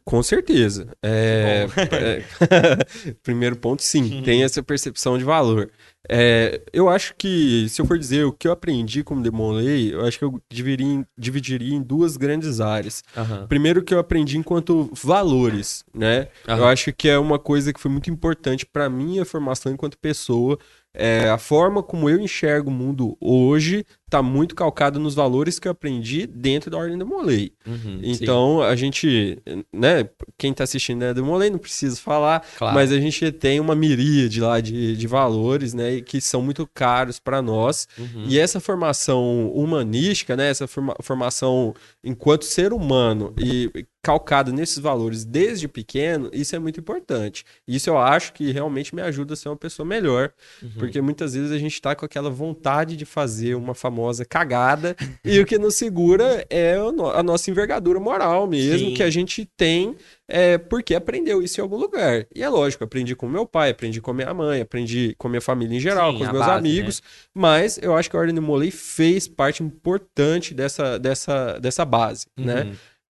Com 0.06 0.22
certeza. 0.22 0.88
É, 1.02 1.66
é, 2.02 3.14
primeiro 3.24 3.56
ponto, 3.56 3.82
sim, 3.82 4.04
Uhum. 4.18 4.22
tem 4.24 4.44
essa 4.44 4.62
percepção 4.62 5.18
de 5.18 5.24
valor. 5.24 5.70
É, 6.10 6.62
eu 6.74 6.90
acho 6.90 7.16
que, 7.18 7.68
se 7.70 7.82
eu 7.82 7.86
for 7.86 7.98
dizer 7.98 8.26
o 8.26 8.32
que 8.34 8.48
eu 8.48 8.52
aprendi 8.52 9.04
como 9.04 9.24
Demolay, 9.24 9.94
eu 9.94 10.06
acho 10.06 10.20
que 10.20 10.26
eu 10.26 10.42
dividiria 10.52 10.86
em, 10.94 11.06
dividiria 11.18 11.74
em 11.76 11.82
duas 11.82 12.18
grandes 12.18 12.60
áreas. 12.60 13.02
Aham. 13.16 13.48
Primeiro 13.48 13.82
que 13.82 13.94
eu 13.94 14.00
aprendi 14.00 14.38
enquanto 14.38 14.92
valores, 15.02 15.84
né? 15.94 16.28
Eu 16.48 16.56
Aham. 16.56 16.66
acho 16.68 16.92
que 16.94 17.08
é 17.08 17.18
uma 17.18 17.40
coisa 17.40 17.72
que 17.72 17.80
foi 17.80 17.90
muito 17.90 18.10
importante 18.10 18.66
para 18.66 18.90
minha 18.90 19.24
formação 19.26 19.72
enquanto 19.72 19.98
pessoa. 19.98 20.60
É, 20.96 21.28
a 21.30 21.38
forma 21.40 21.82
como 21.82 22.08
eu 22.10 22.20
enxergo 22.20 22.70
o 22.70 22.74
mundo 22.74 23.18
hoje 23.20 23.84
tá 24.10 24.22
muito 24.22 24.54
calcado 24.54 25.00
nos 25.00 25.16
valores 25.16 25.58
que 25.58 25.68
eu 25.68 25.72
aprendi 25.72 26.28
dentro 26.28 26.70
da 26.70 26.78
Ordem 26.78 26.98
do 27.00 27.06
Molei. 27.06 27.52
Uhum, 27.66 28.00
sim, 28.00 28.00
Então, 28.04 28.62
a 28.62 28.76
gente, 28.76 29.40
né, 29.74 30.08
quem 30.38 30.54
tá 30.54 30.64
assistindo 30.66 31.00
né, 31.00 31.16
do 31.16 31.26
Molei, 31.26 31.50
não 31.50 31.58
precisa 31.58 31.96
falar, 32.00 32.46
claro. 32.56 32.76
mas 32.76 32.92
a 32.92 33.00
gente 33.00 33.32
tem 33.32 33.60
uma 33.60 33.74
miríade 33.76 34.40
lá 34.40 34.62
de, 34.62 34.96
de 34.96 35.08
valores, 35.08 35.74
né, 35.74 36.00
que 36.02 36.22
são 36.22 36.44
muito 36.44 36.70
caros 36.72 37.20
para 37.20 37.42
nós. 37.42 37.88
Uhum. 37.98 38.26
E 38.28 38.38
essa 38.38 38.60
formação 38.60 39.52
humanística, 39.52 40.36
né, 40.38 40.50
essa 40.50 40.68
forma- 40.68 40.96
formação 41.02 41.74
enquanto 42.04 42.46
ser 42.46 42.72
humano 42.72 43.34
e 43.40 43.86
calcada 44.04 44.52
nesses 44.52 44.78
valores 44.80 45.24
desde 45.24 45.66
pequeno, 45.68 46.30
isso 46.34 46.54
é 46.56 46.60
muito 46.60 46.78
importante. 46.80 47.46
Isso 47.66 47.90
eu 47.90 47.98
acho 47.98 48.34
que 48.34 48.52
realmente 48.52 48.94
me 48.94 49.02
ajuda 49.02 49.34
a 49.34 49.38
ser 49.38 49.48
uma 49.48 49.56
pessoa 49.56 49.86
melhor, 49.86 50.32
Uhum. 50.62 50.70
porque 50.78 51.00
muitas 51.02 51.34
vezes 51.34 51.52
a 51.52 51.58
gente 51.58 51.82
tá 51.82 51.96
com 51.96 52.06
aquela 52.06 52.30
vontade 52.30 52.98
de 52.98 53.06
fazer 53.06 53.56
uma 53.56 53.74
famosa 53.74 54.26
cagada 54.26 54.96
e 55.24 55.40
o 55.40 55.46
que 55.46 55.58
nos 55.58 55.76
segura 55.76 56.46
é 56.50 56.76
a 57.16 57.24
nossa 57.24 57.50
envergadura 57.50 58.00
moral 58.00 58.46
mesmo, 58.46 58.90
Sim. 58.90 58.94
que 58.94 59.04
a 59.04 59.10
gente 59.10 59.46
tem 59.58 59.96
é, 60.28 60.58
porque 60.58 60.96
aprendeu 60.96 61.42
isso 61.42 61.60
em 61.60 61.64
algum 61.64 61.78
lugar. 61.78 62.26
E 62.36 62.44
é 62.44 62.50
lógico, 62.50 62.84
aprendi 62.84 63.16
com 63.16 63.28
meu 63.28 63.46
pai, 63.46 63.70
aprendi 63.70 64.02
com 64.02 64.12
minha 64.14 64.34
mãe, 64.34 64.62
aprendi 64.62 65.16
com 65.18 65.30
minha 65.30 65.42
família 65.42 65.78
em 65.78 65.80
geral, 65.80 66.12
Sim, 66.12 66.18
com 66.18 66.24
os 66.26 66.32
meus 66.32 66.46
base, 66.46 66.58
amigos, 66.58 67.04
mas 67.34 67.78
eu 67.82 67.96
acho 67.96 68.10
que 68.10 68.16
a 68.16 68.20
Ordem 68.20 68.36
do 68.36 68.42
Molei 68.42 68.72
fez 68.72 69.28
parte 69.28 69.64
importante 69.64 70.54
dessa, 70.54 70.98
dessa, 71.00 71.58
dessa 71.60 71.86
base, 71.86 72.26
né? 72.38 72.74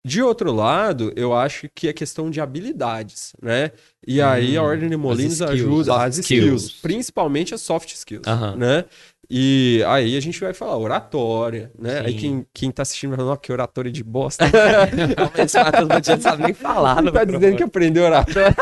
De 0.07 0.21
outro 0.21 0.53
lado, 0.53 1.11
eu 1.17 1.35
acho 1.35 1.67
que 1.75 1.87
é 1.89 1.93
questão 1.93 2.29
de 2.29 2.39
habilidades, 2.39 3.33
né? 3.41 3.71
E 4.07 4.21
aí 4.21 4.55
a 4.55 4.61
Hum, 4.63 4.65
Ordem 4.65 4.89
de 4.89 4.95
Molay 4.95 5.25
as 5.25 5.39
nos 5.39 5.41
skills, 5.51 5.89
ajuda, 5.89 6.01
as 6.01 6.17
skills, 6.17 6.63
skills. 6.63 6.81
principalmente 6.81 7.53
as 7.53 7.59
soft 7.61 7.91
skills, 7.93 8.25
Aham. 8.25 8.55
né? 8.55 8.85
E 9.29 9.83
aí 9.87 10.15
a 10.15 10.19
gente 10.21 10.39
vai 10.39 10.53
falar 10.53 10.77
oratória, 10.77 11.71
né? 11.77 11.99
Aí 12.05 12.13
Sim. 12.13 12.17
quem, 12.17 12.45
quem 12.53 12.71
tá 12.71 12.81
assistindo 12.83 13.09
vai 13.09 13.17
falar, 13.17 13.29
"Nossa, 13.29 13.41
que 13.41 13.51
oratória 13.51 13.91
de 13.91 14.03
bosta. 14.03 14.45
Não, 15.17 15.31
mas 15.37 15.53
Matheus 15.53 16.07
não 16.07 16.21
sabe 16.21 16.43
nem 16.43 16.53
falar. 16.53 17.01
no 17.01 17.11
tá 17.11 17.23
dizendo 17.25 17.57
que 17.57 17.63
aprendeu 17.63 18.05
oratória. 18.05 18.55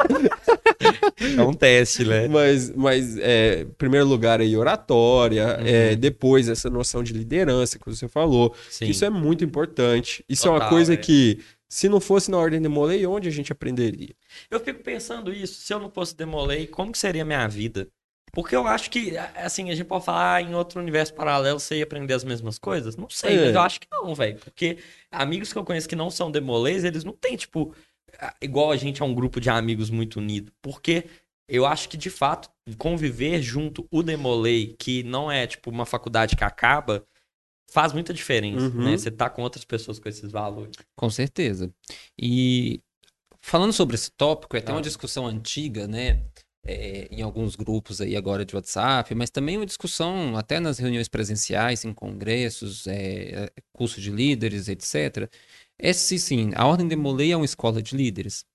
É 1.37 1.41
um 1.43 1.53
teste, 1.53 2.03
né? 2.05 2.27
Mas, 2.27 2.71
mas 2.75 3.17
é, 3.19 3.61
em 3.61 3.65
primeiro 3.77 4.05
lugar 4.07 4.41
aí, 4.41 4.55
oratória, 4.57 5.57
Uhum. 5.59 5.65
é, 5.65 5.95
depois 5.95 6.49
essa 6.49 6.69
noção 6.69 7.03
de 7.03 7.13
liderança 7.13 7.77
que 7.79 7.85
você 7.85 8.07
falou. 8.07 8.53
Sim. 8.69 8.85
Isso 8.85 9.05
é 9.05 9.09
muito 9.09 9.43
importante. 9.43 10.23
Isso 10.27 10.47
é 10.47 10.51
uma 10.51 10.57
Total, 10.59 10.69
coisa 10.71 10.93
é. 10.93 10.97
que, 10.97 11.39
se 11.69 11.87
não 11.87 11.99
fosse 11.99 12.29
na 12.31 12.37
Ordem 12.37 12.61
de 12.61 12.67
Molay, 12.67 13.05
onde 13.05 13.27
a 13.27 13.31
gente 13.31 13.51
aprenderia? 13.51 14.13
Eu 14.49 14.59
fico 14.59 14.81
pensando 14.83 15.31
isso, 15.33 15.61
se 15.61 15.73
eu 15.73 15.79
não 15.79 15.89
fosse 15.89 16.15
Demolay, 16.15 16.67
como 16.67 16.91
que 16.91 16.97
seria 16.97 17.21
a 17.21 17.25
minha 17.25 17.47
vida? 17.47 17.87
Porque 18.35 18.55
eu 18.55 18.67
acho 18.67 18.91
que, 18.91 19.17
assim, 19.35 19.71
a 19.71 19.75
gente 19.75 19.87
pode 19.87 20.05
falar 20.05 20.35
ah, 20.35 20.41
em 20.41 20.53
outro 20.53 20.79
universo 20.79 21.13
paralelo 21.13 21.59
você 21.59 21.77
ia 21.77 21.83
aprender 21.85 22.13
as 22.13 22.23
mesmas 22.23 22.59
coisas? 22.59 22.95
Não 22.97 23.09
sei, 23.09 23.35
É. 23.37 23.45
mas 23.45 23.55
eu 23.55 23.61
acho 23.61 23.79
que 23.79 23.87
não, 23.91 24.13
velho. 24.13 24.37
Porque 24.39 24.77
amigos 25.09 25.51
que 25.53 25.57
eu 25.57 25.63
conheço 25.63 25.87
que 25.89 25.95
não 25.95 26.09
são 26.11 26.29
Demolays, 26.29 26.83
eles 26.83 27.03
não 27.03 27.13
têm, 27.13 27.35
tipo, 27.37 27.73
igual 28.41 28.71
a 28.71 28.77
gente 28.77 29.01
é 29.01 29.05
um 29.05 29.13
grupo 29.15 29.39
de 29.39 29.49
amigos 29.49 29.89
muito 29.89 30.19
unido. 30.19 30.51
Porque 30.61 31.05
eu 31.47 31.65
acho 31.65 31.87
que, 31.89 31.95
de 31.97 32.09
fato, 32.09 32.49
conviver 32.77 33.41
junto 33.41 33.87
o 33.89 34.03
Demolay, 34.03 34.75
que 34.77 35.01
não 35.03 35.31
é, 35.31 35.47
tipo, 35.47 35.69
uma 35.69 35.85
faculdade 35.85 36.35
que 36.35 36.43
acaba, 36.43 37.05
faz 37.71 37.93
muita 37.93 38.13
diferença, 38.13 38.65
Uhum. 38.67 38.83
né? 38.83 38.97
Você 38.97 39.09
tá 39.11 39.29
com 39.29 39.41
outras 39.43 39.63
pessoas 39.65 39.97
com 39.99 40.07
esses 40.09 40.31
valores. 40.31 40.75
Com 40.95 41.09
certeza. 41.09 41.71
E 42.19 42.81
falando 43.41 43.73
sobre 43.73 43.95
esse 43.95 44.11
tópico, 44.11 44.55
é 44.55 44.59
até 44.59 44.71
Ah. 44.71 44.75
uma 44.75 44.81
discussão 44.81 45.25
antiga, 45.27 45.87
né? 45.87 46.23
É, 46.65 47.07
em 47.11 47.21
alguns 47.21 47.55
grupos 47.55 48.01
aí 48.01 48.15
agora 48.15 48.45
de 48.45 48.55
WhatsApp, 48.55 49.13
mas 49.15 49.29
também 49.29 49.57
uma 49.57 49.65
discussão 49.65 50.35
até 50.37 50.59
nas 50.59 50.79
reuniões 50.79 51.07
presenciais, 51.07 51.85
em 51.85 51.93
congressos, 51.93 52.87
é, 52.87 53.49
cursos 53.73 54.01
de 54.03 54.11
líderes, 54.11 54.67
etc. 54.67 55.29
É 55.77 55.93
se 55.93 56.17
sim, 56.19 56.51
a 56.55 56.65
Ordem 56.67 56.87
de 56.87 56.95
Molay 56.95 57.31
é 57.31 57.35
uma 57.37 57.45
escola 57.45 57.81
de 57.81 57.95
líderes. 57.95 58.45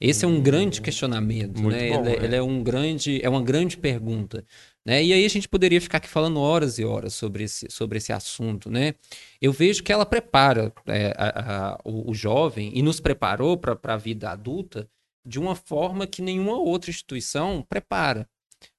Esse 0.00 0.24
é 0.24 0.28
um 0.28 0.40
Hum, 0.40 0.42
grande 0.42 0.80
questionamento, 0.80 1.62
muito 1.62 1.68
né? 1.68 1.86
bom, 1.86 2.08
ele, 2.08 2.10
é- 2.10 2.22
né? 2.22 2.24
ele 2.24 2.36
é 2.36 2.42
um 2.42 2.62
grande, 2.62 3.20
é 3.22 3.28
uma 3.28 3.42
grande 3.42 3.76
pergunta, 3.76 4.44
né? 4.84 5.04
E 5.04 5.12
aí 5.12 5.24
a 5.24 5.28
gente 5.28 5.48
poderia 5.48 5.80
ficar 5.80 5.98
aqui 5.98 6.08
falando 6.08 6.40
horas 6.40 6.78
e 6.78 6.84
horas 6.84 7.14
sobre 7.14 7.44
esse, 7.44 7.66
sobre 7.70 7.98
esse 7.98 8.12
assunto, 8.12 8.70
né? 8.70 8.94
Eu 9.40 9.52
vejo 9.52 9.82
que 9.82 9.92
ela 9.92 10.06
prepara 10.06 10.72
é, 10.86 11.12
a- 11.16 11.72
a- 11.74 11.78
o, 11.84 12.10
o 12.10 12.14
jovem 12.14 12.70
e 12.74 12.82
nos 12.82 13.00
preparou 13.00 13.56
para 13.58 13.78
a 13.94 13.96
vida 13.96 14.30
adulta 14.30 14.88
de 15.26 15.38
uma 15.38 15.54
forma 15.54 16.06
que 16.06 16.22
nenhuma 16.22 16.56
outra 16.58 16.90
instituição 16.90 17.64
prepara. 17.68 18.28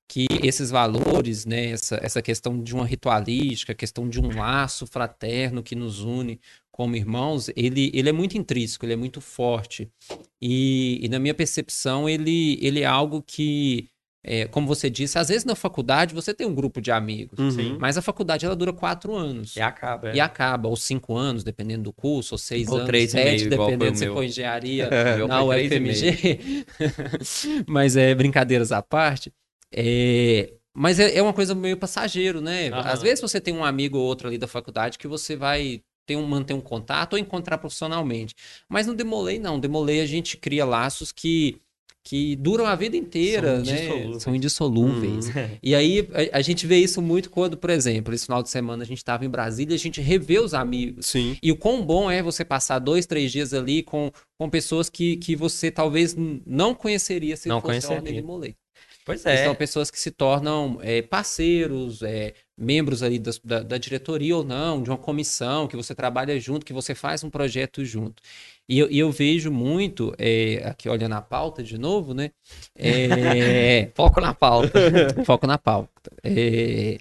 Que 0.10 0.26
esses 0.42 0.70
valores, 0.72 1.46
né, 1.46 1.72
essa, 1.72 2.00
essa 2.02 2.22
questão 2.22 2.64
de 2.64 2.74
uma 2.74 2.86
ritualística, 2.86 3.76
questão 3.76 4.08
de 4.08 4.22
um 4.22 4.34
laço 4.38 4.88
fraterno 4.88 5.62
que 5.62 5.76
nos 5.76 6.00
une 6.00 6.40
como 6.78 6.96
irmãos, 6.96 7.50
ele, 7.56 7.92
ele 7.92 8.08
é 8.08 8.12
muito 8.12 8.38
intrínseco, 8.38 8.86
ele 8.86 8.94
é 8.94 8.96
muito 8.96 9.20
forte. 9.20 9.92
E, 10.40 11.00
e 11.04 11.10
na 11.10 11.18
minha 11.18 11.34
percepção, 11.34 12.08
ele, 12.08 12.60
ele 12.62 12.82
é 12.82 12.86
algo 12.86 13.22
que, 13.24 13.90
é, 14.24 14.46
como 14.46 14.68
você 14.68 14.90
disse, 14.90 15.18
às 15.18 15.30
vezes 15.30 15.46
na 15.46 15.56
faculdade 15.56 16.14
você 16.14 16.34
tem 16.34 16.46
um 16.46 16.54
grupo 16.54 16.82
de 16.82 16.92
amigos, 16.92 17.38
Uhum. 17.40 17.78
Mas 17.80 17.98
a 17.98 18.02
faculdade 18.02 18.46
ela 18.46 18.56
dura 18.56 18.74
quatro 18.74 19.16
anos. 19.16 19.56
E 19.56 19.62
acaba, 19.62 20.10
é. 20.10 20.16
E 20.16 20.20
acaba, 20.20 20.68
ou 20.68 20.76
cinco 20.76 21.16
anos, 21.16 21.44
dependendo 21.44 21.84
do 21.84 21.94
curso, 21.94 22.34
ou 22.34 22.38
seis 22.38 22.68
Ou 22.68 22.76
anos, 22.76 22.88
três 22.88 23.10
e 23.10 23.12
sete, 23.14 23.46
meio, 23.46 23.50
dependendo 23.50 23.98
se 23.98 24.08
for 24.08 24.24
engenharia 24.24 24.86
É, 24.92 25.18
na 25.26 25.42
e 25.42 25.68
UFMG. 25.68 26.66
Mas 27.68 27.96
é 27.96 28.14
brincadeiras 28.14 28.72
à 28.72 28.82
parte. 28.82 29.32
É, 29.74 30.54
Mas 30.76 31.00
é, 31.00 31.18
é 31.18 31.22
uma 31.22 31.34
coisa 31.34 31.54
meio 31.56 31.78
passageiro, 31.78 32.42
né? 32.42 32.70
Aham. 32.70 32.82
Às 32.90 33.02
vezes 33.02 33.22
você 33.22 33.40
tem 33.40 33.54
um 33.54 33.64
amigo 33.64 33.98
ou 33.98 34.06
outro 34.06 34.28
ali 34.28 34.38
da 34.38 34.48
faculdade 34.48 34.98
que 34.98 35.08
você 35.08 35.36
vai 35.36 35.82
ter 36.06 36.16
um, 36.16 36.26
manter 36.26 36.54
um 36.54 36.62
contato 36.62 37.14
ou 37.14 37.20
encontrar 37.20 37.58
profissionalmente. 37.58 38.34
Mas 38.68 38.88
no 38.88 38.96
Demolei, 38.96 39.40
não. 39.40 39.60
Demolei 39.60 40.00
a 40.02 40.06
gente 40.06 40.38
cria 40.38 40.66
laços 40.66 41.12
que, 41.12 41.60
que 42.08 42.36
duram 42.38 42.66
a 42.66 42.74
vida 42.74 42.96
inteira, 42.96 43.64
São 43.64 43.66
né? 43.66 43.84
indissolúveis. 43.84 44.24
São 44.24 44.36
indissolúveis. 44.36 45.28
Uhum. 45.28 45.34
E 45.62 45.76
aí 45.76 46.08
a, 46.34 46.38
a 46.38 46.42
gente 46.42 46.66
vê 46.66 46.78
isso 46.78 47.02
muito 47.02 47.30
quando, 47.30 47.58
por 47.58 47.70
exemplo, 47.70 48.14
esse 48.14 48.26
final 48.26 48.42
de 48.42 48.50
semana 48.50 48.84
a 48.84 48.86
gente 48.86 49.00
estava 49.00 49.26
em 49.26 49.30
Brasília, 49.30 49.76
a 49.76 49.80
gente 49.80 50.00
revê 50.00 50.40
os 50.40 50.54
amigos. 50.54 51.08
Sim. 51.08 51.38
E 51.44 51.52
o 51.52 51.58
quão 51.58 51.84
bom 51.86 52.10
é 52.10 52.22
você 52.24 52.46
passar 52.46 52.80
dois, 52.80 53.06
três 53.06 53.32
dias 53.32 53.54
ali 53.54 53.84
com, 53.84 54.10
com 54.40 54.50
pessoas 54.50 54.90
que, 54.90 55.18
que 55.18 55.36
você 55.36 55.70
talvez 55.70 56.16
não 56.46 56.74
conheceria 56.74 57.36
se 57.36 57.50
Não 57.50 57.60
fosse 57.60 57.86
a 57.86 57.90
conheceria. 57.90 58.22
De 58.22 58.26
Molay. 58.26 58.56
Pois 59.06 59.24
E 59.26 59.30
é. 59.30 59.44
São 59.46 59.56
pessoas 59.56 59.90
que 59.90 60.00
se 60.00 60.12
tornam 60.12 60.80
é, 60.82 61.02
parceiros, 61.02 62.02
é, 62.04 62.34
membros 62.58 63.02
ali 63.04 63.18
das- 63.20 63.40
da, 63.40 63.62
da 63.64 63.78
diretoria 63.78 64.36
ou 64.36 64.44
não, 64.44 64.84
de 64.84 64.90
uma 64.90 64.98
comissão, 64.98 65.66
que 65.68 65.78
você 65.78 65.96
trabalha 65.96 66.38
junto, 66.40 66.66
que 66.66 66.74
você 66.74 66.94
faz 66.94 67.24
um 67.24 67.30
projeto 67.30 67.86
junto. 67.86 68.22
E 68.70 68.80
eu, 68.80 68.92
e 68.92 69.00
eu 69.00 69.12
vejo 69.12 69.50
muito, 69.52 70.14
é, 70.18 70.62
aqui 70.66 70.90
olhando 70.90 71.14
a 71.14 71.22
pauta 71.22 71.64
de 71.64 71.78
novo, 71.78 72.14
né? 72.14 72.32
É, 72.76 73.90
Foco 73.96 74.20
na 74.20 74.34
pauta. 74.34 74.72
foco 75.26 75.48
na 75.48 75.58
pauta. 75.58 76.12
É, 76.24 76.98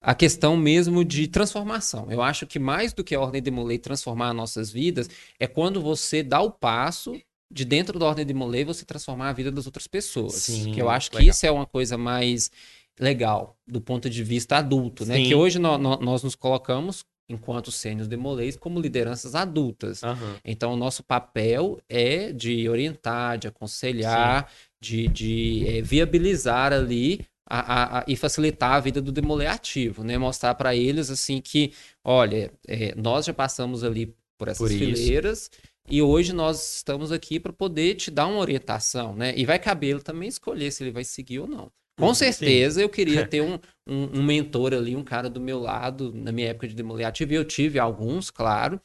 a 0.00 0.14
questão 0.14 0.56
mesmo 0.56 1.04
de 1.04 1.28
transformação. 1.28 2.10
Eu 2.10 2.22
acho 2.22 2.46
que 2.46 2.58
mais 2.58 2.92
do 2.92 3.04
que 3.04 3.14
a 3.14 3.20
Ordem 3.20 3.42
de 3.42 3.50
Molay 3.50 3.78
transformar 3.78 4.32
nossas 4.32 4.70
vidas, 4.70 5.10
é 5.38 5.46
quando 5.46 5.80
você 5.80 6.22
dá 6.22 6.40
o 6.40 6.50
passo 6.50 7.20
de 7.52 7.64
dentro 7.64 7.98
da 7.98 8.06
Ordem 8.06 8.24
de 8.24 8.32
Molay 8.32 8.64
você 8.64 8.84
transformar 8.84 9.28
a 9.30 9.32
vida 9.32 9.50
das 9.50 9.66
outras 9.66 9.86
pessoas. 9.86 10.34
Sim, 10.34 10.72
que 10.72 10.80
eu 10.80 10.88
acho 10.88 11.10
que 11.10 11.16
legal. 11.18 11.30
isso 11.30 11.46
é 11.46 11.50
uma 11.50 11.66
coisa 11.66 11.98
mais 11.98 12.50
legal 12.98 13.56
do 13.66 13.80
ponto 13.80 14.08
de 14.08 14.22
vista 14.24 14.56
adulto, 14.56 15.04
né? 15.04 15.16
Sim. 15.16 15.24
Que 15.24 15.34
hoje 15.34 15.58
nó- 15.58 15.78
nó- 15.78 15.98
nós 15.98 16.22
nos 16.22 16.34
colocamos, 16.34 17.04
enquanto 17.28 17.70
sênios 17.70 18.08
de 18.08 18.16
Molay, 18.16 18.52
como 18.54 18.80
lideranças 18.80 19.34
adultas. 19.34 20.02
Aham. 20.02 20.36
Então, 20.44 20.72
o 20.72 20.76
nosso 20.76 21.02
papel 21.02 21.80
é 21.88 22.32
de 22.32 22.68
orientar, 22.68 23.38
de 23.38 23.48
aconselhar, 23.48 24.50
de, 24.80 25.08
de 25.08 25.64
eh, 25.68 25.82
viabilizar 25.82 26.72
ali 26.72 27.20
a, 27.46 27.98
a- 27.98 27.98
a- 28.00 28.04
e 28.06 28.16
facilitar 28.16 28.72
a 28.74 28.80
vida 28.80 29.00
do 29.00 29.12
demolê 29.12 29.46
ativo, 29.46 30.04
né? 30.04 30.16
Mostrar 30.18 30.54
para 30.54 30.74
eles 30.74 31.10
assim 31.10 31.40
que, 31.40 31.72
olha, 32.04 32.52
eh, 32.66 32.94
nós 32.96 33.26
já 33.26 33.34
passamos 33.34 33.82
ali 33.84 34.14
por 34.38 34.48
essas 34.48 34.58
Por 34.58 34.70
fileiras 34.70 35.50
e 35.90 36.02
hoje 36.02 36.32
nós 36.32 36.76
estamos 36.76 37.10
aqui 37.10 37.40
para 37.40 37.52
poder 37.52 37.94
te 37.94 38.10
dar 38.10 38.26
uma 38.26 38.38
orientação, 38.40 39.14
né? 39.14 39.34
E 39.36 39.44
vai 39.46 39.58
caber 39.58 39.90
ele 39.90 40.02
também 40.02 40.28
escolher 40.28 40.70
se 40.70 40.82
ele 40.82 40.90
vai 40.92 41.04
seguir 41.04 41.40
ou 41.40 41.46
não. 41.46 41.70
Com 41.98 42.14
certeza 42.14 42.80
eu 42.80 42.88
queria 42.88 43.24
ter 43.28 43.40
um, 43.42 43.58
um, 43.86 44.20
um 44.20 44.22
mentor 44.22 44.72
ali, 44.74 44.94
um 44.96 45.04
cara 45.04 45.28
do 45.28 45.40
meu 45.40 45.58
lado, 45.58 46.12
na 46.14 46.32
minha 46.32 46.48
época 46.48 46.68
de 46.68 46.74
demolê 46.74 47.04
ativo, 47.04 47.32
e 47.32 47.36
eu 47.36 47.44
tive 47.44 47.78
alguns, 47.78 48.30
claro, 48.30 48.80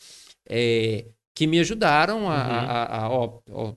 é, 0.50 1.06
que 1.36 1.48
me 1.48 1.60
ajudaram 1.60 2.30
a, 2.30 2.34
Uhum. 2.36 2.36
a, 2.36 2.84
a- 2.84 3.04
a- 3.06 3.10
ó, 3.10 3.40
ó, 3.50 3.74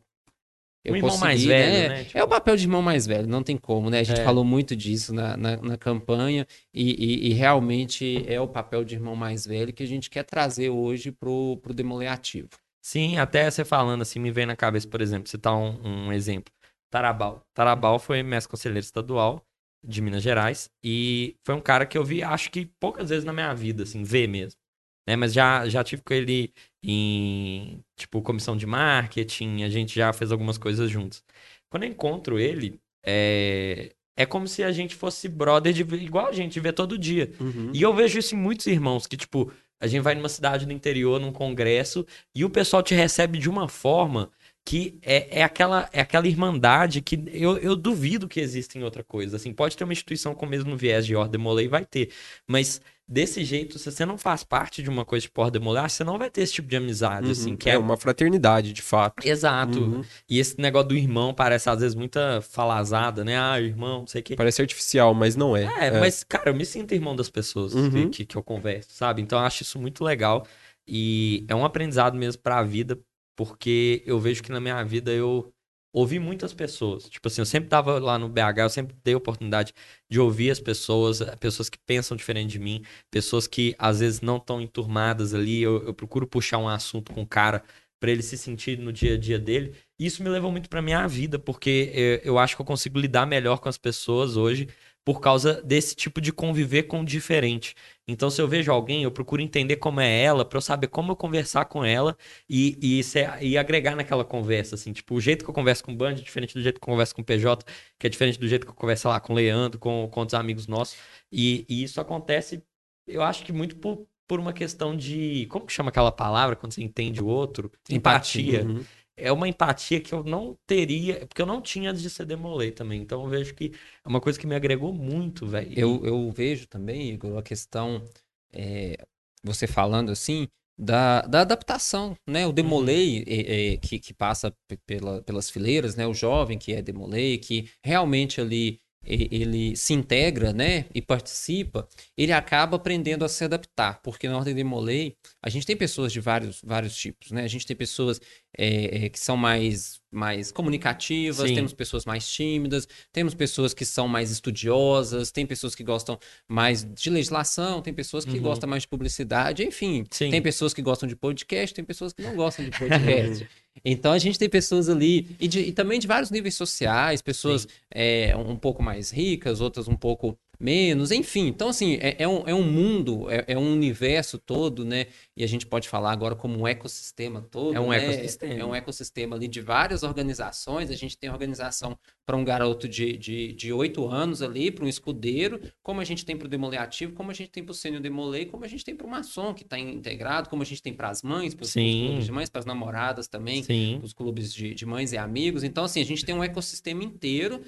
eu 0.84 0.94
Um 0.94 0.96
irmão 0.96 1.18
mais 1.18 1.44
velho, 1.44 1.72
né? 1.72 1.88
né? 1.88 2.04
Tipo- 2.04 2.18
É 2.18 2.22
o 2.22 2.28
papel 2.28 2.56
de 2.56 2.62
irmão 2.64 2.80
mais 2.80 3.06
velho, 3.06 3.26
não 3.26 3.42
tem 3.42 3.56
como, 3.56 3.90
né? 3.90 3.98
A 4.00 4.02
gente 4.04 4.20
É. 4.20 4.24
falou 4.24 4.44
muito 4.44 4.76
disso 4.76 5.12
na, 5.12 5.36
na, 5.36 5.56
na 5.56 5.76
campanha 5.76 6.46
e, 6.72 6.90
e- 6.92 7.30
e 7.30 7.32
realmente 7.32 8.24
é 8.28 8.40
o 8.40 8.46
papel 8.46 8.84
de 8.84 8.94
irmão 8.94 9.16
mais 9.16 9.44
velho 9.44 9.72
que 9.72 9.82
a 9.82 9.86
gente 9.86 10.08
quer 10.08 10.22
trazer 10.22 10.70
hoje 10.70 11.10
pro, 11.10 11.56
pro 11.60 11.74
Demolê 11.74 12.06
Ativo. 12.06 12.50
Sim, 12.80 13.18
até 13.18 13.50
você 13.50 13.64
falando 13.64 14.02
assim, 14.02 14.20
me 14.20 14.30
vem 14.30 14.46
na 14.46 14.54
cabeça, 14.54 14.86
por 14.86 15.00
exemplo, 15.00 15.28
citar 15.28 15.56
um, 15.56 16.06
um 16.06 16.12
exemplo. 16.12 16.54
Tarabal. 16.90 17.42
Tarabal 17.54 17.98
foi 17.98 18.22
mestre 18.22 18.50
conselheiro 18.50 18.84
estadual 18.84 19.44
de 19.82 20.02
Minas 20.02 20.22
Gerais. 20.22 20.70
E 20.82 21.36
foi 21.44 21.54
um 21.54 21.60
cara 21.60 21.86
que 21.86 21.96
eu 21.96 22.04
vi, 22.04 22.22
acho 22.22 22.50
que 22.50 22.66
poucas 22.80 23.08
vezes 23.08 23.24
na 23.24 23.32
minha 23.32 23.54
vida, 23.54 23.84
assim, 23.84 24.02
ver 24.02 24.26
mesmo. 24.26 24.58
Né? 25.06 25.14
Mas 25.16 25.32
já, 25.32 25.68
já 25.68 25.84
tive 25.84 26.02
com 26.02 26.12
ele 26.12 26.52
em, 26.82 27.80
tipo, 27.96 28.20
comissão 28.22 28.56
de 28.56 28.66
marketing, 28.66 29.62
a 29.62 29.68
gente 29.68 29.94
já 29.94 30.12
fez 30.12 30.32
algumas 30.32 30.58
coisas 30.58 30.90
juntos. 30.90 31.22
Quando 31.70 31.84
eu 31.84 31.90
encontro 31.90 32.38
ele, 32.38 32.80
é, 33.04 33.92
é 34.16 34.26
como 34.26 34.48
se 34.48 34.64
a 34.64 34.72
gente 34.72 34.94
fosse 34.94 35.28
brother 35.28 35.72
de, 35.72 35.82
igual 35.96 36.26
a 36.26 36.32
gente 36.32 36.58
vê 36.58 36.72
todo 36.72 36.98
dia. 36.98 37.32
Uhum. 37.38 37.70
E 37.72 37.82
eu 37.82 37.94
vejo 37.94 38.18
isso 38.18 38.34
em 38.34 38.38
muitos 38.38 38.66
irmãos, 38.66 39.06
que, 39.06 39.16
tipo, 39.16 39.52
a 39.80 39.86
gente 39.86 40.02
vai 40.02 40.14
numa 40.14 40.28
cidade 40.28 40.66
do 40.66 40.72
interior, 40.72 41.20
num 41.20 41.32
congresso, 41.32 42.04
e 42.34 42.44
o 42.44 42.50
pessoal 42.50 42.82
te 42.82 42.94
recebe 42.94 43.38
de 43.38 43.48
uma 43.48 43.68
forma 43.68 44.30
que 44.66 44.98
é, 45.00 45.38
é, 45.38 45.42
aquela, 45.44 45.88
é 45.92 46.00
aquela 46.00 46.26
irmandade 46.26 47.00
que 47.00 47.22
eu, 47.32 47.56
eu 47.58 47.76
duvido 47.76 48.26
que 48.28 48.40
exista 48.40 48.76
em 48.76 48.82
outra 48.82 49.04
coisa. 49.04 49.36
Assim, 49.36 49.52
pode 49.52 49.76
ter 49.76 49.84
uma 49.84 49.92
instituição 49.92 50.34
com 50.34 50.44
o 50.44 50.48
mesmo 50.48 50.76
viés 50.76 51.06
de 51.06 51.14
ordem 51.14 51.40
molei, 51.40 51.68
vai 51.68 51.84
ter. 51.84 52.10
Mas 52.48 52.80
desse 53.08 53.44
jeito, 53.44 53.78
se 53.78 53.92
você 53.92 54.04
não 54.04 54.18
faz 54.18 54.42
parte 54.42 54.82
de 54.82 54.90
uma 54.90 55.04
coisa 55.04 55.24
de 55.24 55.32
ordem 55.36 55.62
molei, 55.62 55.88
você 55.88 56.02
não 56.02 56.18
vai 56.18 56.28
ter 56.28 56.40
esse 56.42 56.54
tipo 56.54 56.66
de 56.68 56.74
amizade, 56.76 57.26
Uhum. 57.26 57.32
assim, 57.32 57.56
que 57.56 57.70
é, 57.70 57.74
é... 57.74 57.78
uma 57.78 57.96
fraternidade, 57.96 58.72
de 58.72 58.82
fato. 58.82 59.24
Exato. 59.24 59.78
Uhum. 59.78 60.04
E 60.28 60.40
esse 60.40 60.60
negócio 60.60 60.88
do 60.88 60.96
irmão 60.96 61.32
parece, 61.32 61.70
às 61.70 61.78
vezes, 61.78 61.94
muita 61.94 62.40
falazada, 62.42 63.24
né? 63.24 63.38
Ah, 63.38 63.60
irmão, 63.60 64.00
não 64.00 64.06
sei 64.08 64.20
o 64.20 64.24
quê. 64.24 64.34
Parece 64.34 64.60
artificial, 64.60 65.14
mas 65.14 65.36
não 65.36 65.56
é. 65.56 65.62
É, 65.86 66.00
mas, 66.00 66.24
cara, 66.24 66.50
eu 66.50 66.54
me 66.56 66.66
sinto 66.66 66.92
irmão 66.92 67.14
das 67.14 67.30
pessoas 67.30 67.72
Uhum. 67.72 68.10
que, 68.10 68.26
que 68.26 68.36
eu 68.36 68.42
converso, 68.42 68.90
sabe? 68.90 69.22
Então 69.22 69.38
eu 69.38 69.44
acho 69.44 69.62
isso 69.62 69.78
muito 69.78 70.02
legal. 70.02 70.44
E 70.88 71.44
é 71.48 71.54
um 71.54 71.64
aprendizado 71.64 72.16
mesmo 72.16 72.42
pra 72.42 72.62
vida, 72.64 72.98
porque 73.36 74.02
eu 74.06 74.18
vejo 74.18 74.42
que 74.42 74.50
na 74.50 74.60
minha 74.60 74.82
vida 74.82 75.12
eu 75.12 75.52
ouvi 75.92 76.18
muitas 76.18 76.52
pessoas. 76.52 77.08
Tipo 77.08 77.28
assim, 77.28 77.40
eu 77.40 77.46
sempre 77.46 77.70
tava 77.70 77.98
lá 77.98 78.18
no 78.18 78.28
BH, 78.28 78.58
eu 78.58 78.68
sempre 78.68 78.96
dei 79.02 79.14
oportunidade 79.14 79.72
de 80.10 80.20
ouvir 80.20 80.50
as 80.50 80.60
pessoas, 80.60 81.20
eh, 81.22 81.36
pessoas 81.36 81.70
que 81.70 81.78
pensam 81.78 82.16
diferente 82.16 82.50
de 82.52 82.58
mim, 82.58 82.82
pessoas 83.10 83.46
que 83.46 83.74
às 83.78 84.00
vezes 84.00 84.20
não 84.20 84.36
estão 84.36 84.60
enturmadas 84.60 85.32
ali. 85.34 85.62
Eu, 85.62 85.82
eu 85.86 85.94
procuro 85.94 86.26
puxar 86.26 86.58
um 86.58 86.68
assunto 86.68 87.12
com 87.12 87.22
o 87.22 87.26
cara 87.26 87.62
pra 87.98 88.10
ele 88.10 88.22
se 88.22 88.36
sentir 88.36 88.78
no 88.78 88.92
dia 88.92 89.14
a 89.14 89.18
dia 89.18 89.38
dele. 89.38 89.74
Isso 89.98 90.22
me 90.22 90.28
levou 90.28 90.52
muito 90.52 90.68
pra 90.68 90.82
minha 90.82 91.06
vida, 91.08 91.38
porque 91.38 91.90
eu, 91.94 92.34
eu 92.34 92.38
acho 92.38 92.54
que 92.56 92.60
eu 92.62 92.66
consigo 92.66 92.98
lidar 92.98 93.26
melhor 93.26 93.58
com 93.58 93.68
as 93.68 93.78
pessoas 93.78 94.36
hoje 94.36 94.68
por 95.06 95.20
causa 95.20 95.62
desse 95.62 95.94
tipo 95.94 96.20
de 96.20 96.32
conviver 96.32 96.82
com 96.82 97.02
o 97.02 97.04
diferente. 97.04 97.76
Então, 98.08 98.28
se 98.28 98.42
eu 98.42 98.48
vejo 98.48 98.72
alguém, 98.72 99.04
eu 99.04 99.10
procuro 99.12 99.40
entender 99.40 99.76
como 99.76 100.00
é 100.00 100.20
ela, 100.20 100.44
pra 100.44 100.56
eu 100.56 100.60
saber 100.60 100.88
como 100.88 101.12
eu 101.12 101.16
conversar 101.16 101.66
com 101.66 101.84
ela 101.84 102.18
e, 102.50 102.76
e, 102.82 103.00
e 103.40 103.56
agregar 103.56 103.94
naquela 103.94 104.24
conversa, 104.24 104.74
assim. 104.74 104.92
Tipo, 104.92 105.14
o 105.14 105.20
jeito 105.20 105.44
que 105.44 105.50
eu 105.50 105.54
converso 105.54 105.84
com 105.84 105.92
o 105.92 105.96
Band 105.96 106.10
é 106.10 106.14
diferente 106.14 106.54
do 106.54 106.60
jeito 106.60 106.80
que 106.80 106.84
eu 106.84 106.92
converso 106.92 107.14
com 107.14 107.22
o 107.22 107.24
PJ, 107.24 107.64
que 107.96 108.04
é 108.08 108.10
diferente 108.10 108.36
do 108.36 108.48
jeito 108.48 108.66
que 108.66 108.72
eu 108.72 108.74
converso, 108.74 109.06
lá, 109.06 109.20
com 109.20 109.32
o 109.32 109.36
Leandro, 109.36 109.78
com, 109.78 110.08
com 110.10 110.20
outros 110.20 110.34
amigos 110.34 110.66
nossos. 110.66 110.98
E, 111.30 111.64
e 111.68 111.84
isso 111.84 112.00
acontece, 112.00 112.60
eu 113.06 113.22
acho 113.22 113.44
que 113.44 113.52
muito 113.52 113.76
por, 113.76 114.08
por 114.26 114.40
uma 114.40 114.52
questão 114.52 114.96
de... 114.96 115.46
Como 115.50 115.66
que 115.66 115.72
chama 115.72 115.90
aquela 115.90 116.10
palavra 116.10 116.56
quando 116.56 116.72
você 116.72 116.82
entende 116.82 117.22
o 117.22 117.26
outro? 117.26 117.70
Empatia. 117.88 118.62
Empatia 118.62 118.64
Uhum. 118.64 118.84
É 119.16 119.32
uma 119.32 119.48
empatia 119.48 120.00
que 120.00 120.12
eu 120.14 120.22
não 120.22 120.56
teria, 120.66 121.26
porque 121.26 121.40
eu 121.42 121.46
não 121.46 121.60
tinha 121.60 121.90
antes 121.90 122.02
de 122.02 122.10
ser 122.10 122.26
Demolay 122.26 122.70
também. 122.70 123.00
Então 123.00 123.22
eu 123.24 123.28
vejo 123.28 123.54
que 123.54 123.72
é 124.04 124.08
uma 124.08 124.20
coisa 124.20 124.38
que 124.38 124.46
me 124.46 124.54
agregou 124.54 124.92
muito, 124.92 125.46
velho. 125.46 125.72
Eu, 125.76 126.04
eu 126.04 126.30
vejo 126.30 126.66
também, 126.66 127.10
Igor, 127.12 127.38
a 127.38 127.42
questão, 127.42 128.04
é, 128.52 128.96
você 129.42 129.66
falando 129.66 130.10
assim, 130.10 130.46
da, 130.78 131.22
da 131.22 131.40
adaptação, 131.40 132.16
né? 132.28 132.46
O 132.46 132.52
Demolay, 132.52 133.24
é, 133.26 133.72
é, 133.74 133.76
que, 133.78 133.98
que 133.98 134.12
passa 134.12 134.52
pe- 134.68 134.76
pela, 134.86 135.22
pelas 135.22 135.48
fileiras, 135.48 135.96
né? 135.96 136.06
O 136.06 136.12
jovem 136.14 136.58
que 136.58 136.72
é 136.72 136.82
Demolay, 136.82 137.38
que 137.38 137.70
realmente 137.82 138.40
ali 138.40 138.80
ele 139.06 139.76
se 139.76 139.92
integra, 139.94 140.52
né? 140.52 140.86
E 140.94 141.00
participa, 141.02 141.88
ele 142.16 142.32
acaba 142.32 142.76
aprendendo 142.76 143.24
a 143.24 143.28
se 143.28 143.44
adaptar, 143.44 144.00
porque 144.02 144.28
na 144.28 144.36
Ordem 144.36 144.54
Demolay, 144.54 145.14
a 145.42 145.48
gente 145.48 145.66
tem 145.66 145.76
pessoas 145.76 146.12
de 146.12 146.20
vários, 146.20 146.60
vários 146.64 146.96
tipos, 146.96 147.30
né? 147.30 147.42
A 147.44 147.48
gente 147.48 147.66
tem 147.66 147.76
pessoas 147.76 148.20
é, 148.58 149.04
é, 149.04 149.08
que 149.08 149.18
são 149.18 149.36
mais, 149.36 150.00
mais 150.10 150.50
comunicativas, 150.50 151.48
Sim. 151.48 151.54
temos 151.54 151.72
pessoas 151.72 152.04
mais 152.04 152.26
tímidas, 152.26 152.88
temos 153.12 153.34
pessoas 153.34 153.74
que 153.74 153.84
são 153.84 154.08
mais 154.08 154.30
estudiosas, 154.30 155.30
tem 155.30 155.46
pessoas 155.46 155.74
que 155.74 155.84
gostam 155.84 156.18
mais 156.48 156.84
de 156.84 157.10
legislação, 157.10 157.82
tem 157.82 157.92
pessoas 157.92 158.24
que 158.24 158.36
Uhum. 158.36 158.42
gostam 158.42 158.68
mais 158.68 158.82
de 158.82 158.88
publicidade, 158.88 159.62
enfim. 159.62 160.04
Sim. 160.10 160.30
Tem 160.30 160.40
pessoas 160.42 160.72
que 160.74 160.82
gostam 160.82 161.08
de 161.08 161.14
podcast, 161.14 161.74
tem 161.74 161.84
pessoas 161.84 162.12
que 162.12 162.22
não 162.22 162.34
gostam 162.34 162.64
de 162.64 162.70
podcast. 162.78 163.46
Então 163.84 164.12
a 164.12 164.18
gente 164.18 164.38
tem 164.38 164.48
pessoas 164.48 164.88
ali, 164.88 165.28
e, 165.40 165.46
de- 165.48 165.60
e 165.60 165.72
também 165.72 165.98
de 165.98 166.06
vários 166.06 166.30
níveis 166.30 166.54
sociais, 166.54 167.22
pessoas 167.22 167.66
é, 167.90 168.34
um 168.36 168.56
pouco 168.56 168.82
mais 168.82 169.10
ricas, 169.10 169.60
outras 169.60 169.88
um 169.88 169.96
pouco 169.96 170.36
menos, 170.58 171.10
enfim. 171.10 171.46
Então, 171.46 171.68
assim, 171.68 171.98
é, 172.00 172.16
é 172.18 172.28
um, 172.28 172.42
é 172.46 172.54
um 172.54 172.62
mundo, 172.62 173.30
é, 173.30 173.44
é 173.48 173.58
um 173.58 173.72
universo 173.72 174.38
todo, 174.38 174.84
né? 174.84 175.06
E 175.36 175.44
a 175.44 175.46
gente 175.46 175.66
pode 175.66 175.88
falar 175.88 176.12
agora 176.12 176.34
como 176.34 176.58
um 176.58 176.66
ecossistema 176.66 177.42
todo. 177.42 177.74
É 177.74 177.80
um 177.80 177.90
né? 177.90 177.98
ecossistema. 177.98 178.54
É 178.54 178.64
um 178.64 178.74
ecossistema 178.74 179.36
ali 179.36 179.48
de 179.48 179.60
várias 179.60 180.02
organizações. 180.02 180.90
A 180.90 180.94
gente 180.94 181.16
tem 181.16 181.30
organização 181.30 181.98
para 182.24 182.36
um 182.36 182.44
garoto 182.44 182.88
de, 182.88 183.16
de, 183.16 183.52
de 183.52 183.72
8 183.72 184.08
anos 184.08 184.42
ali, 184.42 184.70
para 184.70 184.84
um 184.84 184.88
escudeiro, 184.88 185.60
como 185.82 186.00
a 186.00 186.04
gente 186.04 186.24
tem 186.24 186.36
para 186.36 186.46
o 186.46 186.48
Demolei 186.48 186.78
Ativo, 186.78 187.12
como 187.12 187.30
a 187.30 187.34
gente 187.34 187.50
tem 187.50 187.62
para 187.62 187.70
o 187.70 187.74
Sênior 187.74 188.02
Demolei, 188.02 188.46
como 188.46 188.64
a 188.64 188.68
gente 188.68 188.84
tem 188.84 188.96
para 188.96 189.06
o 189.06 189.10
Maçom, 189.10 189.54
que 189.54 189.62
está 189.62 189.78
integrado, 189.78 190.48
como 190.48 190.62
a 190.62 190.66
gente 190.66 190.82
tem 190.82 190.92
para 190.92 191.08
as 191.08 191.22
mães, 191.22 191.54
para 191.54 191.64
os 191.64 191.72
clubes 191.72 192.24
de 192.24 192.32
mães, 192.32 192.50
para 192.50 192.58
as 192.58 192.66
namoradas 192.66 193.28
também, 193.28 193.64
os 194.02 194.12
clubes 194.12 194.52
de, 194.52 194.74
de 194.74 194.84
mães 194.84 195.12
e 195.12 195.16
amigos. 195.16 195.62
Então, 195.62 195.84
assim, 195.84 196.00
a 196.00 196.04
gente 196.04 196.24
tem 196.24 196.34
um 196.34 196.42
ecossistema 196.42 197.04
inteiro 197.04 197.62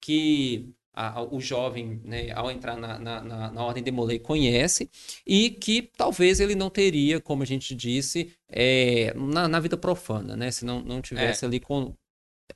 que 0.00 0.74
a- 0.92 1.20
a- 1.20 1.22
o 1.22 1.40
jovem, 1.40 2.00
né, 2.04 2.30
ao 2.32 2.50
entrar 2.50 2.76
na, 2.76 2.98
na, 2.98 3.22
na, 3.22 3.50
na 3.50 3.64
Ordem 3.64 3.82
Demolei, 3.82 4.18
conhece 4.18 4.90
e 5.26 5.50
que 5.50 5.90
talvez 5.96 6.40
ele 6.40 6.54
não 6.54 6.70
teria, 6.70 7.20
como 7.20 7.42
a 7.42 7.46
gente 7.46 7.74
disse, 7.74 8.32
é, 8.48 9.12
na, 9.14 9.48
na 9.48 9.60
vida 9.60 9.76
profana, 9.76 10.36
né? 10.36 10.50
Se 10.50 10.64
não, 10.64 10.80
não 10.82 11.00
tivesse 11.02 11.44
ali 11.44 11.58
com, 11.60 11.94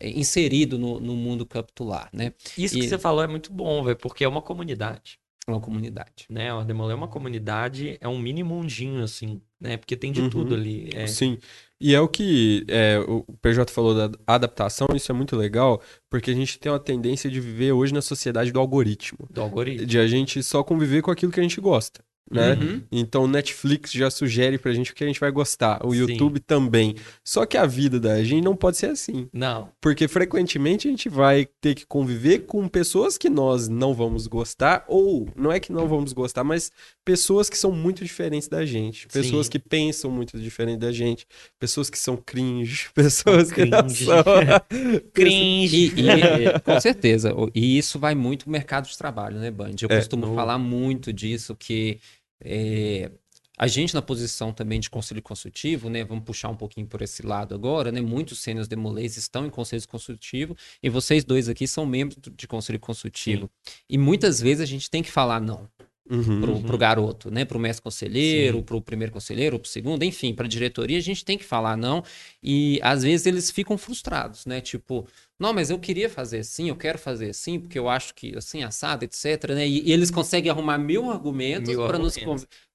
é, 0.01 0.09
inserido 0.11 0.79
no, 0.79 1.01
no 1.01 1.15
mundo 1.17 1.47
capitular, 1.47 2.11
né? 2.13 2.33
Isso 2.57 2.77
E- 2.77 2.81
que 2.81 2.89
você 2.89 2.99
falou 2.99 3.23
é 3.23 3.27
muito 3.29 3.53
bom, 3.53 3.83
velho, 3.85 3.97
porque 3.97 4.25
é 4.25 4.29
uma 4.29 4.43
comunidade, 4.43 5.19
Uma 5.49 5.61
comunidade. 5.61 6.27
né? 6.29 6.53
O 6.53 6.65
Demolay 6.65 6.93
é 6.93 6.97
uma 6.97 7.07
comunidade, 7.07 7.97
é 8.01 8.09
um 8.09 8.19
mini 8.19 8.43
mundinho, 8.43 9.03
assim, 9.05 9.41
né? 9.61 9.77
Porque 9.77 9.97
tem 9.97 10.11
de 10.11 10.23
Uhum. 10.23 10.31
tudo 10.31 10.55
ali. 10.57 10.91
É, 10.93 11.07
Sim. 11.07 11.39
E 11.81 11.95
é 11.95 12.01
o 12.01 12.09
que 12.09 12.65
é, 12.69 12.99
o 13.07 13.23
PJ 13.41 13.71
falou 13.73 13.95
da 13.95 14.11
adaptação, 14.27 14.89
isso 14.95 15.13
é 15.13 15.15
muito 15.15 15.37
legal, 15.37 15.81
porque 16.11 16.31
a 16.31 16.35
gente 16.35 16.59
tem 16.59 16.73
uma 16.73 16.81
tendência 16.81 17.31
de 17.31 17.39
viver 17.41 17.71
hoje 17.73 17.93
na 17.95 18.03
sociedade 18.03 18.51
do 18.51 18.59
algoritmo. 18.59 19.29
do 19.31 19.41
algoritmo. 19.41 19.87
De 19.87 19.99
a 19.99 20.07
gente 20.09 20.43
só 20.43 20.65
conviver 20.65 21.03
com 21.03 21.11
aquilo 21.13 21.31
que 21.31 21.39
a 21.39 21.43
gente 21.43 21.61
gosta. 21.61 22.03
Né? 22.29 22.55
Uhum. 22.55 22.83
Então 22.91 23.23
o 23.23 23.29
Netflix 23.29 23.93
já 23.93 24.11
sugere 24.11 24.59
pra 24.59 24.73
gente 24.73 24.91
o 24.91 24.95
que 24.95 25.05
a 25.05 25.07
gente 25.07 25.21
vai 25.21 25.31
gostar, 25.31 25.87
o 25.87 25.93
Sim. 25.93 25.99
YouTube 26.01 26.41
também. 26.41 26.97
Só 27.23 27.47
que 27.47 27.57
a 27.57 27.65
vida 27.67 28.01
da 28.01 28.23
gente 28.25 28.43
não 28.43 28.57
pode 28.57 28.77
ser 28.77 28.87
assim. 28.87 29.29
Não. 29.33 29.69
Porque 29.81 30.09
frequentemente 30.09 30.89
a 30.89 30.91
gente 30.91 31.09
vai 31.09 31.47
ter 31.61 31.75
que 31.77 31.87
conviver 31.87 32.41
com 32.41 32.67
pessoas 32.67 33.17
que 33.17 33.31
nós 33.31 33.69
não 33.69 33.95
vamos 33.95 34.27
gostar, 34.27 34.85
ou 34.89 35.29
não 35.37 35.53
é 35.53 35.61
que 35.61 35.71
não 35.73 35.87
vamos 35.87 36.13
gostar, 36.13 36.43
mas 36.43 36.73
pessoas 37.05 37.49
que 37.49 37.57
são 37.57 37.71
muito 37.71 38.03
diferentes 38.05 38.49
da 38.49 38.67
gente. 38.67 39.07
Pessoas 39.07 39.47
Sim. 39.47 39.53
que 39.53 39.59
pensam 39.61 40.11
muito 40.11 40.37
diferente 40.41 40.81
da 40.81 40.91
gente. 40.91 41.27
Pessoas 41.61 41.89
que 41.89 41.99
são 41.99 42.17
cringe. 42.17 42.89
Pessoas 42.95 43.53
que 43.53 43.65
não 43.65 43.83
Cringe. 43.85 44.05
são. 44.05 44.25
Cringe. 45.13 45.93
E, 45.97 46.01
e- 46.47 46.61
com 46.61 46.81
certeza. 46.81 47.33
E 47.55 47.79
isso 47.79 47.99
vai 47.99 48.15
muito 48.15 48.45
pro 48.45 48.53
mercado 48.53 48.89
de 48.89 48.97
trabalho, 48.99 49.39
né, 49.39 49.51
Band? 49.51 49.73
Eu 49.81 49.89
É, 49.91 49.97
costumo 49.99 50.35
falar 50.35 50.59
muito 50.59 51.13
disso, 51.13 51.55
que 51.55 51.99
é, 52.41 53.11
a 53.59 53.67
gente 53.67 53.95
na 53.95 54.03
posição 54.03 54.53
também 54.53 54.79
de 54.79 54.91
conselho 54.91 55.23
consultivo, 55.23 55.89
né? 55.89 56.05
Vamos 56.05 56.25
puxar 56.25 56.51
um 56.51 56.57
pouquinho 56.57 56.87
por 56.87 57.01
esse 57.01 57.25
lado 57.25 57.55
agora, 57.55 57.91
né? 57.91 58.01
Muitos 58.01 58.41
sênios 58.41 58.69
demolês 58.69 59.17
estão 59.17 59.47
em 59.47 59.51
conselho 59.51 59.87
consultivo 59.89 60.55
e 60.83 60.91
vocês 60.91 61.25
dois 61.25 61.49
aqui 61.49 61.67
são 61.67 61.87
membros 61.87 62.19
de 62.37 62.47
conselho 62.47 62.79
consultivo. 62.79 63.51
E 63.89 63.97
muitas 63.97 64.41
vezes 64.41 64.61
a 64.61 64.67
gente 64.67 64.91
tem 64.91 65.03
que 65.03 65.11
falar 65.11 65.41
não 65.41 65.69
Uhum. 66.09 66.41
pro, 66.41 66.53
Uhum. 66.53 66.63
pro 66.63 66.79
garoto, 66.79 67.31
né? 67.31 67.45
Pro 67.45 67.59
mestre 67.59 67.83
conselheiro, 67.83 68.59
Sim. 68.59 68.63
pro 68.63 68.81
primeiro 68.81 69.13
conselheiro, 69.13 69.59
pro 69.59 69.69
segundo, 69.69 70.03
enfim, 70.05 70.33
pra 70.35 70.47
diretoria 70.47 70.99
a 70.99 71.03
gente 71.03 71.25
tem 71.25 71.37
que 71.37 71.45
falar 71.45 71.77
não. 71.77 72.03
E 72.43 72.79
às 72.83 73.03
vezes 73.03 73.27
eles 73.27 73.51
ficam 73.51 73.77
frustrados, 73.77 74.47
né? 74.47 74.61
Tipo, 74.61 75.07
não, 75.39 75.53
mas 75.53 75.69
eu 75.71 75.79
queria 75.79 76.09
fazer 76.09 76.39
assim, 76.39 76.69
eu 76.69 76.77
quero 76.77 76.99
fazer 76.99 77.31
assim, 77.31 77.59
porque 77.59 77.79
eu 77.79 77.89
acho 77.89 78.15
que 78.15 78.37
assim, 78.37 78.63
assado, 78.63 79.05
etc, 79.05 79.51
né? 79.51 79.67
E, 79.67 79.89
e 79.89 79.93
eles 79.93 80.11
conseguem 80.11 80.51
arrumar 80.51 80.79
mil 80.79 81.11
argumentos 81.11 81.75
para 81.75 81.99
nos, 81.99 82.17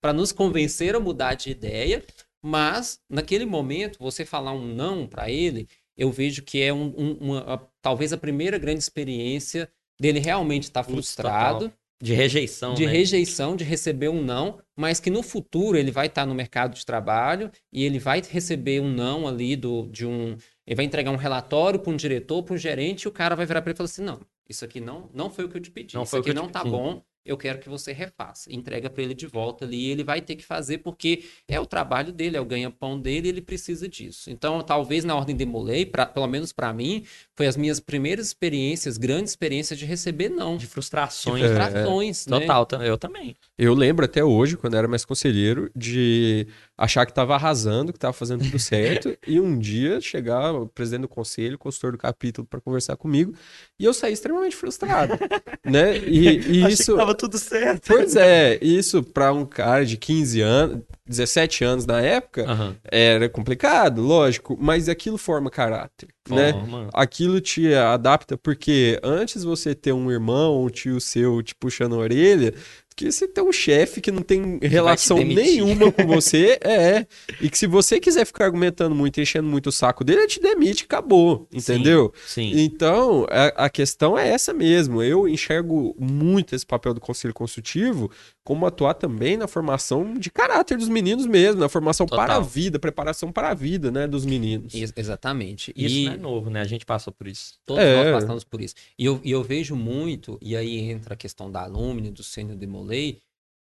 pra 0.01 0.11
nos 0.13 0.32
convencer 0.32 0.95
a 0.95 0.99
mudar 0.99 1.36
de 1.36 1.49
ideia, 1.51 2.03
mas 2.41 2.99
naquele 3.09 3.45
momento, 3.45 3.97
você 3.99 4.25
falar 4.25 4.51
um 4.53 4.65
não 4.75 5.07
para 5.07 5.29
ele, 5.29 5.67
eu 5.97 6.11
vejo 6.11 6.41
que 6.43 6.61
é 6.61 6.73
um- 6.73 6.93
um- 6.97 7.17
uma, 7.21 7.69
talvez 7.82 8.11
a 8.11 8.17
primeira 8.17 8.57
grande 8.57 8.79
experiência 8.79 9.69
dele 9.99 10.19
realmente 10.19 10.63
estar 10.63 10.84
Putz, 10.84 10.93
frustrado. 10.95 11.71
De 12.01 12.13
rejeição, 12.13 12.73
de 12.73 12.85
né? 12.85 12.91
rejeição, 12.91 13.55
de 13.55 13.63
receber 13.63 14.09
um 14.09 14.23
não, 14.23 14.59
mas 14.75 14.99
que 14.99 15.09
no 15.11 15.21
futuro 15.21 15.77
ele 15.77 15.91
vai 15.91 16.07
estar 16.07 16.25
no 16.25 16.33
mercado 16.33 16.73
de 16.73 16.85
trabalho 16.85 17.51
e 17.71 17.83
ele 17.83 17.99
vai 17.99 18.21
receber 18.27 18.79
um 18.81 18.89
não 18.89 19.27
ali 19.27 19.55
do, 19.55 19.87
de 19.87 20.05
um. 20.05 20.35
Ele 20.65 20.75
vai 20.75 20.85
entregar 20.85 21.11
um 21.11 21.15
relatório 21.15 21.79
para 21.79 21.91
um 21.91 21.95
diretor, 21.95 22.43
para 22.43 22.55
um 22.55 22.57
gerente, 22.57 23.03
e 23.03 23.07
o 23.07 23.11
cara 23.11 23.35
vai 23.35 23.45
virar 23.45 23.61
para 23.61 23.69
ele 23.71 23.75
e 23.75 23.77
falar 23.77 23.85
assim: 23.89 24.03
não, 24.03 24.19
Isso 24.49 24.65
aqui 24.65 24.79
não, 24.79 25.09
não 25.13 25.29
foi 25.29 25.45
o 25.45 25.49
que 25.49 25.57
eu 25.57 25.61
te 25.61 25.69
pedi. 25.71 25.95
Não 25.95 26.03
Isso 26.03 26.11
foi 26.11 26.19
o 26.19 26.21
aqui 26.21 26.33
não 26.33 26.49
tá 26.49 26.63
pedi. 26.63 26.71
bom. 26.71 27.03
Eu 27.26 27.38
quero 27.38 27.59
que 27.59 27.69
você 27.69 27.91
refaça. 27.93 28.51
Entrega 28.53 28.89
para 28.89 29.03
ele 29.03 29.13
de 29.13 29.28
volta 29.28 29.65
ali. 29.65 29.89
Ele 29.89 30.03
vai 30.03 30.22
ter 30.22 30.36
que 30.36 30.43
fazer 30.43 30.80
porque 30.80 31.24
é 31.47 31.59
o 31.59 31.65
trabalho 31.65 32.11
dele, 32.11 32.36
é 32.38 32.41
o 32.41 32.45
ganha-pão 32.45 32.99
dele, 32.99 33.30
ele 33.30 33.41
precisa 33.41 33.88
disso. 33.88 34.30
Então, 34.32 34.61
talvez 34.61 35.03
na 35.03 35.15
ordem 35.15 35.36
de 35.36 35.45
Molay, 35.45 35.86
pra, 35.86 36.05
pelo 36.05 36.28
menos 36.28 36.51
para 36.51 36.74
mim, 36.74 37.05
foi 37.36 37.45
as 37.47 37.55
minhas 37.55 37.80
primeiras 37.80 38.28
experiências, 38.28 38.97
grandes 38.97 39.32
experiências 39.32 39.78
de 39.78 39.86
receber 39.86 40.30
não. 40.30 40.53
De 40.57 40.61
De 40.61 40.67
frustrações. 40.67 41.41
frustrações, 41.43 42.28
né? 42.28 42.39
Total, 42.39 42.65
ta- 42.65 42.86
eu 42.86 42.97
também. 42.97 43.36
Eu 43.57 43.74
lembro 43.74 44.05
até 44.05 44.24
hoje, 44.24 44.57
quando 44.57 44.74
eu 44.74 44.80
era 44.80 44.88
mais 44.88 45.05
conselheiro, 45.05 45.69
de 45.76 46.47
achar 46.82 47.05
que 47.05 47.13
tava 47.13 47.36
arrasando, 47.36 47.93
que 47.93 47.99
tava 47.99 48.11
fazendo 48.11 48.43
tudo 48.43 48.57
certo, 48.57 49.15
e 49.27 49.39
um 49.39 49.59
dia 49.59 50.01
chegar 50.01 50.51
o 50.51 50.67
presidente 50.67 51.01
do 51.01 51.07
conselho, 51.07 51.55
o 51.55 51.59
consultor 51.59 51.91
do 51.91 51.97
capítulo, 51.97 52.47
para 52.47 52.59
conversar 52.59 52.97
comigo, 52.97 53.36
e 53.79 53.86
eu 53.86 53.93
saí 53.93 54.13
extremamente 54.13 54.55
frustrado, 54.55 55.13
né? 55.63 55.95
E, 55.99 56.39
e 56.39 56.71
isso... 56.71 56.93
que 56.93 56.97
tava 56.97 57.13
tudo 57.13 57.38
certo. 57.38 57.88
Pois 57.88 58.15
é, 58.15 58.57
isso 58.63 59.03
para 59.03 59.32
um 59.32 59.45
cara 59.45 59.86
de 59.86 59.95
15 59.95 60.41
anos, 60.41 60.79
17 61.05 61.63
anos 61.63 61.86
na 61.86 62.01
época, 62.01 62.45
Aham. 62.49 62.75
era 62.84 63.29
complicado, 63.29 64.01
lógico, 64.01 64.57
mas 64.59 64.89
aquilo 64.89 65.19
forma 65.19 65.51
caráter, 65.51 66.09
né? 66.27 66.53
Forma. 66.53 66.89
Aquilo 66.93 67.39
te 67.39 67.73
adapta, 67.75 68.38
porque 68.38 68.99
antes 69.03 69.43
você 69.43 69.75
ter 69.75 69.93
um 69.93 70.09
irmão 70.09 70.53
ou 70.53 70.65
um 70.65 70.69
tio 70.69 70.99
seu 70.99 71.43
te 71.43 71.53
puxando 71.53 71.93
a 71.93 71.99
orelha, 71.99 72.55
que 72.95 73.11
você 73.11 73.27
ter 73.27 73.41
um 73.41 73.51
chefe 73.51 74.01
que 74.01 74.11
não 74.11 74.21
tem 74.21 74.59
relação 74.61 75.17
nenhuma 75.17 75.91
com 75.91 76.05
você, 76.07 76.59
é. 76.61 77.05
E 77.39 77.49
que 77.49 77.57
se 77.57 77.67
você 77.67 77.99
quiser 77.99 78.25
ficar 78.25 78.45
argumentando 78.45 78.95
muito, 78.95 79.19
enchendo 79.19 79.47
muito 79.47 79.67
o 79.67 79.71
saco 79.71 80.03
dele, 80.03 80.21
ele 80.21 80.27
te 80.27 80.41
demite, 80.41 80.83
acabou, 80.83 81.47
entendeu? 81.51 82.13
Sim. 82.27 82.51
Então, 82.55 83.25
a, 83.29 83.65
a 83.65 83.69
questão 83.69 84.17
é 84.17 84.29
essa 84.29 84.53
mesmo. 84.53 85.01
Eu 85.01 85.27
enxergo 85.27 85.95
muito 85.99 86.55
esse 86.55 86.65
papel 86.65 86.93
do 86.93 87.01
conselho 87.01 87.33
consultivo 87.33 88.11
como 88.43 88.65
atuar 88.65 88.95
também 88.95 89.37
na 89.37 89.47
formação 89.47 90.15
de 90.15 90.31
caráter 90.31 90.77
dos 90.77 90.89
meninos 90.89 91.25
mesmo, 91.27 91.61
na 91.61 91.69
formação 91.69 92.07
Total. 92.07 92.25
para 92.25 92.35
a 92.37 92.39
vida, 92.39 92.79
preparação 92.79 93.31
para 93.31 93.49
a 93.49 93.53
vida, 93.53 93.91
né, 93.91 94.07
dos 94.07 94.25
meninos. 94.25 94.73
Ex- 94.73 94.93
Exatamente. 94.95 95.71
Isso 95.75 95.95
e 95.95 96.05
não 96.05 96.13
é 96.13 96.17
novo, 96.17 96.49
né? 96.49 96.59
A 96.61 96.65
gente 96.65 96.85
passou 96.85 97.13
por 97.13 97.27
isso. 97.27 97.59
todos 97.65 97.83
É. 97.83 98.11
nós 98.11 98.21
passamos 98.21 98.43
por 98.43 98.59
isso. 98.59 98.73
E 98.97 99.05
eu, 99.05 99.21
e 99.23 99.29
eu 99.31 99.43
vejo 99.43 99.75
muito, 99.75 100.39
e 100.41 100.55
aí 100.55 100.79
entra 100.79 101.13
a 101.13 101.17
questão 101.17 101.51
da 101.51 101.61
alumni, 101.63 102.09
do 102.09 102.23
sênior 102.23 102.57
demolei, 102.57 103.19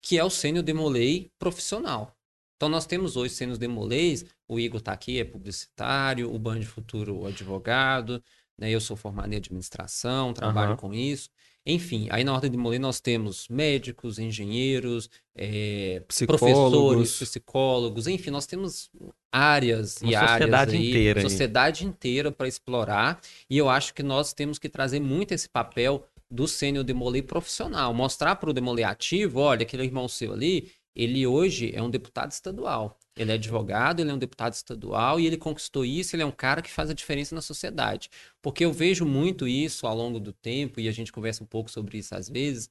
que 0.01 0.17
é 0.17 0.23
o 0.23 0.29
sênior 0.29 0.63
demolei 0.63 1.29
profissional. 1.37 2.15
Então 2.57 2.67
nós 2.67 2.85
temos 2.85 3.15
hoje 3.15 3.33
sênios 3.33 3.57
demolês, 3.59 4.25
o 4.47 4.59
Igor 4.59 4.79
está 4.79 4.91
aqui, 4.91 5.19
é 5.19 5.23
publicitário, 5.23 6.33
o 6.33 6.39
Band 6.39 6.61
Futuro 6.63 7.25
advogado, 7.27 8.23
né? 8.57 8.69
Eu 8.71 8.79
sou 8.81 8.97
formado 8.97 9.31
em 9.33 9.35
administração, 9.37 10.33
trabalho 10.33 10.69
Aham. 10.69 10.77
com 10.77 10.93
isso. 10.93 11.29
Enfim, 11.65 12.07
aí 12.11 12.23
na 12.25 12.33
ordem 12.33 12.51
de 12.51 12.57
demolei 12.57 12.77
nós 12.77 12.99
temos 12.99 13.47
médicos, 13.47 14.19
engenheiros, 14.19 15.09
eh, 15.35 16.01
professores, 16.27 17.11
Psicólogos. 17.13 17.19
psicólogos, 17.19 18.07
enfim, 18.07 18.31
nós 18.31 18.45
temos 18.45 18.89
áreas 19.31 20.01
Uma 20.01 20.11
e 20.11 20.15
áreas 20.15 20.31
sociedade 20.39 20.75
aí, 20.75 20.89
inteira 20.89 21.19
aí. 21.19 21.23
sociedade 21.29 21.85
inteira 21.85 22.31
para 22.31 22.47
explorar. 22.49 23.21
E 23.49 23.57
eu 23.57 23.69
acho 23.69 23.93
que 23.93 24.03
nós 24.03 24.33
temos 24.33 24.59
que 24.59 24.67
trazer 24.67 24.99
muito 24.99 25.33
esse 25.33 25.47
papel 25.47 26.05
do 26.29 26.47
sênior 26.47 26.83
demolei 26.83 27.21
profissional, 27.21 27.93
mostrar 27.93 28.35
para 28.35 28.49
o 28.49 28.53
demolei 28.53 28.83
ativo, 28.83 29.39
olha, 29.39 29.63
aquele 29.63 29.83
irmão 29.83 30.07
seu 30.07 30.33
ali, 30.33 30.71
ele 30.95 31.25
hoje 31.25 31.71
é 31.73 31.81
um 31.81 31.89
deputado 31.89 32.31
estadual. 32.31 32.99
Ele 33.15 33.31
é 33.31 33.35
advogado, 33.35 33.99
ele 33.99 34.09
é 34.09 34.13
um 34.13 34.17
deputado 34.17 34.53
estadual 34.53 35.19
e 35.19 35.27
ele 35.27 35.37
conquistou 35.37 35.85
isso, 35.85 36.15
ele 36.15 36.23
é 36.23 36.25
um 36.25 36.31
cara 36.31 36.61
que 36.61 36.71
faz 36.71 36.89
a 36.89 36.93
diferença 36.93 37.35
na 37.35 37.41
sociedade. 37.41 38.09
Porque 38.41 38.65
eu 38.65 38.73
vejo 38.73 39.05
muito 39.05 39.47
isso 39.47 39.85
ao 39.85 39.95
longo 39.95 40.19
do 40.19 40.33
tempo 40.33 40.79
e 40.79 40.87
a 40.87 40.91
gente 40.91 41.11
conversa 41.11 41.43
um 41.43 41.47
pouco 41.47 41.69
sobre 41.69 41.97
isso 41.99 42.15
às 42.15 42.27
vezes, 42.27 42.69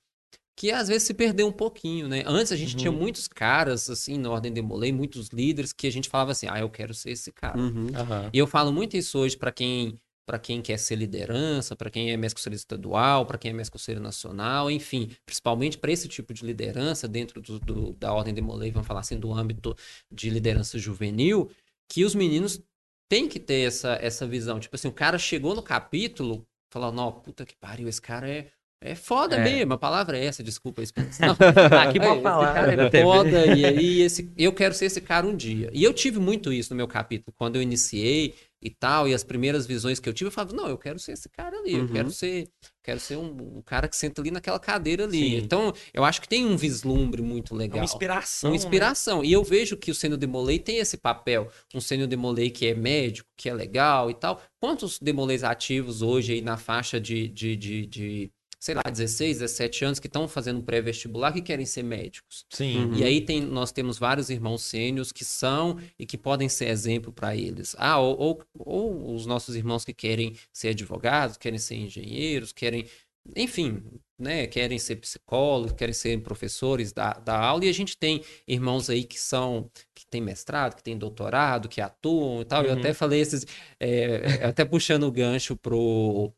que 0.57 0.71
às 0.71 0.89
vezes 0.89 1.05
se 1.05 1.15
perdeu 1.15 1.47
um 1.47 1.53
pouquinho, 1.53 2.09
né? 2.09 2.23
Antes 2.27 2.53
a 2.53 2.57
gente 2.57 2.73
Uhum. 2.75 2.79
tinha 2.81 2.93
muitos 2.93 3.27
caras, 3.29 3.89
assim, 3.89 4.19
na 4.19 4.31
Ordem 4.31 4.53
Demolei, 4.53 4.93
muitos 4.93 5.29
líderes 5.29 5.73
que 5.73 5.87
a 5.87 5.93
gente 5.93 6.09
falava 6.09 6.33
assim, 6.33 6.47
ah, 6.51 6.59
eu 6.61 6.69
quero 6.71 6.93
ser 6.93 7.11
esse 7.11 7.33
cara. 7.33 7.59
Uhum. 7.59 7.87
Aham. 7.95 8.31
E 8.33 8.39
eu 8.39 8.47
falo 8.47 8.73
muito 8.73 8.97
isso 8.97 9.19
hoje 9.19 9.37
para 9.37 9.53
quem 9.53 9.99
para 10.27 10.39
quem 10.39 10.63
quer 10.63 10.79
ser 10.79 10.97
liderança, 10.97 11.75
para 11.77 11.91
quem 11.91 12.13
é 12.13 12.17
mestre 12.17 12.39
conselheiro 12.41 12.59
estadual, 12.61 13.27
para 13.27 13.39
quem 13.39 13.51
é 13.51 13.55
mestre 13.55 13.73
conselheiro 13.73 14.03
nacional, 14.03 14.71
enfim, 14.71 15.11
principalmente 15.27 15.77
para 15.79 15.91
esse 15.93 16.09
tipo 16.09 16.33
de 16.33 16.45
liderança 16.47 17.09
dentro 17.09 17.41
do, 17.43 17.59
do- 17.59 17.93
da 17.95 18.13
ordem 18.13 18.33
de 18.33 18.41
Molay, 18.41 18.71
vamos 18.71 18.87
falar 18.87 19.01
assim, 19.01 19.19
do 19.19 19.33
âmbito 19.33 19.75
de 20.11 20.31
liderança 20.31 20.79
juvenil, 20.79 21.51
que 21.89 22.05
os 22.05 22.15
meninos 22.15 22.61
têm 23.09 23.29
que 23.29 23.39
ter 23.41 23.67
essa, 23.67 23.99
essa 24.01 24.27
visão. 24.27 24.59
Tipo 24.61 24.77
assim, 24.77 24.89
o 24.89 24.93
cara 24.93 25.19
chegou 25.19 25.55
no 25.55 25.63
capítulo, 25.63 26.47
falou, 26.73 26.93
não, 26.93 27.13
puta 27.13 27.45
que 27.45 27.55
pariu, 27.57 27.89
esse 27.89 28.01
cara 28.01 28.29
é, 28.31 28.51
é 28.81 28.95
foda 28.95 29.37
É. 29.37 29.45
mesmo, 29.45 29.75
a 29.75 29.79
palavra 29.79 30.17
é 30.19 30.25
essa, 30.25 30.43
desculpa 30.43 30.81
a 30.81 30.85
expressão. 30.85 31.37
Aqui 31.83 31.99
pode 32.01 32.21
esse 32.21 32.53
cara 32.55 32.73
é 32.73 32.91
foda, 33.03 33.47
e 33.47 33.65
aí 33.67 34.01
esse, 34.01 34.33
eu 34.37 34.53
quero 34.53 34.75
ser 34.75 34.87
esse 34.87 35.01
cara 35.01 35.27
um 35.27 35.37
dia. 35.37 35.71
E 35.73 35.83
eu 35.85 35.93
tive 35.93 36.19
muito 36.19 36.53
isso 36.53 36.71
no 36.71 36.77
meu 36.77 36.89
capítulo, 36.89 37.35
quando 37.37 37.57
eu 37.57 37.63
iniciei 37.63 38.35
e 38.63 38.71
tal, 38.71 39.09
e 39.09 39.13
as 39.15 39.25
primeiras 39.25 39.67
visões 39.67 39.99
que 39.99 40.09
eu 40.09 40.13
tive, 40.15 40.29
eu 40.29 40.33
falava, 40.33 40.55
não, 40.55 40.69
eu 40.69 40.79
quero 40.79 40.99
ser 40.99 41.13
esse 41.13 41.29
cara 41.29 41.59
ali, 41.59 41.73
eu 41.75 41.81
Uhum. 41.81 41.89
quero 41.89 42.11
ser, 42.13 42.49
quero 42.83 43.01
ser 43.01 43.17
um, 43.17 43.57
um 43.59 43.63
cara 43.63 43.89
que 43.89 43.97
senta 43.97 44.23
ali 44.23 44.31
naquela 44.31 44.61
cadeira 44.61 45.05
ali. 45.05 45.19
Sim. 45.31 45.37
Então, 45.39 45.73
eu 45.93 46.05
acho 46.05 46.21
que 46.21 46.29
tem 46.29 46.47
um 46.47 46.57
vislumbre 46.57 47.21
muito 47.21 47.55
É 47.55 47.59
legal. 47.59 47.79
uma 47.79 47.85
inspiração. 47.85 48.51
Uma 48.51 48.57
né? 48.57 48.63
inspiração. 48.63 49.25
E 49.25 49.33
eu 49.33 49.43
vejo 49.43 49.77
que 49.77 49.91
o 49.91 49.95
Sênior 49.95 50.19
Demolei 50.19 50.59
tem 50.59 50.79
esse 50.79 50.97
papel. 50.97 51.49
Um 51.75 51.81
Sênior 51.81 52.07
Demolei 52.09 52.51
que 52.51 52.67
é 52.67 52.75
médico, 52.75 53.29
que 53.37 53.49
é 53.49 53.55
legal 53.55 54.11
e 54.11 54.15
tal. 54.15 54.41
Quantos 54.61 54.99
Demolês 55.01 55.43
ativos 55.43 56.01
hoje 56.03 56.35
aí 56.35 56.41
na 56.41 56.57
faixa 56.57 57.01
de, 57.01 57.27
de, 57.29 57.57
de, 57.57 57.87
de, 57.87 58.33
sei 58.63 58.77
lá, 58.77 58.83
16, 58.89 59.39
17 59.41 59.85
anos 59.85 59.99
que 59.99 60.07
estão 60.07 60.29
fazendo 60.29 60.63
pré-vestibular 60.63 61.33
que 61.33 61.43
querem 61.43 61.67
ser 61.67 61.83
médicos? 61.83 62.47
Sim. 62.49 62.85
Uhum. 62.85 62.95
E 62.95 63.03
aí 63.03 63.21
tem, 63.21 63.41
nós 63.41 63.73
temos 63.73 63.99
vários 63.99 64.31
irmãos 64.31 64.63
sênios 64.63 65.11
que 65.11 65.25
são 65.25 65.81
e 65.99 66.07
que 66.07 66.17
podem 66.17 66.49
ser 66.49 66.69
exemplo 66.69 67.13
para 67.13 67.35
eles. 67.35 67.75
Ah, 67.77 67.99
ou, 67.99 68.17
ou, 68.17 68.43
ou 68.55 69.15
os 69.17 69.27
nossos 69.27 69.57
irmãos 69.57 69.85
que 69.85 69.93
querem 69.93 70.37
ser 70.53 70.69
advogados, 70.69 71.37
querem 71.37 71.59
ser 71.59 71.75
engenheiros, 71.75 72.53
querem, 72.53 72.87
enfim, 73.35 73.83
né, 74.17 74.47
querem 74.47 74.79
ser 74.79 74.95
psicólogos, 74.95 75.73
querem 75.73 75.93
ser 75.93 76.23
professores 76.23 76.93
da, 76.93 77.15
da 77.15 77.37
aula. 77.37 77.65
E 77.65 77.69
a 77.69 77.75
gente 77.75 77.97
tem 77.97 78.23
irmãos 78.47 78.89
aí 78.89 79.03
que 79.03 79.19
são, 79.19 79.69
que 79.93 80.07
têm 80.07 80.21
mestrado, 80.21 80.77
que 80.77 80.85
têm 80.85 80.97
doutorado, 80.97 81.69
que 81.69 81.81
atuam 81.81 82.43
e 82.43 82.45
tal. 82.45 82.63
Eu 82.63 82.75
Uhum. 82.75 82.79
até 82.79 82.95
falei 82.95 83.21
esses, 83.21 83.45
é, 83.81 84.23
até 84.47 84.65
puxando 84.65 85.03
o 85.03 85.11
gancho 85.11 85.57
pro 85.57 86.33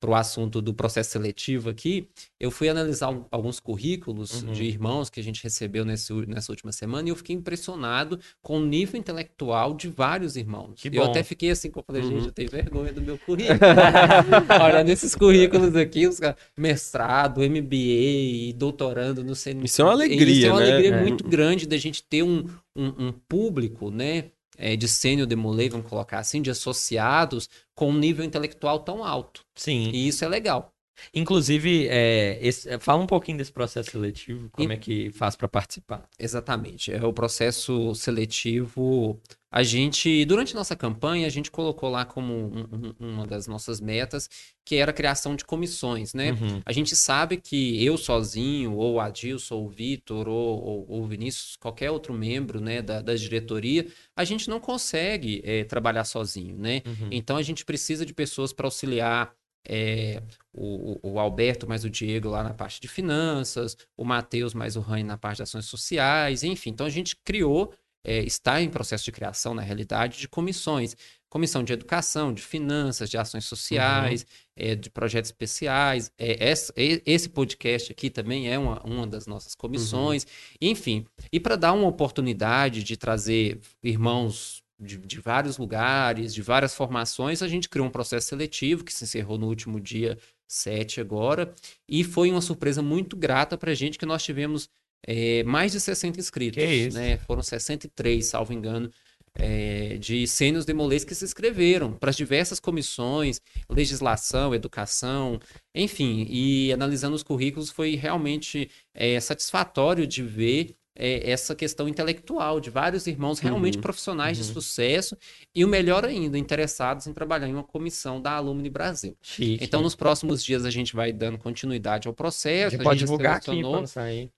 para 0.00 0.10
o 0.10 0.14
assunto 0.14 0.62
do 0.62 0.72
processo 0.72 1.10
seletivo 1.10 1.68
aqui, 1.68 2.08
eu 2.40 2.50
fui 2.50 2.70
analisar 2.70 3.10
um- 3.10 3.24
alguns 3.30 3.60
currículos 3.60 4.42
Uhum. 4.42 4.52
de 4.52 4.64
irmãos 4.64 5.10
que 5.10 5.20
a 5.20 5.22
gente 5.22 5.42
recebeu 5.42 5.84
nesse, 5.84 6.10
nessa 6.26 6.50
última 6.50 6.72
semana 6.72 7.06
e 7.06 7.10
eu 7.12 7.16
fiquei 7.16 7.36
impressionado 7.36 8.18
com 8.42 8.56
o 8.58 8.64
nível 8.64 8.98
intelectual 8.98 9.74
de 9.74 9.88
vários 9.88 10.36
irmãos. 10.36 10.72
Que 10.80 10.88
eu 10.96 11.04
até 11.04 11.22
fiquei 11.22 11.50
assim, 11.50 11.70
eu 11.74 11.84
falei, 11.86 12.02
Uhum. 12.02 12.08
gente, 12.12 12.26
eu 12.26 12.32
tenho 12.32 12.50
vergonha 12.50 12.92
do 12.94 13.02
meu 13.02 13.18
currículo. 13.18 13.58
Olha, 14.62 14.82
nesses 14.82 15.14
currículos 15.14 15.76
aqui, 15.76 16.06
os 16.06 16.18
caras, 16.18 16.36
mestrado, 16.56 17.42
MBA 17.42 18.48
e 18.48 18.52
doutorando, 18.54 19.22
não 19.22 19.34
sei. 19.34 19.54
Isso 19.62 19.82
é 19.82 19.84
uma 19.84 19.92
Isso 19.94 20.02
alegria, 20.02 20.46
é 20.48 20.50
uma 20.52 20.60
né? 20.60 20.66
alegria 20.72 20.94
É. 20.96 21.02
muito 21.02 21.24
grande 21.28 21.66
da 21.66 21.76
gente 21.76 22.02
ter 22.02 22.22
um, 22.22 22.46
um, 22.74 23.08
um 23.08 23.12
público, 23.28 23.90
né? 23.90 24.30
É, 24.60 24.76
de 24.76 24.86
sênior 24.86 25.26
demolei, 25.26 25.68
vamos 25.68 25.88
colocar 25.88 26.18
assim, 26.18 26.40
de 26.42 26.50
associados 26.50 27.48
com 27.74 27.90
um 27.90 27.98
nível 27.98 28.24
intelectual 28.24 28.80
tão 28.80 29.02
alto. 29.04 29.42
Sim. 29.54 29.90
E 29.92 30.06
isso 30.08 30.24
é 30.24 30.28
legal. 30.28 30.72
Inclusive, 31.14 31.86
é, 31.88 32.38
esse- 32.46 32.78
fala 32.78 33.02
um 33.02 33.06
pouquinho 33.06 33.38
desse 33.38 33.50
processo 33.50 33.90
seletivo, 33.90 34.50
como 34.52 34.70
E- 34.70 34.74
é 34.74 34.76
que 34.76 35.10
faz 35.12 35.34
para 35.34 35.48
participar. 35.48 36.06
Exatamente. 36.18 36.92
É 36.92 37.02
o 37.04 37.12
processo 37.12 37.94
seletivo. 37.94 39.18
A 39.52 39.62
gente, 39.64 40.24
durante 40.26 40.54
nossa 40.54 40.76
campanha, 40.76 41.26
a 41.26 41.30
gente 41.30 41.50
colocou 41.50 41.88
lá 41.90 42.04
como 42.04 42.32
um- 42.32 42.94
um- 43.00 43.14
uma 43.14 43.26
das 43.26 43.46
nossas 43.48 43.80
metas, 43.80 44.28
que 44.64 44.76
era 44.76 44.90
a 44.92 44.94
criação 44.94 45.34
de 45.34 45.44
comissões, 45.44 46.14
né? 46.14 46.30
Uhum. 46.32 46.62
A 46.64 46.72
gente 46.72 46.94
sabe 46.94 47.36
que 47.36 47.84
eu 47.84 47.96
sozinho, 47.98 48.74
ou 48.76 48.94
o 48.94 49.00
Adilson, 49.00 49.56
ou 49.56 49.66
o 49.66 49.68
Vitor, 49.68 50.28
ou, 50.28 50.62
ou, 50.64 50.86
ou 50.88 51.02
o 51.02 51.06
Vinícius, 51.08 51.56
qualquer 51.56 51.90
outro 51.90 52.14
membro 52.14 52.60
né, 52.60 52.80
da, 52.80 53.02
da 53.02 53.14
diretoria, 53.14 53.86
a 54.14 54.24
gente 54.24 54.48
não 54.48 54.60
consegue 54.60 55.40
eh, 55.44 55.64
trabalhar 55.64 56.04
sozinho, 56.04 56.56
né? 56.56 56.82
Uhum. 56.86 57.08
Então 57.10 57.36
a 57.36 57.42
gente 57.42 57.64
precisa 57.64 58.06
de 58.06 58.14
pessoas 58.14 58.52
para 58.52 58.66
auxiliar 58.68 59.32
é, 59.68 60.22
o, 60.54 60.98
o- 61.06 61.12
o 61.14 61.18
Alberto 61.20 61.68
mais 61.68 61.84
o 61.84 61.90
Diego 61.90 62.28
lá 62.30 62.42
na 62.42 62.54
parte 62.54 62.80
de 62.80 62.88
finanças, 62.88 63.76
o 63.96 64.04
Matheus 64.04 64.54
mais 64.54 64.74
o 64.76 64.80
Rani 64.80 65.02
na 65.04 65.18
parte 65.18 65.36
de 65.38 65.42
ações 65.42 65.66
sociais, 65.66 66.42
enfim. 66.42 66.70
Então 66.70 66.86
a 66.86 66.90
gente 66.90 67.14
criou, 67.22 67.72
é, 68.04 68.20
está 68.22 68.60
em 68.62 68.68
processo 68.68 69.04
de 69.04 69.12
criação, 69.12 69.54
na 69.54 69.62
realidade, 69.62 70.18
de 70.18 70.28
comissões. 70.28 70.96
Comissão 71.28 71.62
de 71.62 71.72
educação, 71.72 72.34
de 72.34 72.42
finanças, 72.42 73.08
de 73.08 73.16
ações 73.16 73.44
sociais, 73.44 74.26
é, 74.56 74.74
de 74.74 74.90
projetos 74.90 75.28
especiais. 75.30 76.10
É, 76.18 76.52
e- 76.76 77.02
esse 77.06 77.28
podcast 77.28 77.92
aqui 77.92 78.10
também 78.10 78.48
é 78.50 78.58
uma, 78.58 78.82
uma 78.84 79.06
das 79.06 79.26
nossas 79.26 79.54
comissões. 79.54 80.26
Enfim, 80.60 81.06
e 81.32 81.38
para 81.38 81.54
dar 81.54 81.72
uma 81.72 81.86
oportunidade 81.86 82.82
de 82.82 82.96
trazer 82.96 83.60
irmãos 83.82 84.60
de, 84.80 84.96
de 84.96 85.20
vários 85.20 85.56
lugares, 85.56 86.34
de 86.34 86.42
várias 86.42 86.74
formações, 86.74 87.42
a 87.42 87.48
gente 87.48 87.68
criou 87.68 87.86
um 87.86 87.90
processo 87.90 88.26
seletivo 88.28 88.82
que 88.82 88.92
se 88.92 89.04
encerrou 89.04 89.38
no 89.38 89.46
último 89.46 89.78
dia 89.78 90.18
sete 90.48 91.00
agora. 91.00 91.54
E 91.88 92.02
foi 92.02 92.30
uma 92.32 92.40
surpresa 92.40 92.82
muito 92.82 93.16
grata 93.16 93.56
para 93.56 93.70
a 93.70 93.74
gente 93.74 93.98
que 93.98 94.06
nós 94.06 94.24
tivemos 94.24 94.68
é, 95.06 95.42
mais 95.44 95.72
de 95.72 95.80
60 95.80 96.18
inscritos. 96.18 96.62
Que 96.62 96.68
isso. 96.68 96.96
Né? 96.96 97.18
Foram 97.18 97.42
63, 97.42 98.24
salvo 98.24 98.52
engano, 98.52 98.90
é, 99.34 99.96
de 99.98 100.26
sênios 100.26 100.64
demolês 100.64 101.04
que 101.04 101.14
se 101.14 101.24
inscreveram 101.24 101.92
para 101.92 102.10
as 102.10 102.16
diversas 102.16 102.58
comissões, 102.58 103.40
legislação, 103.68 104.54
educação, 104.54 105.40
enfim. 105.74 106.26
E 106.28 106.72
analisando 106.72 107.14
os 107.14 107.22
currículos 107.22 107.70
foi 107.70 107.94
realmente 107.96 108.70
é, 108.94 109.18
satisfatório 109.20 110.06
de 110.06 110.22
ver 110.22 110.76
é, 110.96 111.30
essa 111.30 111.54
questão 111.54 111.88
intelectual 111.88 112.60
de 112.60 112.68
vários 112.68 113.06
irmãos 113.06 113.38
realmente 113.38 113.76
Uhum, 113.76 113.82
profissionais 113.82 114.36
de 114.36 114.42
uhum. 114.42 114.52
sucesso 114.52 115.16
e 115.54 115.64
o 115.64 115.68
melhor 115.68 116.04
ainda, 116.04 116.36
interessados 116.36 117.06
em 117.06 117.12
trabalhar 117.12 117.48
em 117.48 117.54
uma 117.54 117.64
comissão 117.64 118.20
da 118.20 118.32
Alumni 118.32 118.68
Brasil. 118.68 119.16
Chique. 119.22 119.64
Então, 119.64 119.80
nos 119.80 119.94
próximos 119.94 120.44
dias 120.44 120.64
a 120.64 120.70
gente 120.70 120.94
vai 120.94 121.12
dando 121.12 121.38
continuidade 121.38 122.08
ao 122.08 122.12
a 122.12 122.16
processo. 122.16 122.72
gente 122.72 122.82
pode 122.82 122.98
divulgar 122.98 123.36
aqui 123.36 123.62
quando 123.62 123.86
sair. 123.86 124.30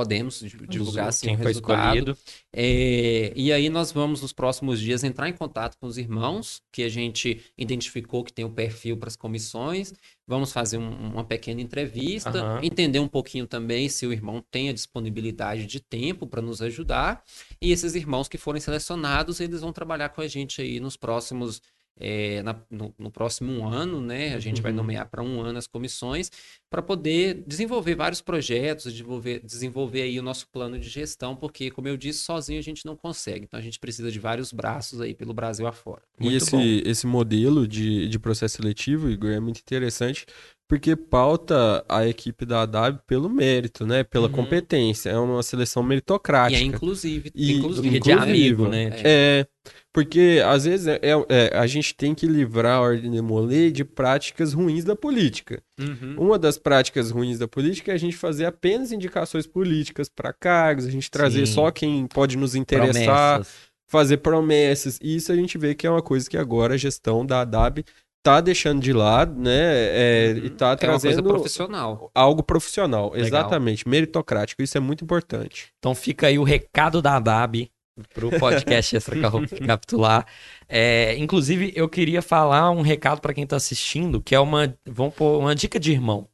Podemos 0.00 0.40
di- 0.40 0.56
divulgar 0.66 1.08
Os- 1.10 1.16
sim 1.16 1.26
quem 1.26 1.36
o 1.36 1.38
resultado. 1.46 2.16
É, 2.52 3.32
e 3.36 3.52
aí 3.52 3.68
nós 3.68 3.92
vamos 3.92 4.22
nos 4.22 4.32
próximos 4.32 4.80
dias 4.80 5.04
entrar 5.04 5.28
em 5.28 5.32
contato 5.32 5.76
com 5.78 5.86
os 5.86 5.98
irmãos 5.98 6.62
que 6.72 6.82
a 6.82 6.88
gente 6.88 7.40
identificou 7.56 8.24
que 8.24 8.32
tem 8.32 8.44
o 8.44 8.50
perfil 8.50 8.96
para 8.96 9.08
as 9.08 9.16
comissões. 9.16 9.92
Vamos 10.26 10.52
fazer 10.52 10.78
um- 10.78 11.12
uma 11.12 11.24
pequena 11.24 11.60
entrevista, 11.60 12.30
Aham. 12.30 12.60
entender 12.62 12.98
um 12.98 13.08
pouquinho 13.08 13.46
também 13.46 13.88
se 13.88 14.06
o 14.06 14.12
irmão 14.12 14.42
tem 14.50 14.68
a 14.68 14.72
disponibilidade 14.72 15.66
de 15.66 15.80
tempo 15.80 16.26
para 16.26 16.40
nos 16.40 16.62
ajudar. 16.62 17.22
E 17.60 17.70
esses 17.72 17.94
irmãos 17.94 18.26
que 18.28 18.38
forem 18.38 18.60
selecionados, 18.60 19.38
eles 19.38 19.60
vão 19.60 19.72
trabalhar 19.72 20.08
com 20.08 20.20
a 20.22 20.26
gente 20.28 20.62
aí 20.62 20.80
nos 20.80 20.96
próximos 20.96 21.60
é, 22.00 22.42
na- 22.42 22.60
no, 22.70 22.94
no 22.98 23.10
próximo 23.10 23.66
ano, 23.68 24.00
né? 24.00 24.34
A 24.34 24.40
gente 24.40 24.62
vai 24.62 24.72
Uhum. 24.72 24.78
nomear 24.78 25.08
para 25.10 25.22
um 25.22 25.40
ano 25.42 25.58
as 25.58 25.66
comissões 25.66 26.30
para 26.70 26.82
poder 26.82 27.44
desenvolver 27.46 27.94
vários 27.94 28.20
projetos, 28.20 28.92
desenvolver, 28.92 29.40
desenvolver 29.44 30.02
aí 30.02 30.18
o 30.18 30.22
nosso 30.22 30.48
plano 30.50 30.78
de 30.78 30.88
gestão, 30.88 31.36
porque, 31.36 31.70
como 31.70 31.88
eu 31.88 31.96
disse, 31.96 32.20
sozinho 32.20 32.58
a 32.58 32.62
gente 32.62 32.86
não 32.86 32.96
consegue. 32.96 33.44
Então 33.44 33.58
a 33.58 33.62
gente 33.62 33.78
precisa 33.78 34.10
de 34.10 34.18
vários 34.18 34.52
braços 34.52 35.00
aí 35.00 35.14
pelo 35.14 35.34
Brasil 35.34 35.66
afora. 35.66 36.02
E 36.20 36.24
Muito 36.24 36.36
esse, 36.36 36.56
bom. 36.56 36.62
esse 36.84 37.06
modelo 37.06 37.66
de, 37.66 38.08
de 38.08 38.18
processo 38.18 38.56
seletivo, 38.56 39.08
Igor, 39.10 39.30
é 39.30 39.40
muito 39.40 39.60
interessante 39.60 40.26
porque 40.70 40.94
pauta 40.94 41.84
a 41.88 42.06
equipe 42.06 42.46
da 42.46 42.62
ADAB 42.62 43.00
pelo 43.04 43.28
mérito, 43.28 43.84
né? 43.84 44.04
Pela 44.04 44.28
Uhum. 44.28 44.32
competência. 44.32 45.10
É 45.10 45.18
uma 45.18 45.42
seleção 45.42 45.82
E 45.82 45.86
meritocrática. 45.86 46.62
é 46.62 46.64
inclusive, 46.64 47.32
E- 47.34 47.54
inclusive 47.54 47.98
de 47.98 48.12
amigo, 48.12 48.68
né? 48.68 48.92
É. 49.02 49.02
É, 49.04 49.46
porque 49.92 50.40
às 50.46 50.64
vezes 50.64 50.86
é, 50.86 51.00
é- 51.28 51.58
a 51.58 51.66
gente 51.66 51.92
tem 51.96 52.14
que 52.14 52.24
livrar 52.24 52.76
a 52.76 52.80
ordem 52.82 53.10
de 53.10 53.20
Molay 53.20 53.72
de 53.72 53.84
práticas 53.84 54.52
ruins 54.52 54.84
da 54.84 54.94
política. 54.94 55.60
Uhum. 55.76 56.14
Uma 56.16 56.38
das 56.38 56.56
práticas 56.56 57.10
ruins 57.10 57.36
da 57.40 57.48
política 57.48 57.90
é 57.90 57.94
a 57.96 57.98
gente 57.98 58.16
fazer 58.16 58.44
apenas 58.44 58.92
indicações 58.92 59.48
políticas 59.48 60.08
para 60.08 60.32
cargos, 60.32 60.86
a 60.86 60.90
gente 60.90 61.10
trazer 61.10 61.46
Sim. 61.46 61.52
só 61.54 61.70
quem 61.72 62.06
pode 62.06 62.36
nos 62.36 62.54
interessar, 62.54 63.38
Promessas. 63.40 63.54
fazer 63.88 64.18
promessas. 64.18 65.00
E 65.02 65.16
isso 65.16 65.32
a 65.32 65.34
gente 65.36 65.58
vê 65.58 65.74
que 65.74 65.84
é 65.84 65.90
uma 65.90 66.00
coisa 66.00 66.30
que 66.30 66.36
agora 66.36 66.74
a 66.74 66.76
gestão 66.76 67.26
da 67.26 67.40
ADAB 67.40 67.84
tá 68.22 68.40
deixando 68.40 68.80
de 68.80 68.92
lado, 68.92 69.34
né? 69.40 69.50
É, 69.52 70.30
E 70.44 70.50
tá 70.50 70.72
É 70.72 70.76
trazendo 70.76 71.22
profissional. 71.22 72.10
algo 72.14 72.42
profissional, 72.42 73.10
Legal. 73.12 73.26
exatamente, 73.26 73.88
meritocrático. 73.88 74.62
Isso 74.62 74.76
é 74.76 74.80
muito 74.80 75.04
importante. 75.04 75.72
Então 75.78 75.94
fica 75.94 76.26
aí 76.26 76.38
o 76.38 76.42
recado 76.44 77.00
da 77.00 77.18
DAB 77.18 77.70
pro 78.14 78.30
podcast 78.38 78.96
Extracapitular. 78.96 80.26
É, 80.68 81.16
inclusive, 81.16 81.72
eu 81.74 81.88
queria 81.88 82.22
falar 82.22 82.70
um 82.70 82.82
recado 82.82 83.20
para 83.20 83.34
quem 83.34 83.46
tá 83.46 83.56
assistindo, 83.56 84.20
que 84.20 84.34
é 84.34 84.40
uma, 84.40 84.74
vamos 84.86 85.14
pôr, 85.14 85.38
uma 85.38 85.54
dica 85.54 85.78
de 85.78 85.92
irmão. 85.92 86.28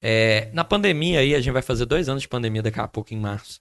É, 0.00 0.48
na 0.52 0.62
pandemia 0.64 1.20
aí, 1.20 1.34
a 1.34 1.40
gente 1.40 1.52
vai 1.52 1.62
fazer 1.62 1.86
dois 1.86 2.08
anos 2.08 2.22
de 2.22 2.28
pandemia 2.28 2.62
daqui 2.62 2.78
a 2.80 2.86
pouco, 2.86 3.12
em 3.12 3.18
março. 3.18 3.60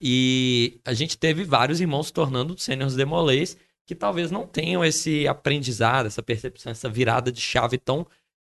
E 0.00 0.80
a 0.84 0.92
gente 0.92 1.18
teve 1.18 1.44
vários 1.44 1.80
irmãos 1.80 2.08
se 2.08 2.12
tornando 2.12 2.56
sêniors 2.58 2.94
demolês 2.94 3.56
que 3.88 3.94
talvez 3.94 4.30
não 4.30 4.46
tenham 4.46 4.84
esse 4.84 5.26
aprendizado, 5.26 6.04
essa 6.04 6.22
percepção, 6.22 6.70
essa 6.70 6.90
virada 6.90 7.32
de 7.32 7.40
chave 7.40 7.78
tão 7.78 8.06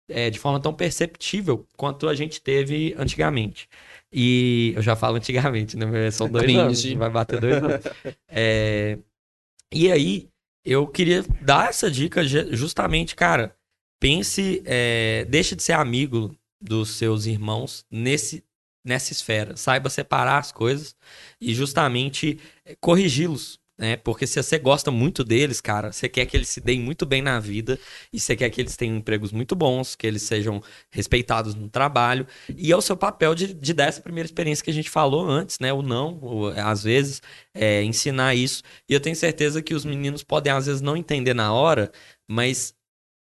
é, 0.09 0.29
de 0.29 0.37
forma 0.37 0.59
tão 0.59 0.73
perceptível 0.73 1.65
quanto 1.77 2.09
a 2.09 2.13
gente 2.13 2.41
teve 2.41 2.93
antigamente. 2.97 3.69
E 4.11 4.73
eu 4.75 4.81
já 4.81 4.93
falo 4.93 5.15
antigamente, 5.15 5.77
né? 5.77 6.11
São 6.11 6.27
dois 6.29 6.43
anos, 6.59 6.83
vai 6.97 7.09
bater 7.09 7.39
dois 7.39 7.63
anos. 7.63 7.81
É, 8.27 8.99
e 9.71 9.89
aí, 9.89 10.27
eu 10.65 10.85
queria 10.85 11.23
dar 11.41 11.69
essa 11.69 11.89
dica 11.89 12.25
ju- 12.25 12.53
justamente, 12.53 13.15
cara, 13.15 13.55
pense, 14.01 14.61
é, 14.65 15.23
deixe 15.29 15.55
de 15.55 15.63
ser 15.63 15.73
amigo 15.73 16.35
dos 16.61 16.89
seus 16.89 17.25
irmãos 17.25 17.85
nesse, 17.89 18.43
nessa 18.85 19.13
esfera. 19.13 19.55
Saiba 19.55 19.89
separar 19.89 20.39
as 20.39 20.51
coisas 20.51 20.93
e 21.39 21.53
justamente 21.53 22.37
corrigi-los. 22.81 23.60
Né? 23.81 23.97
Porque 23.97 24.27
se 24.27 24.41
você 24.41 24.59
gosta 24.59 24.91
muito 24.91 25.23
deles, 25.23 25.59
cara, 25.59 25.91
você 25.91 26.07
quer 26.07 26.27
que 26.27 26.37
eles 26.37 26.49
se 26.49 26.61
deem 26.61 26.79
muito 26.79 27.03
bem 27.05 27.21
na 27.21 27.39
vida 27.39 27.79
e 28.13 28.19
você 28.19 28.35
quer 28.35 28.49
que 28.51 28.61
eles 28.61 28.77
tenham 28.77 28.95
empregos 28.97 29.31
muito 29.31 29.55
bons, 29.55 29.95
que 29.95 30.05
eles 30.05 30.21
sejam 30.21 30.61
respeitados 30.91 31.55
no 31.55 31.67
trabalho. 31.67 32.27
E 32.55 32.71
é 32.71 32.77
o 32.77 32.81
seu 32.81 32.95
papel 32.95 33.33
de, 33.33 33.53
de 33.55 33.73
dar 33.73 33.85
essa 33.87 33.99
primeira 34.01 34.27
experiência 34.27 34.63
que 34.63 34.69
a 34.69 34.73
gente 34.73 34.89
falou 34.89 35.27
antes, 35.27 35.57
né? 35.59 35.73
O 35.73 35.81
não, 35.81 36.19
o- 36.21 36.47
às 36.49 36.83
vezes, 36.83 37.21
é, 37.55 37.83
ensinar 37.83 38.35
isso. 38.35 38.61
E 38.87 38.93
eu 38.93 38.99
tenho 38.99 39.15
certeza 39.15 39.61
que 39.63 39.73
os 39.73 39.83
meninos 39.85 40.23
podem, 40.23 40.53
às 40.53 40.67
vezes, 40.67 40.81
não 40.81 40.95
entender 40.95 41.33
na 41.33 41.51
hora, 41.53 41.91
mas 42.27 42.75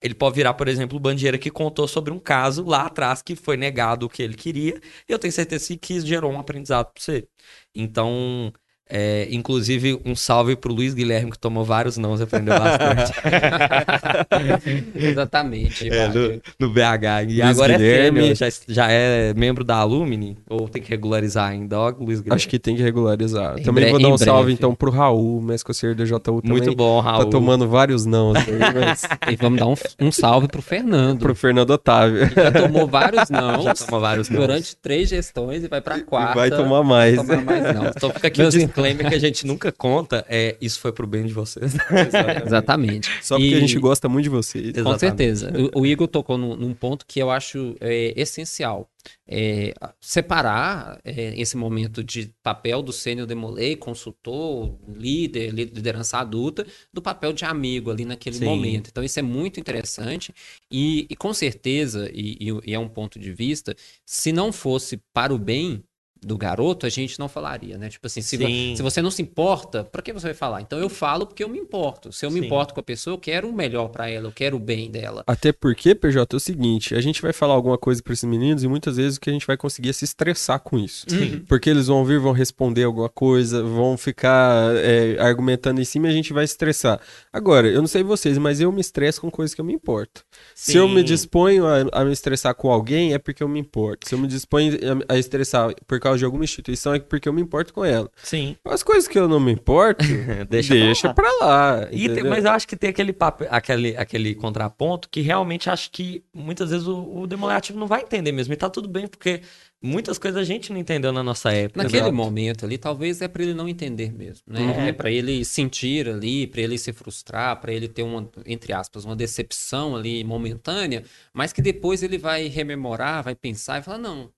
ele 0.01 0.13
pode 0.15 0.35
virar, 0.35 0.53
por 0.53 0.67
exemplo, 0.67 0.97
o 0.97 0.99
Bandeira 0.99 1.37
que 1.37 1.49
contou 1.49 1.87
sobre 1.87 2.13
um 2.13 2.19
caso 2.19 2.63
lá 2.65 2.85
atrás 2.85 3.21
que 3.21 3.35
foi 3.35 3.57
negado 3.57 4.05
o 4.05 4.09
que 4.09 4.21
ele 4.23 4.35
queria. 4.35 4.79
E 5.09 5.11
eu 5.11 5.17
tenho 5.19 5.33
certeza 5.33 5.75
que 5.77 5.93
isso 5.95 6.05
gerou 6.07 6.31
um 6.31 6.39
aprendizado 6.39 6.91
pra 6.93 7.01
você. 7.03 7.27
Então, 7.75 8.53
é, 8.89 9.27
inclusive, 9.31 9.99
um 10.05 10.15
salve 10.15 10.55
pro 10.55 10.73
Luiz 10.73 10.93
Guilherme, 10.93 11.31
que 11.31 11.39
tomou 11.39 11.63
vários 11.63 11.97
nãos 11.97 12.19
e 12.19 12.23
aprendeu 12.23 12.57
bastante. 12.57 13.11
Exatamente. 14.95 15.89
É, 15.89 16.07
no, 16.07 16.41
no 16.59 16.73
BH. 16.73 17.23
E 17.29 17.41
Luiz 17.41 17.41
agora 17.57 17.77
Guilherme. 17.77 18.19
é 18.19 18.35
sênior, 18.35 18.35
já, 18.35 18.47
já 18.67 18.91
é 18.91 19.33
membro 19.33 19.63
da 19.63 19.75
Alumni? 19.77 20.37
Ou 20.49 20.67
tem 20.67 20.81
que 20.81 20.89
regularizar 20.89 21.49
ainda? 21.49 21.79
Ó, 21.79 21.89
Luiz 21.89 22.19
Guilherme. 22.19 22.35
Acho 22.35 22.47
que 22.49 22.59
tem 22.59 22.75
que 22.75 22.81
regularizar. 22.81 23.57
Em 23.59 23.63
também 23.63 23.83
bre- 23.85 23.91
vou 23.91 24.01
dar 24.01 24.09
um 24.09 24.17
salve 24.17 24.43
breve. 24.43 24.53
então 24.53 24.73
pro 24.75 24.91
Raul, 24.91 25.41
mestre 25.41 25.93
do 25.95 26.05
JU 26.05 26.19
também. 26.19 26.41
Muito 26.45 26.75
bom, 26.75 26.99
Raul. 26.99 27.25
Tá 27.25 27.29
tomando 27.31 27.67
vários 27.67 28.05
não 28.05 28.31
aí, 28.35 28.43
mas 28.73 29.03
E 29.31 29.35
vamos 29.35 29.59
dar 29.59 29.67
um, 29.67 29.75
um 30.07 30.11
salve 30.11 30.47
pro 30.47 30.61
Fernando. 30.61 31.19
pro 31.19 31.35
Fernando 31.35 31.71
Otávio. 31.71 32.29
que 32.29 32.35
Já 32.35 32.51
tomou 32.51 32.87
vários 32.87 33.29
não 33.29 33.61
Já 33.61 33.73
tomou 33.73 33.99
vários 33.99 34.29
nãos. 34.29 34.41
durante 34.47 34.75
três 34.77 35.09
gestões 35.09 35.63
e 35.63 35.67
vai 35.67 35.81
pra 35.81 35.97
E 35.97 36.01
quarta. 36.01 36.35
vai 36.35 36.49
tomar 36.49 36.83
mais. 36.83 37.15
tomar 37.17 37.41
mais 37.43 37.63
não. 37.75 37.87
Então 37.87 38.09
fica 38.11 38.27
aqui 38.27 38.41
Meus 38.41 38.53
disclaimer 38.77 39.09
que 39.09 39.15
a 39.15 39.19
gente 39.19 39.45
nunca 39.45 39.71
conta. 39.71 40.25
É, 40.29 40.55
isso 40.61 40.79
foi 40.79 40.91
pro 40.91 41.07
bem 41.07 41.25
de 41.25 41.33
vocês. 41.33 41.73
Exatamente. 42.45 43.09
Só 43.21 43.35
porque 43.35 43.49
E- 43.51 43.55
a 43.55 43.59
gente 43.59 43.79
gosta 43.79 44.07
muito 44.07 44.23
de 44.23 44.29
vocês. 44.29 44.71
Com 44.73 44.79
Exatamente. 44.79 44.99
certeza. 44.99 45.51
O, 45.73 45.81
o 45.81 45.85
Igor 45.85 46.07
tocou 46.07 46.37
num, 46.37 46.55
num 46.55 46.73
ponto 46.73 47.05
que 47.05 47.19
eu 47.19 47.29
acho 47.31 47.75
é, 47.79 48.13
essencial. 48.15 48.89
É, 49.25 49.73
separar 50.01 50.99
é, 51.05 51.33
esse 51.39 51.55
momento 51.55 52.03
de 52.03 52.29
papel 52.43 52.81
do 52.81 52.91
sênior 52.91 53.25
demolei, 53.25 53.75
consultor, 53.75 54.77
líder, 54.93 55.51
li- 55.53 55.63
liderança 55.65 56.17
adulta, 56.17 56.65
do 56.93 57.01
papel 57.01 57.31
de 57.31 57.45
amigo 57.45 57.89
ali 57.89 58.03
naquele 58.03 58.35
Sim. 58.37 58.45
momento. 58.45 58.89
Então, 58.89 59.03
isso 59.03 59.17
é 59.17 59.21
muito 59.21 59.59
interessante 59.61 60.33
e, 60.69 61.07
e 61.09 61.15
com 61.15 61.33
certeza, 61.33 62.09
e, 62.13 62.37
e- 62.39 62.61
e 62.71 62.73
é 62.73 62.79
um 62.79 62.89
ponto 62.89 63.17
de 63.17 63.31
vista, 63.31 63.73
se 64.05 64.33
não 64.33 64.51
fosse 64.51 64.99
para 65.13 65.33
o 65.33 65.37
bem 65.37 65.81
do 66.21 66.37
garoto, 66.37 66.85
a 66.85 66.89
gente 66.89 67.19
não 67.19 67.27
falaria, 67.27 67.77
né? 67.77 67.89
Tipo 67.89 68.07
assim, 68.07 68.21
se, 68.21 68.37
Sim. 68.37 68.73
se 68.75 68.81
você 68.81 69.01
não 69.01 69.11
se 69.11 69.21
importa, 69.21 69.83
pra 69.83 70.01
que 70.01 70.13
você 70.13 70.27
vai 70.27 70.33
falar? 70.33 70.61
Então 70.61 70.79
eu 70.79 70.89
falo 70.89 71.25
porque 71.25 71.43
eu 71.43 71.49
me 71.49 71.57
importo. 71.57 72.11
Se 72.11 72.25
eu 72.25 72.31
me 72.31 72.39
Sim. 72.39 72.45
importo 72.45 72.73
com 72.73 72.79
a 72.79 72.83
pessoa, 72.83 73.13
eu 73.13 73.17
quero 73.17 73.49
o 73.49 73.53
melhor 73.53 73.89
pra 73.89 74.09
ela, 74.09 74.27
eu 74.27 74.31
quero 74.31 74.57
o 74.57 74.59
bem 74.59 74.89
dela. 74.89 75.23
Até 75.27 75.51
porque, 75.51 75.93
PJ, 75.95 76.35
é 76.35 76.37
o 76.37 76.39
seguinte, 76.39 76.95
a 76.95 77.01
gente 77.01 77.21
vai 77.21 77.33
falar 77.33 77.53
alguma 77.53 77.77
coisa 77.77 78.01
pra 78.01 78.13
esses 78.13 78.27
meninos 78.27 78.63
e 78.63 78.67
muitas 78.67 78.97
vezes 78.97 79.17
o 79.17 79.21
que 79.21 79.29
a 79.29 79.33
gente 79.33 79.47
vai 79.47 79.57
conseguir 79.57 79.89
é 79.89 79.93
se 79.93 80.05
estressar 80.05 80.59
com 80.59 80.77
isso. 80.77 81.05
Sim. 81.07 81.43
Porque 81.47 81.69
eles 81.69 81.87
vão 81.87 82.03
vir, 82.03 82.19
vão 82.19 82.31
responder 82.31 82.83
alguma 82.83 83.09
coisa, 83.09 83.63
vão 83.63 83.97
ficar 83.97 84.75
é, 84.75 85.17
argumentando 85.19 85.81
em 85.81 85.85
cima 85.85 86.07
e 86.07 86.09
a 86.11 86.13
gente 86.13 86.33
vai 86.33 86.43
estressar. 86.43 86.99
Agora, 87.31 87.67
eu 87.67 87.79
não 87.79 87.87
sei 87.87 88.03
vocês, 88.03 88.37
mas 88.37 88.59
eu 88.59 88.71
me 88.71 88.81
estresso 88.81 89.21
com 89.21 89.29
coisas 89.29 89.53
que 89.53 89.61
eu 89.61 89.65
me 89.65 89.73
importo. 89.73 90.23
Se 90.55 90.77
eu 90.77 90.87
me 90.87 91.01
Sim. 91.01 91.05
disponho 91.05 91.65
a, 91.65 92.01
a 92.01 92.05
me 92.05 92.11
estressar 92.11 92.55
com 92.55 92.71
alguém, 92.71 93.13
é 93.13 93.19
porque 93.19 93.43
eu 93.43 93.47
me 93.47 93.59
importo. 93.59 94.07
Se 94.07 94.15
eu 94.15 94.19
me 94.19 94.27
disponho 94.27 94.77
a, 95.09 95.13
a 95.13 95.17
estressar 95.17 95.73
por 95.85 95.99
causa 95.99 96.06
causa 96.07 96.19
de 96.19 96.25
alguma 96.25 96.43
instituição, 96.43 96.93
é 96.93 96.99
porque 96.99 97.27
eu 97.29 97.33
me 97.33 97.41
importo 97.41 97.73
com 97.73 97.83
ela. 97.85 98.09
Sim. 98.23 98.55
As 98.65 98.83
coisas 98.83 99.07
que 99.07 99.17
eu 99.17 99.27
não 99.27 99.39
me 99.39 99.51
importo, 99.51 100.05
Deixa 100.49 100.73
deixa, 100.75 101.13
pra 101.13 101.23
pra 101.27 101.45
lá. 101.45 101.87
E 101.91 102.09
tem- 102.09 102.23
mas 102.23 102.45
eu 102.45 102.51
acho 102.51 102.67
que 102.67 102.75
tem 102.75 102.89
aquele, 102.89 103.13
papo, 103.13 103.45
aquele, 103.49 103.95
aquele 103.97 104.35
contraponto 104.35 105.09
que 105.09 105.21
realmente 105.21 105.69
acho 105.69 105.91
que 105.91 106.23
muitas 106.33 106.69
vezes 106.69 106.87
o, 106.87 107.19
o 107.21 107.27
demolativo 107.27 107.79
não 107.79 107.87
vai 107.87 108.01
entender 108.01 108.31
mesmo. 108.31 108.53
E 108.53 108.57
tá 108.57 108.69
tudo 108.69 108.87
bem, 108.87 109.07
porque 109.07 109.41
muitas 109.81 110.17
coisas 110.17 110.39
a 110.39 110.43
gente 110.43 110.71
não 110.71 110.79
entendeu 110.79 111.11
na 111.11 111.23
nossa 111.23 111.51
época. 111.51 111.83
Naquele 111.83 112.03
né? 112.03 112.11
momento 112.11 112.65
ali, 112.65 112.77
talvez 112.77 113.21
é 113.21 113.27
para 113.27 113.43
ele 113.43 113.53
não 113.53 113.67
entender 113.67 114.11
mesmo, 114.11 114.43
né? 114.47 114.59
Uhum. 114.59 114.87
É 114.87 114.91
para 114.91 115.11
ele 115.11 115.45
sentir 115.45 116.07
ali, 116.07 116.47
para 116.47 116.61
ele 116.61 116.77
se 116.77 116.91
frustrar, 116.93 117.59
para 117.59 117.71
ele 117.71 117.87
ter 117.87 118.03
uma, 118.03 118.29
entre 118.45 118.73
aspas, 118.73 119.05
uma 119.05 119.15
decepção 119.15 119.95
ali 119.95 120.23
momentânea, 120.23 121.03
mas 121.33 121.53
que 121.53 121.61
depois 121.61 122.03
ele 122.03 122.17
vai 122.17 122.47
rememorar, 122.47 123.23
vai 123.23 123.35
pensar 123.35 123.79
e 123.79 123.83
falar, 123.83 123.97
não, 123.97 124.29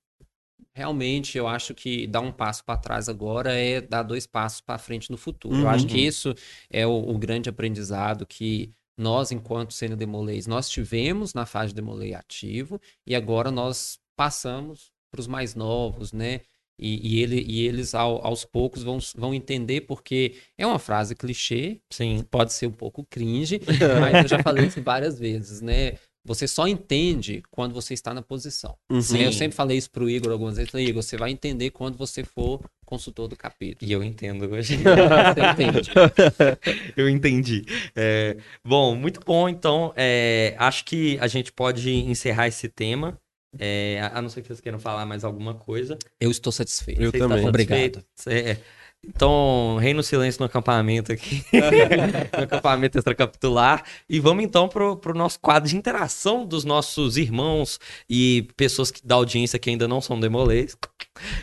realmente 0.74 1.38
eu 1.38 1.48
acho 1.48 1.74
que 1.74 2.08
dar 2.08 2.22
um 2.22 2.32
passo 2.32 2.64
para 2.64 2.78
trás 2.80 3.10
agora 3.10 3.54
é 3.54 3.82
dar 3.82 4.04
dois 4.04 4.26
passos 4.28 4.62
para 4.62 4.78
frente 4.78 5.12
no 5.12 5.18
futuro. 5.18 5.64
Eu 5.64 5.68
acho 5.70 5.86
que 5.88 5.98
Uhum. 5.98 6.06
isso 6.06 6.34
é 6.70 6.86
o, 6.86 6.92
o 6.92 7.18
grande 7.18 7.50
aprendizado 7.50 8.26
que 8.26 8.72
nós, 8.98 9.32
enquanto 9.32 9.74
sendo 9.74 9.96
demolês, 9.96 10.46
nós 10.48 10.70
tivemos 10.70 11.34
na 11.34 11.46
fase 11.46 11.70
de 11.70 11.76
demolei 11.76 12.14
ativo 12.14 12.80
e 13.08 13.16
agora 13.16 13.50
nós 13.52 14.00
passamos 14.16 14.92
para 15.12 15.22
os 15.22 15.28
mais 15.28 15.56
novos, 15.56 16.12
né? 16.12 16.42
E, 16.78 17.16
e, 17.18 17.22
ele, 17.22 17.42
e 17.46 17.66
eles, 17.68 17.94
ao- 17.94 18.26
aos 18.26 18.46
poucos, 18.46 18.84
vão, 18.84 19.00
vão 19.16 19.34
entender, 19.34 19.82
porque 19.82 20.36
é 20.58 20.66
uma 20.66 20.80
frase 20.80 21.14
clichê, 21.16 21.82
Sim. 21.92 22.26
pode 22.30 22.54
ser 22.54 22.68
um 22.68 22.72
pouco 22.72 23.06
cringe, 23.06 23.60
mas 23.94 24.22
eu 24.22 24.28
já 24.28 24.40
falei 24.40 24.66
isso 24.66 24.82
várias 24.82 25.20
vezes, 25.20 25.62
né? 25.62 25.94
Você 26.30 26.48
só 26.48 26.68
entende 26.68 27.42
quando 27.50 27.74
você 27.74 27.96
está 27.96 28.14
na 28.14 28.22
posição. 28.22 28.76
Uhum. 28.88 29.02
Sim. 29.02 29.24
Eu 29.24 29.34
sempre 29.34 29.56
falei 29.56 29.80
isso 29.80 29.90
pro 29.90 30.08
Igor 30.08 30.32
algumas 30.32 30.58
vezes. 30.58 30.70
Falei, 30.72 30.86
Igor, 30.86 31.02
você 31.02 31.18
vai 31.18 31.32
entender 31.32 31.72
quando 31.72 31.98
você 31.98 32.24
for 32.24 32.62
consultor 32.86 33.28
do 33.28 33.36
capítulo. 33.36 33.90
E 33.90 33.92
eu 33.92 34.04
entendo 34.04 34.48
hoje. 34.52 34.78
Você 34.78 35.52
entende? 35.52 35.90
eu 36.96 37.10
entendi. 37.10 37.66
É, 37.96 38.38
bom, 38.64 38.96
muito 38.96 39.20
bom. 39.26 39.50
Então, 39.50 39.92
é, 39.96 40.56
acho 40.58 40.86
que 40.86 41.18
a 41.20 41.28
gente 41.28 41.52
pode 41.52 41.92
encerrar 41.92 42.48
esse 42.48 42.70
tema. 42.70 43.20
É, 43.58 44.08
a 44.14 44.22
não 44.22 44.30
ser 44.30 44.42
que 44.42 44.48
vocês 44.48 44.62
queiram 44.62 44.78
falar 44.80 45.06
mais 45.08 45.24
alguma 45.24 45.56
coisa. 45.56 45.98
Eu 46.20 46.30
estou 46.30 46.52
satisfeito. 46.52 47.02
Eu 47.02 47.10
Você 47.12 47.18
também. 47.18 47.44
satisfeito? 47.44 48.00
Obrigado. 48.00 48.06
Cê- 48.16 48.60
Então, 49.06 49.78
reino 49.80 50.04
silêncio 50.04 50.40
no 50.40 50.46
acampamento 50.46 51.12
aqui. 51.12 51.44
no 52.38 52.44
acampamento 52.44 52.98
extracapitular. 52.98 53.84
E 54.10 54.20
vamos 54.20 54.44
então 54.44 54.68
pro, 54.68 54.98
pro 54.98 55.18
nosso 55.18 55.40
quadro 55.40 55.70
de 55.70 55.76
interação 55.76 56.46
dos 56.46 56.66
nossos 56.66 57.18
irmãos 57.18 57.80
e 58.10 58.48
pessoas 58.58 58.92
que, 58.92 59.06
da 59.06 59.16
audiência 59.16 59.58
que 59.58 59.70
ainda 59.70 59.88
não 59.88 60.02
são 60.02 60.20
demolês, 60.20 60.78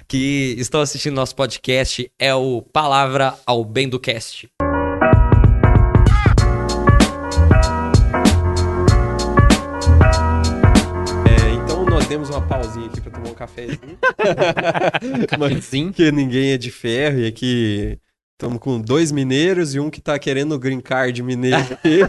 que 0.07 0.55
estão 0.59 0.81
assistindo 0.81 1.15
nosso 1.15 1.35
podcast. 1.35 2.11
É 2.19 2.35
o 2.35 2.63
Palavra 2.63 3.35
ao 3.47 3.65
Bem 3.65 3.89
do 3.89 3.99
Cast. 3.99 4.49
Demos 12.17 12.31
uma 12.31 12.41
pausinha 12.41 12.87
aqui 12.87 12.99
pra 12.99 13.11
tomar 13.13 13.29
um 13.29 13.35
cafezinho. 13.35 13.99
Mas 15.39 15.51
Cafezinho. 15.51 15.93
que 15.93 16.11
ninguém 16.11 16.53
é 16.53 16.57
de 16.57 16.71
ferro 16.71 17.19
e 17.19 17.27
aqui 17.27 17.99
estamos 18.33 18.59
com 18.59 18.81
dois 18.81 19.13
mineiros 19.13 19.75
e 19.75 19.81
um 19.81 19.91
que 19.91 20.01
tá 20.01 20.19
querendo 20.19 20.53
o 20.53 20.57
green 20.61 20.81
card 20.81 21.23
mineiro 21.23 21.59
aqui. 21.59 22.01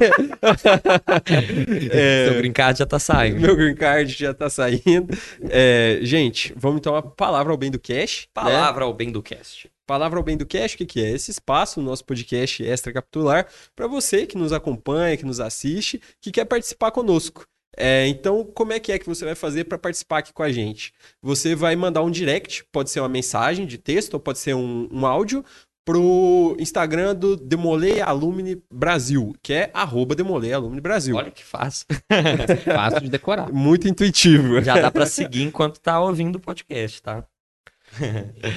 É, 1.92 2.30
Seu 2.30 2.38
brincar 2.38 2.74
já 2.74 2.86
tá 2.86 2.98
saindo. 3.00 3.42
meu 3.42 3.54
green 3.54 3.76
card 3.76 4.14
já 4.14 4.34
tá 4.34 4.50
saindo. 4.50 5.10
É, 5.50 6.00
gente, 6.04 6.54
vamos 6.56 6.78
então 6.80 6.96
a 6.96 7.02
palavra 7.02 7.52
ao 7.52 7.58
bem 7.58 7.70
do 7.70 7.80
cash. 7.80 8.22
né? 8.22 8.28
Palavra 8.34 8.86
ao 8.86 8.94
Bem 8.94 9.12
do 9.12 9.22
Cast. 9.22 9.70
Palavra 9.86 10.20
ao 10.20 10.24
Bem 10.24 10.38
do 10.38 10.46
Cash, 10.46 10.76
o 10.76 10.78
que, 10.78 10.86
que 10.86 11.04
é? 11.04 11.12
Esse 11.12 11.32
espaço, 11.32 11.82
o 11.82 11.84
nosso 11.84 12.06
podcast 12.06 12.64
extra 12.64 12.94
capitular, 12.94 13.46
para 13.76 13.88
você 13.88 14.26
que 14.26 14.38
nos 14.38 14.54
acompanha, 14.54 15.18
que 15.18 15.26
nos 15.26 15.42
assiste, 15.42 16.02
que 16.22 16.32
quer 16.32 16.46
participar 16.46 16.92
conosco. 16.92 17.46
É, 17.78 18.08
então, 18.08 18.44
como 18.44 18.74
é 18.74 18.80
que 18.80 18.92
é 18.92 18.98
que 18.98 19.08
você 19.08 19.24
vai 19.24 19.36
fazer 19.36 19.66
para 19.66 19.78
participar 19.78 20.20
aqui 20.20 20.34
com 20.34 20.44
a 20.44 20.52
gente? 20.52 20.92
Você 21.22 21.56
vai 21.56 21.76
mandar 21.76 22.02
um 22.02 22.10
direct, 22.10 22.66
pode 22.72 22.90
ser 22.90 23.00
uma 23.00 23.08
mensagem 23.08 23.68
de 23.68 23.78
texto 23.78 24.16
ou 24.16 24.20
pode 24.20 24.40
ser 24.40 24.56
um, 24.56 24.90
um 24.92 25.06
áudio, 25.06 25.46
pro 25.88 26.58
Instagram 26.60 27.16
do 27.16 27.38
Demolei 27.38 28.02
Alumni 28.02 28.62
Brasil, 28.70 29.34
que 29.42 29.54
é 29.54 29.72
arroba 29.74 30.16
Demolei 30.16 30.52
Alumni 30.52 30.82
Brasil. 30.82 31.16
Olha 31.16 31.32
que 31.32 31.46
fácil. 31.46 31.86
Fácil 32.66 33.00
de 33.00 33.10
decorar. 33.10 33.54
Muito 33.54 33.88
intuitivo. 33.88 34.62
Já 34.62 34.82
dá 34.82 34.92
pra 34.92 35.06
seguir 35.08 35.44
enquanto 35.44 35.80
tá 35.80 35.98
ouvindo 36.02 36.36
o 36.36 36.42
podcast, 36.42 37.02
tá? 37.02 37.24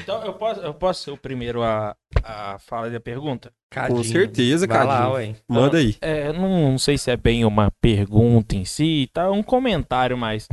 Então, 0.03 0.25
eu 0.25 0.35
posso, 0.35 0.61
eu 0.61 0.75
posso 0.75 1.03
ser 1.05 1.11
o 1.11 1.17
primeiro 1.17 1.63
a, 1.63 1.97
a 2.23 2.59
falar 2.59 2.91
da 2.91 3.01
pergunta? 3.01 3.53
Com 3.89 4.03
certeza, 4.03 4.67
Vai 4.67 4.85
lá, 4.85 4.99
Cadinho. 4.99 5.13
ué. 5.15 5.35
Manda 5.49 5.79
aí. 5.79 5.97
É, 6.01 6.33
não, 6.33 6.73
não 6.73 6.79
sei 6.79 6.99
se 6.99 7.11
é 7.11 7.17
bem 7.17 7.45
uma 7.45 7.71
pergunta 7.81 8.57
em 8.57 8.65
si, 8.65 9.09
tá? 9.13 9.31
Um 9.31 9.43
comentário 9.45 10.19
mais. 10.19 10.49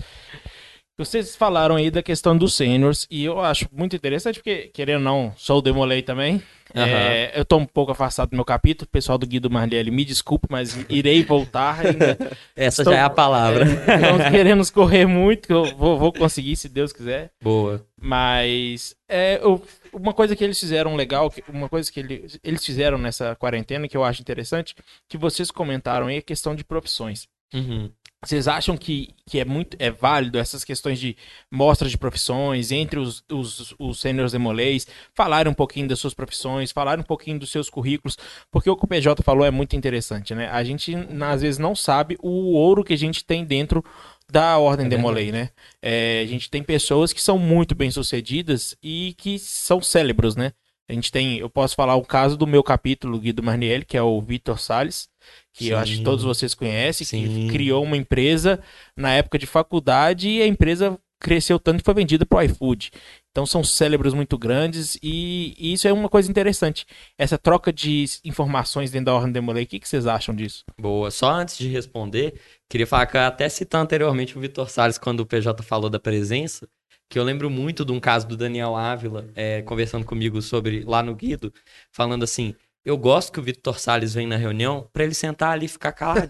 Vocês 0.99 1.35
falaram 1.35 1.75
aí 1.75 1.91
da 1.91 2.01
questão 2.01 2.35
dos 2.35 2.55
seniors 2.55 3.05
e 3.11 3.23
eu 3.23 3.39
acho 3.39 3.67
muito 3.71 3.95
interessante 3.95 4.39
porque, 4.39 4.69
querendo 4.73 4.97
ou 4.97 5.03
não, 5.03 5.33
sou 5.37 5.59
o 5.59 5.61
Demolei 5.61 6.01
também. 6.01 6.41
É, 6.73 7.31
eu 7.39 7.45
tô 7.45 7.57
um 7.57 7.65
pouco 7.67 7.91
afastado 7.91 8.31
do 8.31 8.35
meu 8.35 8.43
capítulo. 8.43 8.87
O 8.87 8.91
pessoal 8.91 9.15
do 9.17 9.27
Guido 9.27 9.47
Marlielli, 9.49 9.91
me 9.91 10.03
desculpe, 10.03 10.47
mas 10.49 10.75
irei 10.89 11.23
voltar 11.23 11.85
ainda. 11.85 12.17
Essa 12.55 12.81
Estou- 12.81 12.93
já 12.93 12.99
é 12.99 13.03
a 13.03 13.09
palavra. 13.11 13.63
Não 13.65 14.31
queremos 14.31 14.71
correr 14.71 15.05
muito, 15.05 15.47
que 15.47 15.53
eu 15.53 15.65
vou, 15.77 15.99
vou 15.99 16.11
conseguir, 16.11 16.55
se 16.55 16.67
Deus 16.67 16.91
quiser. 16.91 17.29
Boa. 17.43 17.85
Mas 18.01 18.95
é, 19.07 19.39
eu- 19.41 19.63
uma 19.93 20.13
coisa 20.15 20.35
que 20.35 20.43
eles 20.43 20.59
fizeram 20.59 20.95
legal, 20.95 21.31
uma 21.47 21.69
coisa 21.69 21.91
que 21.91 21.99
ele- 21.99 22.25
eles 22.43 22.65
fizeram 22.65 22.97
nessa 22.97 23.35
quarentena 23.35 23.87
que 23.87 23.95
eu 23.95 24.03
acho 24.03 24.21
interessante, 24.21 24.73
que 25.07 25.17
vocês 25.17 25.51
comentaram 25.51 26.07
aí, 26.07 26.15
é 26.15 26.19
a 26.19 26.23
questão 26.23 26.55
de 26.55 26.63
profissões. 26.63 27.27
Uhum. 27.53 27.89
Vocês 28.25 28.47
acham 28.47 28.75
que, 28.75 29.09
que 29.27 29.39
é 29.39 29.45
muito 29.45 29.77
é 29.79 29.91
válido 29.91 30.39
essas 30.39 30.63
questões 30.63 30.99
de 30.99 31.15
mostras 31.51 31.91
de 31.91 31.99
profissões 31.99 32.71
entre 32.71 32.99
os, 32.99 33.23
os, 33.31 33.75
os 33.77 33.99
seniors 33.99 34.31
demolês, 34.31 34.87
falarem 35.13 35.51
um 35.51 35.55
pouquinho 35.55 35.87
das 35.87 35.99
suas 35.99 36.15
profissões, 36.15 36.71
falarem 36.71 37.03
um 37.03 37.07
pouquinho 37.07 37.37
dos 37.37 37.51
seus 37.51 37.69
currículos, 37.69 38.17
porque 38.51 38.69
o 38.71 38.75
que 38.75 38.85
o 38.85 38.87
PJ 38.87 39.21
falou 39.21 39.45
é 39.45 39.51
muito 39.51 39.75
interessante, 39.75 40.33
né? 40.33 40.49
A 40.49 40.63
gente 40.63 40.95
às 41.21 41.41
vezes 41.43 41.59
não 41.59 41.75
sabe 41.75 42.17
o 42.19 42.53
ouro 42.53 42.83
que 42.83 42.93
a 42.93 42.97
gente 42.97 43.23
tem 43.23 43.45
dentro 43.45 43.85
da 44.31 44.57
Ordem 44.57 44.87
É 44.87 44.89
Demolei, 44.89 45.31
né? 45.31 45.51
É, 45.79 46.21
a 46.21 46.27
gente 46.27 46.49
tem 46.49 46.63
pessoas 46.63 47.13
que 47.13 47.21
são 47.21 47.37
muito 47.37 47.75
bem 47.75 47.91
sucedidas 47.91 48.75
e 48.81 49.13
que 49.17 49.37
são 49.37 49.79
cérebros, 49.79 50.35
né? 50.35 50.53
A 50.89 50.93
gente 50.93 51.11
tem, 51.11 51.37
eu 51.37 51.49
posso 51.49 51.75
falar 51.75 51.95
o 51.95 52.05
caso 52.05 52.37
do 52.37 52.47
meu 52.47 52.63
capítulo, 52.63 53.19
Guido 53.19 53.43
Marniel, 53.43 53.85
que 53.85 53.97
é 53.97 54.01
o 54.01 54.21
Vitor 54.21 54.57
Salles, 54.57 55.09
que 55.57 55.69
eu 55.69 55.77
acho 55.77 55.93
que 55.93 55.97
Sim. 55.97 56.03
todos 56.03 56.23
vocês 56.23 56.53
conhecem, 56.53 57.05
Sim. 57.05 57.27
que 57.27 57.47
criou 57.51 57.83
uma 57.83 57.97
empresa 57.97 58.59
na 58.95 59.13
época 59.13 59.39
de 59.39 59.47
faculdade 59.47 60.29
e 60.29 60.41
a 60.41 60.47
empresa 60.47 60.97
cresceu 61.19 61.59
tanto 61.59 61.79
que 61.79 61.85
foi 61.85 61.95
vendida 61.95 62.25
para 62.25 62.37
o 62.37 62.41
iFood. 62.43 62.91
Então 63.31 63.45
são 63.45 63.63
cérebros 63.63 64.13
muito 64.13 64.37
grandes 64.37 64.97
e, 65.01 65.55
e 65.57 65.73
isso 65.73 65.87
é 65.87 65.93
uma 65.93 66.09
coisa 66.09 66.29
interessante. 66.29 66.85
Essa 67.17 67.37
troca 67.37 67.73
de 67.73 68.05
informações 68.23 68.91
dentro 68.91 69.07
da 69.07 69.15
Ordem 69.15 69.31
Demolei, 69.31 69.63
o 69.63 69.67
que, 69.67 69.79
que 69.79 69.89
vocês 69.89 70.05
acham 70.05 70.35
disso? 70.35 70.63
Boa. 70.79 71.09
Só 71.09 71.31
antes 71.31 71.57
de 71.57 71.67
responder, 71.67 72.39
queria 72.69 72.85
falar 72.85 73.07
que 73.07 73.17
eu 73.17 73.21
até 73.21 73.49
citar 73.49 73.81
anteriormente 73.81 74.37
o 74.37 74.41
Vitor 74.41 74.69
Salles 74.69 74.97
quando 74.97 75.21
o 75.21 75.25
PJ 75.25 75.63
falou 75.63 75.89
da 75.89 75.99
presença, 75.99 76.67
que 77.09 77.17
eu 77.17 77.23
lembro 77.23 77.49
muito 77.49 77.83
de 77.83 77.91
um 77.91 77.99
caso 77.99 78.27
do 78.27 78.37
Daniel 78.37 78.75
Ávila 78.75 79.27
é, 79.35 79.61
conversando 79.63 80.05
comigo 80.05 80.41
sobre 80.41 80.83
lá 80.83 81.01
no 81.01 81.15
Guido, 81.15 81.51
falando 81.91 82.23
assim. 82.23 82.53
Eu 82.87 82.97
gosto 82.97 83.33
que 83.33 83.39
o 83.41 83.43
Vitor 83.43 83.77
Salles 83.77 84.13
vem 84.13 84.25
na 84.25 84.37
reunião 84.37 84.87
pra 84.93 85.03
ele 85.03 85.13
sentar 85.13 85.51
ali 85.51 85.65
e 85.65 85.67
ficar 85.67 85.91
caladinho. 85.91 86.29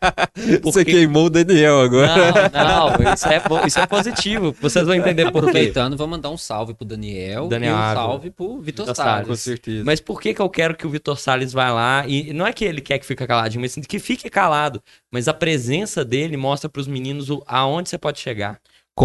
Você 0.64 0.86
queimou 0.86 1.26
o 1.26 1.30
Daniel 1.30 1.82
agora. 1.82 2.48
Não, 2.48 2.98
não, 2.98 3.12
isso 3.12 3.28
é, 3.28 3.42
isso 3.66 3.78
é 3.78 3.86
positivo. 3.86 4.56
Vocês 4.58 4.86
vão 4.86 4.94
entender 4.94 5.24
por 5.24 5.42
quê. 5.42 5.48
Aproveitando, 5.50 5.94
vou 5.94 6.06
mandar 6.06 6.30
um 6.30 6.38
salve 6.38 6.72
pro 6.72 6.86
Daniel, 6.86 7.46
Daniel 7.46 7.74
e 7.74 7.76
um 7.76 7.78
Ávila. 7.78 8.06
salve 8.06 8.30
pro 8.30 8.58
Vitor 8.62 8.86
Vitor 8.86 8.96
Salles. 8.96 9.28
Com 9.28 9.36
certeza. 9.36 9.84
Mas 9.84 10.00
por 10.00 10.18
que, 10.18 10.32
que 10.32 10.40
eu 10.40 10.48
quero 10.48 10.74
que 10.74 10.86
o 10.86 10.88
Vitor 10.88 11.20
Salles 11.20 11.52
vá 11.52 11.70
lá? 11.70 12.06
E 12.08 12.32
não 12.32 12.46
é 12.46 12.54
que 12.54 12.64
ele 12.64 12.80
quer 12.80 12.98
que 12.98 13.04
fique 13.04 13.26
caladinho, 13.26 13.60
mas 13.60 13.74
que 13.74 13.98
fique 13.98 14.30
calado. 14.30 14.82
Mas 15.10 15.28
a 15.28 15.34
presença 15.34 16.02
dele 16.02 16.38
mostra 16.38 16.70
pros 16.70 16.88
meninos 16.88 17.28
o, 17.28 17.42
aonde 17.46 17.90
você 17.90 17.98
pode 17.98 18.18
chegar. 18.18 18.58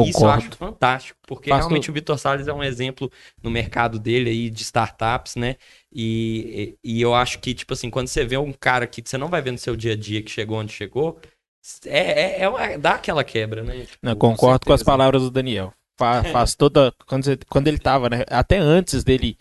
Isso 0.05 0.25
eu 0.25 0.29
acho 0.29 0.51
fantástico, 0.51 1.17
porque 1.25 1.49
Faço- 1.49 1.61
realmente 1.61 1.89
o 1.89 1.93
Vitor 1.93 2.17
Salles 2.17 2.47
é 2.47 2.53
um 2.53 2.63
exemplo 2.63 3.09
no 3.41 3.49
mercado 3.49 3.97
dele 3.97 4.29
aí 4.29 4.49
de 4.49 4.61
startups, 4.63 5.35
né? 5.35 5.55
E, 5.91 6.77
e 6.83 7.01
eu 7.01 7.15
acho 7.15 7.39
que, 7.39 7.53
tipo 7.53 7.73
assim, 7.73 7.89
quando 7.89 8.07
você 8.07 8.25
vê 8.25 8.37
um 8.37 8.51
cara 8.53 8.85
que 8.85 9.01
você 9.03 9.17
não 9.17 9.29
vai 9.29 9.41
ver 9.41 9.51
no 9.51 9.57
seu 9.57 9.75
dia 9.75 9.93
a 9.93 9.95
dia 9.95 10.21
que 10.21 10.29
chegou 10.29 10.57
onde 10.59 10.73
chegou, 10.73 11.19
é, 11.85 12.39
é, 12.39 12.41
é 12.43 12.49
uma- 12.49 12.77
dá 12.77 12.91
aquela 12.95 13.23
quebra, 13.23 13.63
né? 13.63 13.85
Tipo, 13.85 13.97
Não, 14.03 14.15
concordo 14.15 14.65
com, 14.65 14.73
as 14.73 14.79
certeza. 14.79 14.85
palavras 14.85 15.21
do 15.23 15.31
Daniel. 15.31 15.73
Fa- 15.97 16.23
Faz 16.23 16.53
toda. 16.55 16.93
Quando, 17.07 17.23
você- 17.25 17.39
quando 17.49 17.67
ele 17.67 17.79
tava, 17.79 18.09
né? 18.09 18.23
Até 18.29 18.57
antes 18.57 19.03
dele 19.03 19.37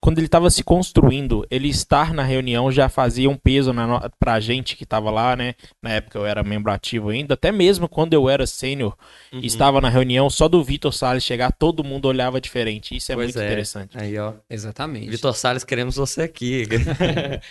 quando 0.00 0.18
ele 0.18 0.26
estava 0.26 0.48
se 0.50 0.62
construindo, 0.62 1.46
ele 1.50 1.68
estar 1.68 2.14
na 2.14 2.22
reunião 2.22 2.70
já 2.70 2.88
fazia 2.88 3.28
um 3.28 3.36
peso 3.36 3.72
na 3.72 4.08
pra 4.18 4.38
gente 4.40 4.76
que 4.76 4.84
estava 4.84 5.10
lá, 5.10 5.34
né? 5.34 5.54
Na 5.82 5.90
época 5.90 6.18
eu 6.18 6.24
era 6.24 6.42
membro 6.44 6.70
ativo 6.72 7.08
ainda, 7.08 7.34
até 7.34 7.50
mesmo 7.50 7.88
quando 7.88 8.12
eu 8.14 8.28
era 8.28 8.46
sênior 8.46 8.96
Uhum. 9.32 9.40
e 9.42 9.46
estava 9.46 9.80
na 9.80 9.88
reunião, 9.88 10.30
só 10.30 10.48
do 10.48 10.62
Vitor 10.62 10.92
Salles 10.92 11.24
chegar, 11.24 11.52
todo 11.52 11.84
mundo 11.84 12.06
olhava 12.06 12.40
diferente. 12.40 12.96
Isso 12.96 13.10
é 13.12 13.14
Pois 13.14 13.26
muito 13.34 13.40
é. 13.40 13.46
interessante. 13.46 13.98
Aí, 13.98 14.16
ó. 14.18 14.34
Exatamente. 14.48 15.10
Vitor 15.10 15.34
Salles, 15.34 15.64
queremos 15.64 15.96
você 15.96 16.22
aqui. 16.22 16.66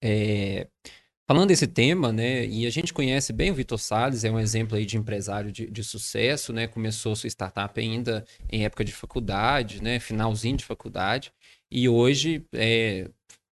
É, 0.00 0.68
falando 1.26 1.48
desse 1.48 1.66
tema, 1.66 2.12
né, 2.12 2.46
e 2.46 2.66
a 2.66 2.70
gente 2.70 2.92
conhece 2.94 3.32
bem 3.32 3.50
o 3.50 3.54
Vitor 3.54 3.78
Salles, 3.78 4.22
é 4.22 4.30
um 4.30 4.38
exemplo 4.38 4.76
aí 4.76 4.86
de 4.86 4.96
empresário 4.96 5.50
de, 5.50 5.68
de 5.68 5.82
sucesso, 5.82 6.52
né, 6.52 6.68
começou 6.68 7.16
sua 7.16 7.26
startup 7.28 7.80
ainda 7.80 8.24
em 8.48 8.64
época 8.64 8.84
de 8.84 8.92
faculdade, 8.92 9.82
né, 9.82 9.98
finalzinho 9.98 10.56
de 10.56 10.64
faculdade, 10.64 11.32
e 11.70 11.88
hoje 11.88 12.44
é 12.54 13.08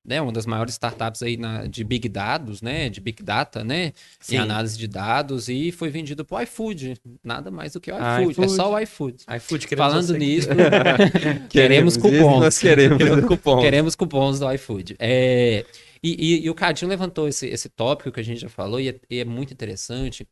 né, 0.09 0.21
uma 0.23 0.31
das 0.31 0.47
maiores 0.47 0.75
startups 0.75 1.21
aí 1.21 1.37
na, 1.37 1.67
de 1.67 1.83
Big 1.83 2.09
Dados, 2.09 2.63
né, 2.63 2.89
de 2.89 3.01
Big 3.01 3.25
Data, 3.25 3.65
né, 3.65 3.93
Sim. 4.21 4.37
em 4.37 4.39
análise 4.39 4.79
de 4.79 4.87
dados, 4.87 5.49
e 5.49 5.73
foi 5.73 5.89
vendido 5.91 6.25
para 6.25 6.37
o 6.39 6.43
iFood, 6.43 6.95
nada 7.25 7.51
mais 7.51 7.73
do 7.73 7.81
que 7.81 7.91
o 7.91 7.97
Ah, 7.99 8.23
iFood, 8.23 8.29
é 8.41 8.45
iFood. 8.45 8.51
só 8.57 8.73
o 8.73 8.79
iFood. 8.79 9.25
iFood, 9.37 9.67
queremos 9.67 9.93
Falando 9.93 10.17
nisso, 10.17 10.49
queremos 11.51 11.97
Esse 11.97 12.03
cupons. 12.03 12.41
Nós 12.41 12.59
queremos. 12.59 12.99
Queremos 12.99 13.25
cupom. 13.27 13.61
Queremos 13.61 13.95
cupons 13.97 14.39
do 14.39 14.53
iFood. 14.53 14.97
É, 14.99 15.65
e, 16.03 16.35
e- 16.37 16.45
e 16.45 16.51
o 16.51 16.55
Cadinho 16.55 16.89
levantou 16.89 17.27
esse, 17.29 17.47
esse 17.49 17.69
tópico 17.69 18.13
que 18.13 18.21
a 18.21 18.23
gente 18.23 18.41
já 18.41 18.49
falou 18.49 18.79
e 18.81 18.91
é, 18.91 18.95
e 19.11 19.19
é 19.19 19.25
muito 19.25 19.53
interessante. 19.53 20.27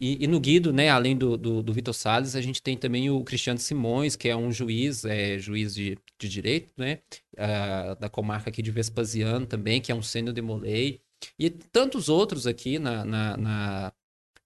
E, 0.00 0.24
e 0.24 0.26
no 0.26 0.38
Guido, 0.40 0.72
né, 0.72 0.88
além 0.88 1.16
do, 1.16 1.36
do, 1.36 1.62
do 1.62 1.72
Vitor 1.72 1.92
Salles, 1.94 2.36
a 2.36 2.40
gente 2.40 2.62
tem 2.62 2.76
também 2.76 3.10
o 3.10 3.22
Cristiano 3.24 3.58
Simões, 3.58 4.14
que 4.16 4.28
é 4.28 4.36
um 4.36 4.52
juiz, 4.52 5.04
é, 5.04 5.38
juiz 5.38 5.74
de, 5.74 5.98
de 6.18 6.28
direito, 6.28 6.70
né, 6.76 7.00
ah, 7.36 7.94
da 7.98 8.08
comarca 8.08 8.48
aqui 8.50 8.62
de 8.62 8.70
Vespasiano 8.70 9.46
também, 9.46 9.80
que 9.80 9.90
é 9.90 9.94
um 9.94 10.02
sênior 10.02 10.32
de 10.34 10.40
Molay. 10.40 11.00
E 11.38 11.50
tantos 11.50 12.08
outros 12.08 12.46
aqui 12.46 12.78
na, 12.78 13.04
na, 13.04 13.36
na- 13.36 13.92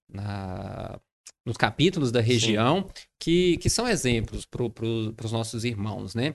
na- 0.09 1.00
nos 1.44 1.57
capítulos 1.57 2.12
da 2.12 2.20
região 2.20 2.88
que, 3.18 3.57
que 3.59 3.68
são 3.68 3.86
exemplos 3.88 4.46
para 4.46 4.70
pro, 4.70 5.14
os 5.24 5.32
nossos 5.32 5.64
irmãos, 5.64 6.14
né? 6.14 6.34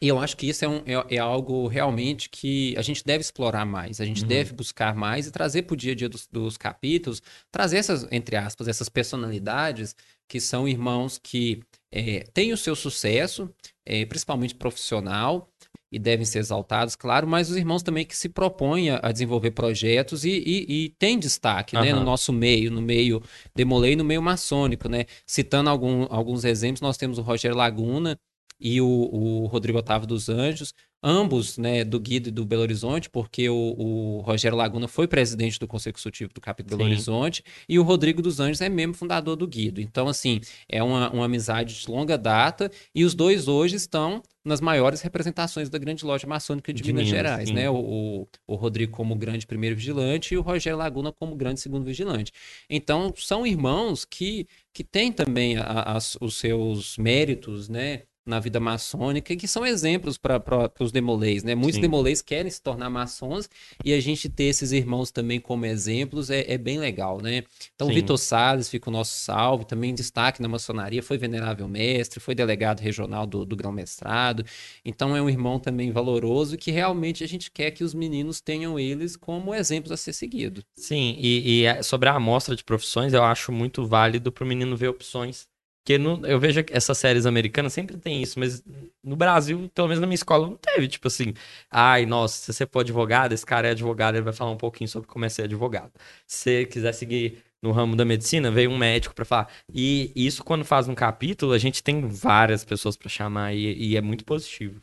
E 0.00 0.08
eu 0.08 0.18
acho 0.18 0.36
que 0.36 0.48
isso 0.48 0.64
é, 0.64 0.68
um- 0.68 0.82
é- 0.86 1.14
é 1.16 1.18
algo 1.18 1.66
realmente 1.68 2.28
que 2.28 2.74
a 2.76 2.82
gente 2.82 3.02
deve 3.04 3.22
explorar 3.22 3.64
mais, 3.64 4.00
a 4.00 4.04
gente 4.04 4.22
Uhum. 4.22 4.28
deve 4.28 4.52
buscar 4.52 4.94
mais 4.94 5.26
e 5.26 5.30
trazer 5.30 5.62
para 5.62 5.74
o 5.74 5.76
dia 5.76 5.92
a 5.92 5.94
dia 5.94 6.08
dos, 6.08 6.26
dos 6.26 6.56
capítulos, 6.56 7.22
trazer 7.50 7.78
essas, 7.78 8.06
entre 8.12 8.36
aspas, 8.36 8.68
essas 8.68 8.88
personalidades 8.88 9.94
que 10.28 10.40
são 10.40 10.68
irmãos 10.68 11.18
que 11.22 11.62
é, 11.92 12.24
têm 12.34 12.52
o 12.52 12.56
seu 12.56 12.74
sucesso, 12.76 13.48
é, 13.86 14.04
principalmente 14.04 14.54
profissional, 14.54 15.48
e 15.90 15.98
devem 16.00 16.26
ser 16.26 16.40
exaltados, 16.40 16.96
claro, 16.96 17.28
mas 17.28 17.48
os 17.48 17.56
irmãos 17.56 17.82
também 17.82 18.04
que 18.04 18.16
se 18.16 18.28
propõem 18.28 18.90
a, 18.90 19.12
desenvolver 19.12 19.52
projetos 19.52 20.24
e, 20.24 20.30
e, 20.30 20.84
e 20.86 20.88
têm 20.98 21.16
destaque 21.18 21.74
né, 21.76 21.92
Aham. 21.92 22.00
no 22.00 22.04
nosso 22.04 22.32
meio, 22.32 22.70
no 22.72 22.82
meio 22.82 23.22
Demolei 23.54 23.92
e 23.92 23.96
no 23.96 24.04
meio 24.04 24.20
maçônico, 24.20 24.88
né? 24.88 25.06
Citando 25.24 25.70
algum- 25.70 26.06
alguns 26.10 26.44
exemplos, 26.44 26.80
nós 26.80 26.96
temos 26.96 27.18
o 27.18 27.22
Rogério 27.22 27.56
Laguna, 27.56 28.18
e 28.58 28.80
o, 28.80 28.86
o 28.86 29.46
Rodrigo 29.46 29.78
Otávio 29.78 30.06
dos 30.06 30.28
Anjos, 30.28 30.72
ambos 31.02 31.56
né, 31.58 31.84
do 31.84 32.00
Guido 32.00 32.28
e 32.28 32.32
do 32.32 32.44
Belo 32.44 32.62
Horizonte, 32.62 33.08
porque 33.08 33.48
o, 33.48 33.54
o 33.54 34.20
Rogério 34.22 34.56
Laguna 34.56 34.88
foi 34.88 35.06
presidente 35.06 35.58
do 35.58 35.68
Conselho 35.68 35.94
Consultivo 35.94 36.32
do 36.34 36.40
capítulo 36.40 36.76
Belo 36.78 36.88
Sim. 36.88 36.94
Horizonte 36.94 37.44
e 37.68 37.78
o 37.78 37.82
Rodrigo 37.82 38.20
dos 38.22 38.40
Anjos 38.40 38.60
é 38.60 38.68
membro 38.68 38.98
fundador 38.98 39.36
do 39.36 39.46
Guido. 39.46 39.80
Então, 39.80 40.08
assim, 40.08 40.40
é 40.68 40.82
uma, 40.82 41.10
uma 41.12 41.26
amizade 41.26 41.78
de 41.78 41.88
longa 41.90 42.16
data 42.18 42.70
e 42.94 43.04
os 43.04 43.14
dois 43.14 43.46
hoje 43.46 43.76
estão 43.76 44.22
nas 44.44 44.60
maiores 44.60 45.00
representações 45.02 45.68
da 45.68 45.78
grande 45.78 46.04
loja 46.04 46.26
maçônica 46.26 46.72
de, 46.72 46.82
De 46.82 46.92
Minas, 46.92 47.06
Minas, 47.08 47.16
Gerais, 47.24 47.48
sim. 47.48 47.54
né? 47.54 47.68
O, 47.70 48.26
o, 48.46 48.54
Rodrigo 48.54 48.92
como 48.92 49.14
grande 49.14 49.46
primeiro 49.46 49.76
vigilante 49.76 50.34
e 50.34 50.38
o 50.38 50.42
Rogério 50.42 50.78
Laguna 50.78 51.12
como 51.12 51.36
grande 51.36 51.60
segundo 51.60 51.84
vigilante. 51.84 52.32
Então, 52.70 53.12
são 53.16 53.46
irmãos 53.46 54.04
que, 54.04 54.46
que 54.72 54.82
têm 54.82 55.12
também 55.12 55.56
a- 55.56 55.82
as- 55.96 56.16
os 56.20 56.36
seus 56.36 56.96
méritos, 56.96 57.68
né? 57.68 58.02
Na 58.26 58.40
vida 58.40 58.58
maçônica, 58.58 59.32
e 59.32 59.36
que 59.36 59.46
são 59.46 59.64
exemplos 59.64 60.18
para 60.18 60.42
os 60.80 60.90
demolês, 60.90 61.44
né? 61.44 61.54
Muitos 61.54 61.76
Sim. 61.76 61.80
demolês 61.82 62.20
querem 62.20 62.50
se 62.50 62.60
tornar 62.60 62.90
maçons 62.90 63.48
e 63.84 63.92
a 63.92 64.00
gente 64.00 64.28
ter 64.28 64.44
esses 64.44 64.72
irmãos 64.72 65.12
também 65.12 65.38
como 65.38 65.64
exemplos 65.64 66.28
é, 66.28 66.44
é 66.52 66.58
bem 66.58 66.76
legal, 66.80 67.20
né? 67.22 67.44
Então, 67.76 67.86
Sim. 67.86 67.94
Vitor 67.94 68.18
Salles 68.18 68.68
fica 68.68 68.90
o 68.90 68.92
nosso 68.92 69.16
salve, 69.16 69.64
também 69.64 69.94
destaque 69.94 70.42
na 70.42 70.48
maçonaria, 70.48 71.04
foi 71.04 71.16
venerável 71.16 71.68
mestre, 71.68 72.18
foi 72.18 72.34
delegado 72.34 72.80
regional 72.80 73.26
do, 73.26 73.44
do 73.44 73.54
grão-mestrado. 73.54 74.44
Então, 74.84 75.16
é 75.16 75.22
um 75.22 75.30
irmão 75.30 75.60
também 75.60 75.92
valoroso 75.92 76.56
que 76.56 76.72
realmente 76.72 77.22
a 77.22 77.28
gente 77.28 77.48
quer 77.48 77.70
que 77.70 77.84
os 77.84 77.94
meninos 77.94 78.40
tenham 78.40 78.76
eles 78.76 79.14
como 79.16 79.54
exemplos 79.54 79.92
a 79.92 79.96
ser 79.96 80.12
seguido. 80.12 80.64
Sim, 80.76 81.14
e, 81.18 81.60
e 81.60 81.64
é- 81.64 81.80
sobre 81.82 82.08
a 82.08 82.14
amostra 82.14 82.56
de 82.56 82.64
profissões, 82.64 83.12
eu 83.12 83.22
acho 83.22 83.52
muito 83.52 83.86
válido 83.86 84.32
pro 84.32 84.44
menino 84.44 84.76
ver 84.76 84.88
opções. 84.88 85.46
Porque 85.86 85.98
no- 85.98 86.26
eu 86.26 86.40
vejo 86.40 86.64
essas 86.72 86.98
séries 86.98 87.26
americanas 87.26 87.72
sempre 87.72 87.96
tem 87.96 88.20
isso, 88.20 88.40
mas 88.40 88.60
no 89.04 89.14
Brasil, 89.14 89.70
pelo 89.72 89.86
menos 89.86 90.00
na 90.00 90.06
minha 90.08 90.16
escola, 90.16 90.48
não 90.48 90.56
teve. 90.56 90.88
Tipo 90.88 91.06
assim, 91.06 91.32
ai, 91.70 92.04
nossa, 92.04 92.38
se 92.42 92.52
você 92.52 92.66
for 92.66 92.80
advogado, 92.80 93.32
esse 93.32 93.46
cara 93.46 93.68
é 93.68 93.70
advogado, 93.70 94.16
ele 94.16 94.24
vai 94.24 94.32
falar 94.32 94.50
um 94.50 94.56
pouquinho 94.56 94.88
sobre 94.88 95.08
como 95.08 95.24
é 95.24 95.28
ser 95.28 95.42
advogado. 95.44 95.92
Se 96.26 96.38
você 96.38 96.66
quiser 96.66 96.92
seguir 96.92 97.38
no 97.62 97.70
ramo 97.70 97.94
da 97.94 98.04
medicina, 98.04 98.50
veio 98.50 98.68
um 98.70 98.76
médico 98.76 99.14
pra 99.14 99.24
falar. 99.24 99.48
E 99.72 100.10
isso, 100.16 100.42
quando 100.42 100.64
faz 100.64 100.88
um 100.88 100.94
capítulo, 100.94 101.52
a 101.52 101.58
gente 101.58 101.82
tem 101.84 102.00
várias 102.08 102.64
pessoas 102.64 102.96
pra 102.96 103.08
chamar 103.08 103.54
e, 103.54 103.92
e 103.92 103.96
é 103.96 104.00
muito 104.00 104.24
positivo. 104.24 104.82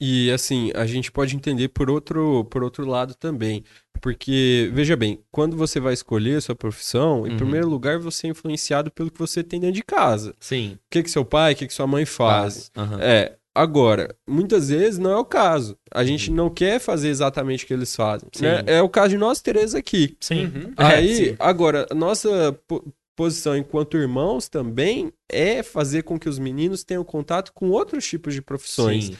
E 0.00 0.30
assim, 0.32 0.70
a 0.74 0.86
gente 0.86 1.10
pode 1.12 1.36
entender 1.36 1.68
por 1.68 1.88
outro, 1.90 2.44
por 2.50 2.62
outro 2.62 2.84
lado 2.86 3.14
também. 3.14 3.64
Porque, 4.00 4.70
veja 4.74 4.96
bem, 4.96 5.20
quando 5.30 5.56
você 5.56 5.80
vai 5.80 5.94
escolher 5.94 6.36
a 6.36 6.40
sua 6.40 6.54
profissão, 6.54 7.26
em 7.26 7.30
Uhum. 7.30 7.36
primeiro 7.36 7.68
lugar 7.68 7.98
você 7.98 8.26
é 8.26 8.30
influenciado 8.30 8.90
pelo 8.90 9.10
que 9.10 9.18
você 9.18 9.42
tem 9.42 9.58
dentro 9.60 9.76
de 9.76 9.82
casa. 9.84 10.34
Sim. 10.40 10.72
O 10.74 10.78
que, 10.90 11.02
que 11.02 11.10
seu 11.10 11.24
pai, 11.24 11.52
o 11.52 11.56
que, 11.56 11.66
que 11.66 11.72
sua 11.72 11.86
mãe 11.86 12.04
fazem. 12.04 12.64
Aham. 12.76 12.98
É, 13.00 13.36
agora, 13.54 14.14
muitas 14.28 14.68
vezes 14.68 14.98
não 14.98 15.10
é 15.10 15.16
o 15.16 15.24
caso. 15.24 15.78
A 15.90 16.04
gente 16.04 16.28
Uhum. 16.28 16.36
não 16.36 16.50
quer 16.50 16.78
fazer 16.80 17.08
exatamente 17.08 17.64
o 17.64 17.66
que 17.66 17.72
eles 17.72 17.94
fazem. 17.96 18.28
Né? 18.40 18.62
É 18.66 18.82
o 18.82 18.88
caso 18.90 19.10
de 19.10 19.16
nós 19.16 19.40
três 19.40 19.74
aqui. 19.74 20.16
Sim. 20.20 20.46
Uhum. 20.46 20.72
É, 20.76 20.84
Aí, 20.84 21.14
sim. 21.30 21.36
agora, 21.38 21.86
nossa 21.94 22.52
po- 22.66 22.84
posição 23.16 23.56
enquanto 23.56 23.96
irmãos 23.96 24.48
também 24.50 25.12
é 25.30 25.62
fazer 25.62 26.02
com 26.02 26.18
que 26.18 26.28
os 26.28 26.38
meninos 26.38 26.84
tenham 26.84 27.04
contato 27.04 27.52
com 27.54 27.70
outros 27.70 28.04
tipos 28.06 28.34
de 28.34 28.42
profissões. 28.42 29.06
Sim. 29.06 29.16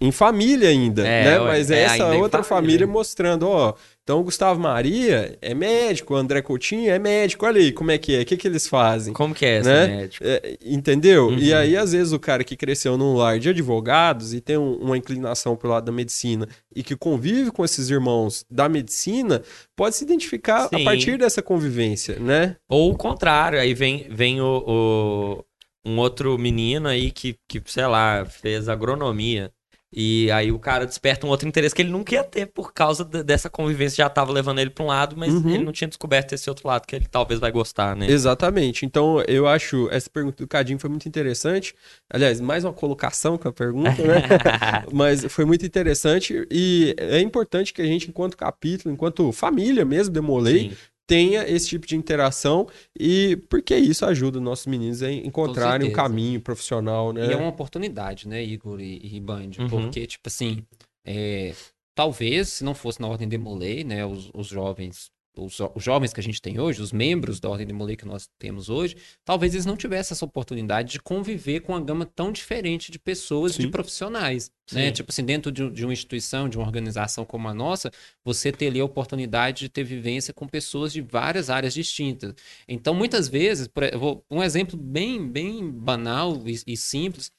Em 0.00 0.10
família 0.10 0.68
ainda, 0.70 1.06
É, 1.06 1.24
né? 1.24 1.38
Mas 1.40 1.70
é, 1.70 1.80
é, 1.80 1.82
essa 1.82 2.06
outra 2.14 2.42
família. 2.42 2.44
família 2.44 2.86
mostrando, 2.86 3.46
ó. 3.48 3.74
Então, 4.02 4.18
o 4.18 4.24
Gustavo 4.24 4.58
Maria 4.58 5.36
é 5.42 5.54
médico, 5.54 6.14
o 6.14 6.16
André 6.16 6.40
Coutinho 6.42 6.90
é 6.90 6.98
médico. 6.98 7.44
Olha 7.44 7.60
aí 7.60 7.70
como 7.70 7.90
é 7.90 7.98
que 7.98 8.16
é, 8.16 8.22
o 8.22 8.24
que, 8.24 8.36
que 8.36 8.48
eles 8.48 8.66
fazem. 8.66 9.12
Como 9.12 9.34
que 9.34 9.44
é 9.44 9.58
essa 9.58 9.68
Né? 9.70 9.86
médico? 9.98 10.24
É, 10.26 10.56
entendeu? 10.64 11.30
E 11.38 11.52
Uhum. 11.52 11.58
aí, 11.58 11.76
às 11.76 11.92
vezes, 11.92 12.12
o 12.12 12.18
cara 12.18 12.42
que 12.42 12.56
cresceu 12.56 12.96
num 12.96 13.14
lar 13.14 13.38
de 13.38 13.50
advogados 13.50 14.32
e 14.34 14.40
tem 14.40 14.56
um- 14.56 14.76
uma 14.78 14.96
inclinação 14.96 15.54
pro 15.54 15.68
lado 15.68 15.84
da 15.84 15.92
medicina 15.92 16.48
e 16.74 16.82
que 16.82 16.96
convive 16.96 17.50
com 17.52 17.64
esses 17.64 17.90
irmãos 17.90 18.44
da 18.50 18.68
medicina, 18.68 19.42
pode 19.76 19.94
se 19.96 20.02
identificar 20.04 20.68
Sim. 20.68 20.76
a 20.80 20.84
partir 20.84 21.18
dessa 21.18 21.42
convivência, 21.42 22.18
né? 22.18 22.56
Ou 22.68 22.90
o 22.92 22.96
contrário, 22.96 23.60
aí 23.60 23.74
vem, 23.74 24.06
vem 24.10 24.40
o, 24.40 24.64
o- 24.66 25.44
um 25.84 25.98
outro 25.98 26.36
menino 26.38 26.88
aí 26.88 27.10
que, 27.10 27.36
que, 27.48 27.62
sei 27.66 27.86
lá, 27.86 28.24
fez 28.24 28.68
agronomia. 28.68 29.50
E 29.92 30.30
aí 30.30 30.52
o 30.52 30.58
cara 30.58 30.86
desperta 30.86 31.26
um 31.26 31.30
outro 31.30 31.48
interesse 31.48 31.74
que 31.74 31.82
ele 31.82 31.90
nunca 31.90 32.14
ia 32.14 32.22
ter 32.22 32.46
por 32.46 32.72
causa 32.72 33.04
de- 33.04 33.24
dessa 33.24 33.50
convivência, 33.50 33.96
já 33.96 34.08
tava 34.08 34.30
levando 34.32 34.60
ele 34.60 34.70
pra 34.70 34.84
um 34.84 34.86
lado, 34.86 35.16
mas 35.16 35.34
Uhum. 35.34 35.50
ele 35.54 35.64
não 35.64 35.72
tinha 35.72 35.88
descoberto 35.88 36.32
esse 36.32 36.48
outro 36.48 36.68
lado 36.68 36.86
que 36.86 36.94
ele 36.94 37.06
talvez 37.10 37.40
vai 37.40 37.50
gostar, 37.50 37.96
né? 37.96 38.06
Exatamente. 38.08 38.86
Então, 38.86 39.20
eu 39.26 39.48
acho 39.48 39.88
essa 39.90 40.08
pergunta 40.08 40.42
do 40.42 40.46
Cadinho 40.46 40.78
foi 40.78 40.88
muito 40.88 41.08
interessante. 41.08 41.74
Aliás, 42.08 42.40
mais 42.40 42.64
uma 42.64 42.72
colocação 42.72 43.36
com 43.36 43.48
a 43.48 43.52
pergunta, 43.52 43.90
né? 44.00 44.22
Mas 44.92 45.24
foi 45.24 45.44
muito 45.44 45.66
interessante 45.66 46.46
e 46.50 46.94
é 46.96 47.20
importante 47.20 47.72
que 47.74 47.82
a 47.82 47.86
gente, 47.86 48.08
enquanto 48.08 48.36
capítulo, 48.36 48.94
enquanto 48.94 49.32
família 49.32 49.84
mesmo, 49.84 50.14
Demolei, 50.14 50.70
Sim. 50.70 50.76
Tenha 51.10 51.42
esse 51.42 51.66
tipo 51.66 51.88
de 51.88 51.96
interação 51.96 52.68
e 52.96 53.36
porque 53.48 53.76
isso 53.76 54.06
ajuda 54.06 54.38
os 54.38 54.44
nossos 54.44 54.66
meninos 54.66 55.02
a 55.02 55.10
encontrarem 55.10 55.88
um 55.88 55.92
caminho 55.92 56.40
profissional, 56.40 57.12
né? 57.12 57.26
E 57.26 57.32
é 57.32 57.36
uma 57.36 57.48
oportunidade, 57.48 58.28
né, 58.28 58.40
Igor 58.40 58.80
e, 58.80 59.00
e 59.02 59.18
Band? 59.18 59.50
Uhum. 59.58 59.68
Porque, 59.68 60.06
tipo 60.06 60.28
assim, 60.28 60.62
é, 61.04 61.52
talvez, 61.96 62.50
se 62.50 62.64
não 62.64 62.76
fosse 62.76 63.00
na 63.00 63.08
Ordem 63.08 63.28
de 63.28 63.36
Molay, 63.36 63.82
né, 63.82 64.06
os, 64.06 64.30
os 64.32 64.46
jovens, 64.46 65.10
os, 65.36 65.54
jo- 65.54 65.70
os 65.74 65.82
jovens 65.82 66.12
que 66.12 66.20
a 66.20 66.22
gente 66.22 66.40
tem 66.42 66.58
hoje, 66.60 66.82
os 66.82 66.92
membros 66.92 67.40
da 67.40 67.48
Ordem 67.48 67.66
de 67.66 67.72
Molay 67.72 67.96
que 67.96 68.04
nós 68.04 68.28
temos 68.38 68.68
hoje, 68.68 68.96
talvez 69.24 69.54
eles 69.54 69.66
não 69.66 69.76
tivessem 69.76 70.14
essa 70.14 70.24
oportunidade 70.24 70.92
de 70.92 71.00
conviver 71.00 71.60
com 71.60 71.72
uma 71.72 71.80
gama 71.80 72.04
tão 72.04 72.32
diferente 72.32 72.90
de 72.90 72.98
pessoas, 72.98 73.54
de 73.54 73.62
Sim. 73.62 73.70
profissionais, 73.70 74.50
né? 74.72 74.90
Tipo 74.92 75.10
assim, 75.10 75.24
dentro 75.24 75.50
de, 75.52 75.70
de 75.70 75.84
uma 75.84 75.92
instituição, 75.92 76.48
de 76.48 76.56
uma 76.58 76.66
organização 76.66 77.24
como 77.24 77.48
a 77.48 77.54
nossa, 77.54 77.90
você 78.24 78.52
ter 78.52 78.68
ali 78.68 78.80
a 78.80 78.84
oportunidade 78.84 79.60
de 79.60 79.68
ter 79.68 79.84
vivência 79.84 80.32
com 80.34 80.46
pessoas 80.46 80.92
de 80.92 81.00
várias 81.00 81.50
áreas 81.50 81.74
distintas. 81.74 82.34
Então, 82.68 82.94
muitas 82.94 83.28
vezes, 83.28 83.66
por, 83.68 83.82
vou- 83.98 84.24
um 84.30 84.42
exemplo 84.42 84.76
bem, 84.76 85.26
bem 85.28 85.70
banal 85.70 86.40
e, 86.46 86.60
e 86.66 86.76
simples, 86.76 87.32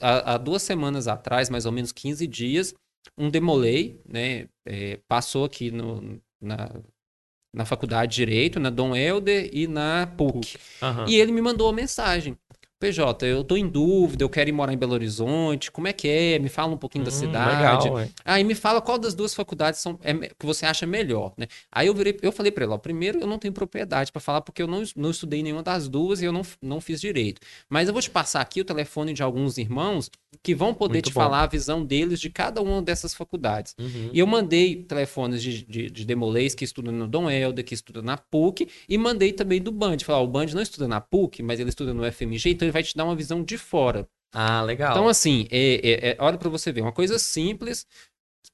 há, 0.00 0.34
há 0.34 0.38
duas 0.38 0.62
semanas 0.62 1.08
atrás, 1.08 1.48
mais 1.50 1.66
ou 1.66 1.72
menos 1.72 1.92
15 1.92 2.26
dias, 2.26 2.74
um 3.16 3.30
demolei, 3.30 4.00
né? 4.08 4.48
é, 4.64 4.98
passou 5.08 5.44
aqui 5.44 5.70
no, 5.70 6.20
na, 6.40 6.70
na 7.52 7.64
faculdade 7.64 8.12
de 8.12 8.16
Direito, 8.16 8.58
na 8.60 8.70
Dom 8.70 8.94
Helder 8.96 9.50
e 9.52 9.66
na 9.66 10.06
PUC. 10.06 10.56
Aham. 10.82 11.06
E 11.08 11.16
ele 11.16 11.32
me 11.32 11.42
mandou 11.42 11.66
uma 11.66 11.72
mensagem. 11.72 12.36
PJ, 12.80 13.24
eu 13.26 13.44
tô 13.44 13.56
em 13.56 13.68
dúvida, 13.68 14.24
eu 14.24 14.28
quero 14.28 14.50
ir 14.50 14.52
morar 14.52 14.72
em 14.72 14.76
Belo 14.76 14.92
Horizonte, 14.94 15.70
como 15.70 15.86
é 15.86 15.92
que 15.92 16.08
é? 16.08 16.38
Me 16.40 16.48
fala 16.48 16.72
um 16.74 16.76
pouquinho 16.76 17.04
da 17.04 17.12
Hum, 17.12 17.14
cidade. 17.14 17.88
Legal, 17.88 17.92
ué. 17.94 18.08
Aí 18.24 18.42
me 18.42 18.56
fala 18.56 18.80
qual 18.80 18.98
das 18.98 19.14
duas 19.14 19.32
faculdades 19.34 19.78
são, 19.78 19.96
é, 20.02 20.12
que 20.14 20.44
você 20.44 20.66
acha 20.66 20.84
melhor, 20.84 21.32
né? 21.38 21.46
Aí 21.70 21.86
eu 21.86 21.94
virei, 21.94 22.18
eu 22.20 22.32
falei 22.32 22.50
pra 22.50 22.64
ele, 22.64 22.72
ó, 22.72 22.78
primeiro 22.78 23.20
eu 23.20 23.26
não 23.28 23.38
tenho 23.38 23.54
propriedade 23.54 24.10
pra 24.10 24.20
falar 24.20 24.40
porque 24.40 24.60
eu 24.60 24.66
não, 24.66 24.82
não 24.96 25.12
estudei 25.12 25.44
nenhuma 25.44 25.62
das 25.62 25.88
duas 25.88 26.20
e 26.20 26.24
eu 26.24 26.32
não, 26.32 26.42
não 26.60 26.80
fiz 26.80 27.00
direito. 27.00 27.40
Mas 27.70 27.86
eu 27.86 27.94
vou 27.94 28.02
te 28.02 28.10
passar 28.10 28.40
aqui 28.40 28.60
o 28.60 28.64
telefone 28.64 29.12
de 29.12 29.22
alguns 29.22 29.58
irmãos 29.58 30.10
que 30.42 30.54
vão 30.54 30.72
poder 30.72 30.94
Muito 30.94 31.10
te 31.10 31.14
bom. 31.14 31.20
falar 31.20 31.42
a 31.42 31.46
visão 31.46 31.84
deles 31.84 32.20
de 32.20 32.30
cada 32.30 32.62
uma 32.62 32.80
dessas 32.80 33.14
faculdades. 33.14 33.74
Uhum. 33.78 34.10
E 34.12 34.18
eu 34.18 34.26
mandei 34.26 34.82
telefones 34.84 35.42
de, 35.42 35.64
de, 35.64 35.90
de 35.90 36.04
demolês 36.04 36.54
que 36.54 36.64
estudam 36.64 36.92
no 36.92 37.06
Dom 37.06 37.30
Helder, 37.30 37.64
que 37.64 37.74
estuda 37.74 38.02
na 38.02 38.16
PUC, 38.16 38.68
e 38.88 38.96
mandei 38.98 39.32
também 39.32 39.60
do 39.60 39.70
Band. 39.70 39.98
Falar, 40.04 40.20
o 40.20 40.26
Band 40.26 40.46
não 40.46 40.62
estuda 40.62 40.88
na 40.88 41.00
PUC, 41.00 41.42
mas 41.42 41.60
ele 41.60 41.68
estuda 41.68 41.92
no 41.92 42.04
FMG, 42.10 42.50
então 42.50 42.66
ele 42.66 42.72
vai 42.72 42.82
te 42.82 42.96
dar 42.96 43.04
uma 43.04 43.16
visão 43.16 43.42
de 43.42 43.58
fora. 43.58 44.08
Ah, 44.32 44.62
legal. 44.62 44.92
Então, 44.92 45.08
assim, 45.08 45.46
é, 45.50 45.74
é, 45.74 46.10
é- 46.10 46.16
olha 46.18 46.38
para 46.38 46.48
você 46.48 46.72
ver, 46.72 46.80
uma 46.80 46.92
coisa 46.92 47.18
simples, 47.18 47.86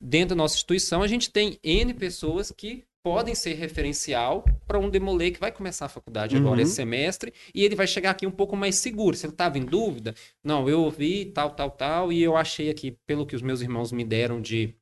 dentro 0.00 0.30
da 0.30 0.42
nossa 0.42 0.56
instituição, 0.56 1.02
a 1.02 1.06
gente 1.06 1.30
tem 1.30 1.58
N 1.62 1.94
pessoas 1.94 2.50
que 2.50 2.84
podem 3.02 3.34
ser 3.34 3.54
referencial 3.54 4.44
para 4.66 4.78
um 4.78 4.90
demolê 4.90 5.30
que 5.30 5.40
vai 5.40 5.50
começar 5.52 5.86
a 5.86 5.88
faculdade 5.88 6.36
agora 6.36 6.56
Uhum. 6.56 6.62
esse 6.62 6.74
semestre 6.74 7.32
e 7.54 7.64
ele 7.64 7.74
vai 7.76 7.86
chegar 7.86 8.10
aqui 8.10 8.26
um 8.26 8.30
pouco 8.30 8.56
mais 8.56 8.76
seguro. 8.76 9.16
Se 9.16 9.26
ele 9.26 9.32
estava 9.32 9.58
em 9.58 9.64
dúvida, 9.64 10.14
não, 10.42 10.68
eu 10.68 10.80
ouvi 10.82 11.26
tal, 11.26 11.50
tal, 11.50 11.70
tal, 11.70 12.12
e 12.12 12.22
eu 12.22 12.36
achei 12.36 12.70
aqui, 12.70 12.92
pelo 13.06 13.26
que 13.26 13.36
os 13.36 13.42
meus 13.42 13.60
irmãos 13.60 13.92
me 13.92 14.04
deram 14.04 14.40
de, 14.40 14.74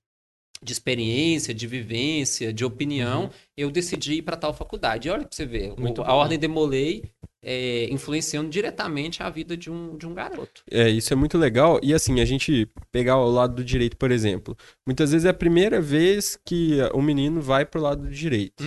de 0.62 0.72
experiência, 0.72 1.52
de 1.54 1.66
vivência, 1.66 2.52
de 2.52 2.64
opinião, 2.64 3.30
eu 3.57 3.70
decidi 3.70 4.14
ir 4.14 4.22
para 4.22 4.36
tal 4.36 4.54
faculdade. 4.54 5.09
E 5.09 5.11
olha 5.11 5.22
para 5.26 5.28
você 5.36 5.44
ver, 5.46 5.72
o- 5.72 5.80
Muito 5.80 6.02
a 6.02 6.07
bom. 6.07 6.12
ordem 6.12 6.38
demolei 6.38 7.04
é, 7.48 7.88
influenciando 7.92 8.48
diretamente 8.50 9.22
a 9.22 9.30
vida 9.30 9.57
de 9.57 9.70
um, 9.70 9.96
de 9.96 10.04
um 10.07 10.12
garoto. 10.14 10.62
É, 10.68 10.88
isso 10.88 11.12
é 11.12 11.16
muito 11.16 11.38
legal. 11.38 11.78
E 11.82 11.94
assim, 11.94 12.20
a 12.20 12.24
gente 12.24 12.68
pegar 12.90 13.18
o 13.18 13.30
lado 13.30 13.54
do 13.57 13.64
direito, 13.64 13.96
por 13.96 14.11
exemplo. 14.11 14.57
Muitas 14.84 15.12
vezes 15.12 15.24
é 15.26 15.28
a 15.28 15.34
primeira 15.34 15.80
vez 15.80 16.36
que 16.44 16.78
o 16.92 17.00
menino 17.00 17.40
vai 17.40 17.64
pro 17.64 17.80
lado 17.80 18.02
do 18.02 18.11
direito. 18.11 18.64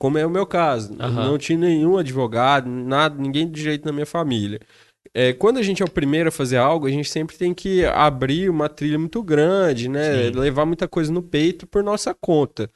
Como 0.00 0.16
é 0.18 0.26
o 0.26 0.30
meu 0.30 0.46
caso. 0.46 0.96
Aham. 0.98 1.26
Não 1.26 1.38
tinha 1.38 1.58
nenhum 1.58 1.96
advogado, 1.96 2.68
nada, 2.68 3.20
ninguém 3.20 3.46
do 3.46 3.52
direito 3.52 3.84
na 3.84 3.92
minha 3.92 4.06
família. 4.06 4.58
É, 5.14 5.32
quando 5.32 5.58
a 5.58 5.62
gente 5.62 5.82
é 5.82 5.84
o 5.84 5.90
primeiro 5.90 6.28
a 6.28 6.32
fazer 6.32 6.58
algo, 6.58 6.86
a 6.86 6.90
gente 6.90 7.08
sempre 7.08 7.36
tem 7.36 7.54
que 7.54 7.84
abrir 7.84 8.50
uma 8.50 8.68
trilha 8.68 8.98
muito 8.98 9.22
grande, 9.22 9.88
né? 9.88 10.30
Sim. 10.30 10.38
Levar 10.38 10.66
muita 10.66 10.86
coisa 10.86 11.12
no 11.12 11.22
peito 11.22 11.66
por 11.66 11.82
nossa 11.82 12.14
conta. 12.14 12.70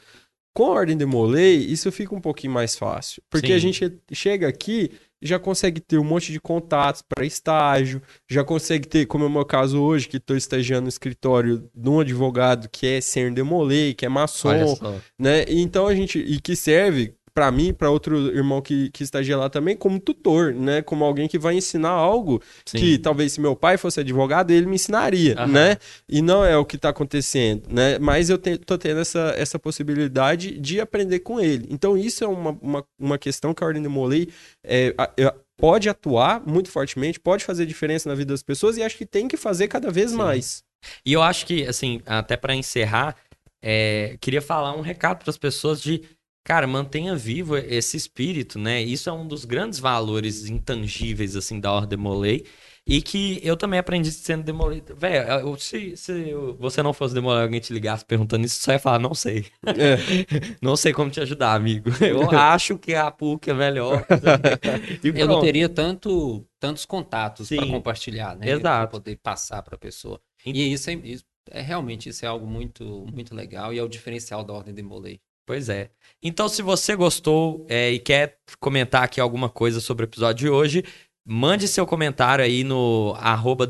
Com 0.55 0.67
a 0.67 0.71
ordem 0.71 0.97
de 0.97 1.07
molei, 1.07 1.57
isso 1.57 1.91
fica 1.93 2.15
um 2.15 2.21
pouquinho 2.21 2.53
mais 2.53 2.77
fácil. 2.77 3.23
Porque 3.31 3.49
Sim. 3.49 3.53
a 3.55 3.59
gente 3.59 3.99
chega 4.13 4.49
aqui 4.49 4.91
já 5.23 5.39
consegue 5.39 5.81
ter 5.81 5.99
um 5.99 6.05
monte 6.05 6.33
de 6.33 6.41
contatos 6.41 7.01
para 7.01 7.25
estágio, 7.25 8.03
já 8.29 8.43
consegue 8.43 8.89
ter, 8.89 9.07
como 9.07 9.25
é 9.25 9.29
o 9.29 9.31
meu 9.31 9.45
caso 9.45 9.81
hoje, 9.81 10.09
que 10.09 10.17
estou 10.17 10.37
estagiando 10.37 10.83
no 10.83 10.89
escritório 10.89 11.71
de 11.73 11.89
um 11.89 12.01
advogado 12.01 12.69
que 12.69 12.87
é 12.87 13.01
sênior 13.01 13.33
demolei, 13.33 13.95
que 13.95 14.05
é 14.05 14.09
maçom, 14.09 14.77
né? 15.17 15.45
Então 15.49 15.87
a 15.87 15.95
gente 15.95 16.19
e 16.19 16.41
que 16.41 16.57
serve 16.57 17.15
para 17.35 17.51
mim, 17.51 17.73
para 17.73 17.91
outro 17.91 18.17
irmão 18.35 18.61
que, 18.61 18.91
que 18.91 19.03
estagia 19.03 19.37
lá 19.37 19.49
também, 19.49 19.77
como 19.77 19.99
tutor, 19.99 20.53
né? 20.53 20.83
Como 20.83 21.05
alguém 21.05 21.27
que 21.27 21.39
vai 21.39 21.55
ensinar 21.55 21.91
algo 21.91 22.43
Sim. 22.67 22.79
que 22.79 22.99
talvez 22.99 23.33
se 23.33 23.41
meu 23.41 23.57
pai 23.57 23.77
fosse 23.77 24.01
advogado, 24.01 24.51
ele 24.51 24.67
me 24.67 24.75
ensinaria, 24.75 25.35
Aham. 25.39 25.47
né? 25.47 25.77
E 26.09 26.21
não 26.21 26.45
é 26.45 26.57
o 26.57 26.65
que 26.65 26.77
tá 26.77 26.91
acontecendo, 26.91 27.63
né? 27.71 27.99
Mas 27.99 28.29
eu 28.29 28.37
te, 28.37 28.59
tô 28.59 28.77
tendo 28.77 29.01
essa, 29.01 29.35
essa 29.37 29.59
possibilidade 29.59 30.59
de 30.59 30.81
aprender 30.81 31.21
com 31.21 31.41
ele. 31.41 31.67
Então 31.71 31.97
isso 31.97 32.23
é 32.23 32.27
uma, 32.27 32.51
uma, 32.61 32.85
uma 32.99 33.19
questão 33.19 33.55
que 33.55 33.65
a 33.65 33.67
Ordem 33.67 33.83
de 33.83 33.89
Molay 33.89 34.29
é, 34.65 34.95
é, 35.17 35.35
pode 35.57 35.89
atuar 35.89 36.47
muito 36.47 36.71
fortemente, 36.71 37.19
pode 37.19 37.45
fazer 37.45 37.65
diferença 37.67 38.09
na 38.09 38.15
vida 38.15 38.33
das 38.33 38.43
pessoas 38.43 38.77
e 38.77 38.83
acho 38.83 38.99
que 38.99 39.07
tem 39.07 39.29
que 39.29 39.37
fazer 39.37 39.69
cada 39.69 39.91
vez 39.91 40.11
Sim. 40.11 40.17
mais. 40.17 40.65
E 41.07 41.13
eu 41.13 41.23
acho 41.23 41.47
que, 41.47 41.65
assim, 41.67 42.03
até 42.05 42.37
pra 42.37 42.55
encerrar, 42.55 43.17
é, 43.63 44.17
queria 44.21 44.43
falar 44.43 44.77
um 44.77 44.81
recado 44.81 45.19
para 45.19 45.31
as 45.31 45.39
pessoas 45.39 45.81
de, 45.81 46.03
cara, 46.45 46.67
mantenha 46.67 47.15
vivo 47.17 47.57
esse 47.57 47.97
espírito, 47.97 48.59
né? 48.59 48.81
Isso 48.83 49.09
é 49.09 49.13
um 49.13 49.27
dos 49.27 49.45
grandes 49.45 49.79
valores 49.79 50.47
intangíveis, 50.49 51.37
assim, 51.37 51.61
da 51.61 51.73
Ordem 51.73 51.99
Molay. 51.99 52.45
E 52.85 53.01
que 53.01 53.41
eu 53.45 53.57
também 53.57 53.79
aprendi 53.79 54.11
sendo 54.11 54.43
demolei. 54.43 54.83
Velho, 54.97 55.57
se, 55.57 55.97
se 55.97 56.35
você 56.59 56.83
não 56.83 56.93
fosse 56.93 57.15
demoler 57.15 57.45
alguém 57.45 57.61
te 57.61 57.73
ligasse 57.73 58.05
perguntando 58.05 58.45
isso, 58.45 58.57
você 58.61 58.73
ia 58.73 58.79
falar, 58.81 58.99
não 58.99 59.15
sei. 59.15 59.47
É. 59.65 59.97
Não 60.61 60.75
sei 60.77 60.93
como 60.93 61.09
te 61.11 61.21
ajudar, 61.21 61.55
amigo. 61.55 61.91
Eu 62.03 62.29
acho 62.37 62.77
que 62.79 62.93
a 62.95 63.09
PUC 63.11 63.51
é 63.51 63.55
melhor. 63.55 64.05
Eu 65.15 65.27
não 65.29 65.41
teria 65.41 65.69
tanto, 65.69 66.45
tantos 66.59 66.85
contatos 66.85 67.49
para 67.51 67.67
compartilhar, 67.67 68.37
né? 68.37 68.51
Exato. 68.51 68.91
Pra 68.91 68.99
poder 68.99 69.17
passar 69.23 69.63
para 69.63 69.77
a 69.77 69.79
pessoa. 69.79 70.21
Ent- 70.45 70.57
E 70.57 70.73
isso 70.73 70.91
é, 70.91 70.95
isso 70.95 71.25
é 71.51 71.61
realmente 71.61 72.09
isso 72.09 72.25
é 72.25 72.29
algo 72.29 72.47
muito, 72.47 73.07
muito 73.13 73.35
legal 73.35 73.73
e 73.73 73.79
é 73.79 73.83
o 73.83 73.89
diferencial 73.89 74.45
da 74.45 74.53
Ordem 74.53 74.75
de 74.75 74.83
Molay. 74.83 75.21
Pois 75.47 75.69
é. 75.69 75.91
Então, 76.23 76.49
se 76.49 76.63
você 76.63 76.95
gostou 76.95 77.67
é, 77.69 77.91
e 77.91 77.99
quer 77.99 78.39
comentar 78.61 79.03
aqui 79.03 79.21
alguma 79.21 79.49
coisa 79.49 79.81
sobre 79.81 80.05
o 80.05 80.07
episódio 80.09 80.47
de 80.47 80.51
hoje, 80.51 80.85
mande 81.25 81.67
seu 81.67 81.85
comentário 81.87 82.45
aí 82.45 82.63
no 82.65 83.15
arroba 83.19 83.67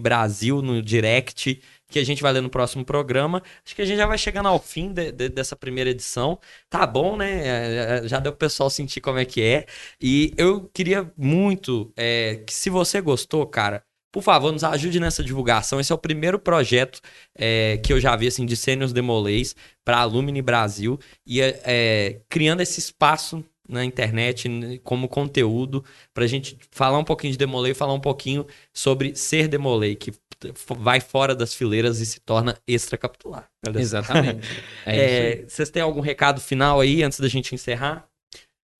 Brasil, 0.00 0.60
no 0.62 0.82
direct, 0.82 1.60
que 1.88 1.98
a 2.00 2.04
gente 2.04 2.22
vai 2.22 2.32
ler 2.32 2.40
no 2.40 2.50
próximo 2.50 2.84
programa. 2.84 3.40
Acho 3.64 3.74
que 3.76 3.82
a 3.82 3.84
gente 3.84 3.98
já 3.98 4.06
vai 4.06 4.18
chegando 4.18 4.48
ao 4.48 4.58
fim 4.58 4.92
de- 4.92 5.12
de- 5.12 5.28
dessa 5.28 5.54
primeira 5.54 5.90
edição. 5.90 6.38
Tá 6.68 6.84
bom, 6.86 7.16
né? 7.16 7.46
É, 7.46 8.00
é, 8.04 8.08
Já 8.08 8.18
deu 8.18 8.32
pro 8.32 8.40
pessoal 8.40 8.68
sentir 8.68 9.00
como 9.00 9.18
é 9.18 9.24
que 9.24 9.40
é. 9.42 9.66
E 10.00 10.32
eu 10.36 10.68
queria 10.74 11.10
muito 11.16 11.92
é, 11.96 12.42
que 12.46 12.52
se 12.52 12.68
você 12.70 13.00
gostou, 13.00 13.46
cara, 13.46 13.84
por 14.16 14.22
favor, 14.22 14.50
nos 14.50 14.64
ajude 14.64 14.98
nessa 14.98 15.22
divulgação. 15.22 15.78
Esse 15.78 15.92
é 15.92 15.94
o 15.94 15.98
primeiro 15.98 16.38
projeto 16.38 17.02
é, 17.34 17.78
que 17.84 17.92
eu 17.92 18.00
já 18.00 18.16
vi 18.16 18.26
assim, 18.26 18.46
de 18.46 18.56
Sêniors 18.56 18.90
Demolês 18.90 19.54
para 19.84 19.98
Alumni 19.98 20.40
Brasil 20.40 20.98
e 21.26 21.42
é, 21.42 21.60
é, 21.66 22.20
criando 22.26 22.62
esse 22.62 22.80
espaço 22.80 23.44
na 23.68 23.84
internet 23.84 24.48
como 24.82 25.06
conteúdo 25.06 25.84
para 26.14 26.24
a 26.24 26.26
gente 26.26 26.56
falar 26.70 26.96
um 26.96 27.04
pouquinho 27.04 27.32
de 27.32 27.38
Demolei 27.38 27.72
e 27.72 27.74
falar 27.74 27.92
um 27.92 28.00
pouquinho 28.00 28.46
sobre 28.72 29.14
ser 29.14 29.48
Demolei, 29.48 29.94
que 29.94 30.10
vai 30.78 30.98
fora 30.98 31.34
das 31.34 31.52
fileiras 31.52 32.00
e 32.00 32.06
se 32.06 32.18
torna 32.18 32.56
extracapitular. 32.66 33.50
Exatamente. 33.74 34.48
É. 34.86 35.42
É, 35.42 35.44
vocês 35.46 35.68
têm 35.68 35.82
algum 35.82 36.00
recado 36.00 36.40
final 36.40 36.80
aí 36.80 37.02
antes 37.02 37.20
da 37.20 37.28
gente 37.28 37.54
encerrar? 37.54 38.08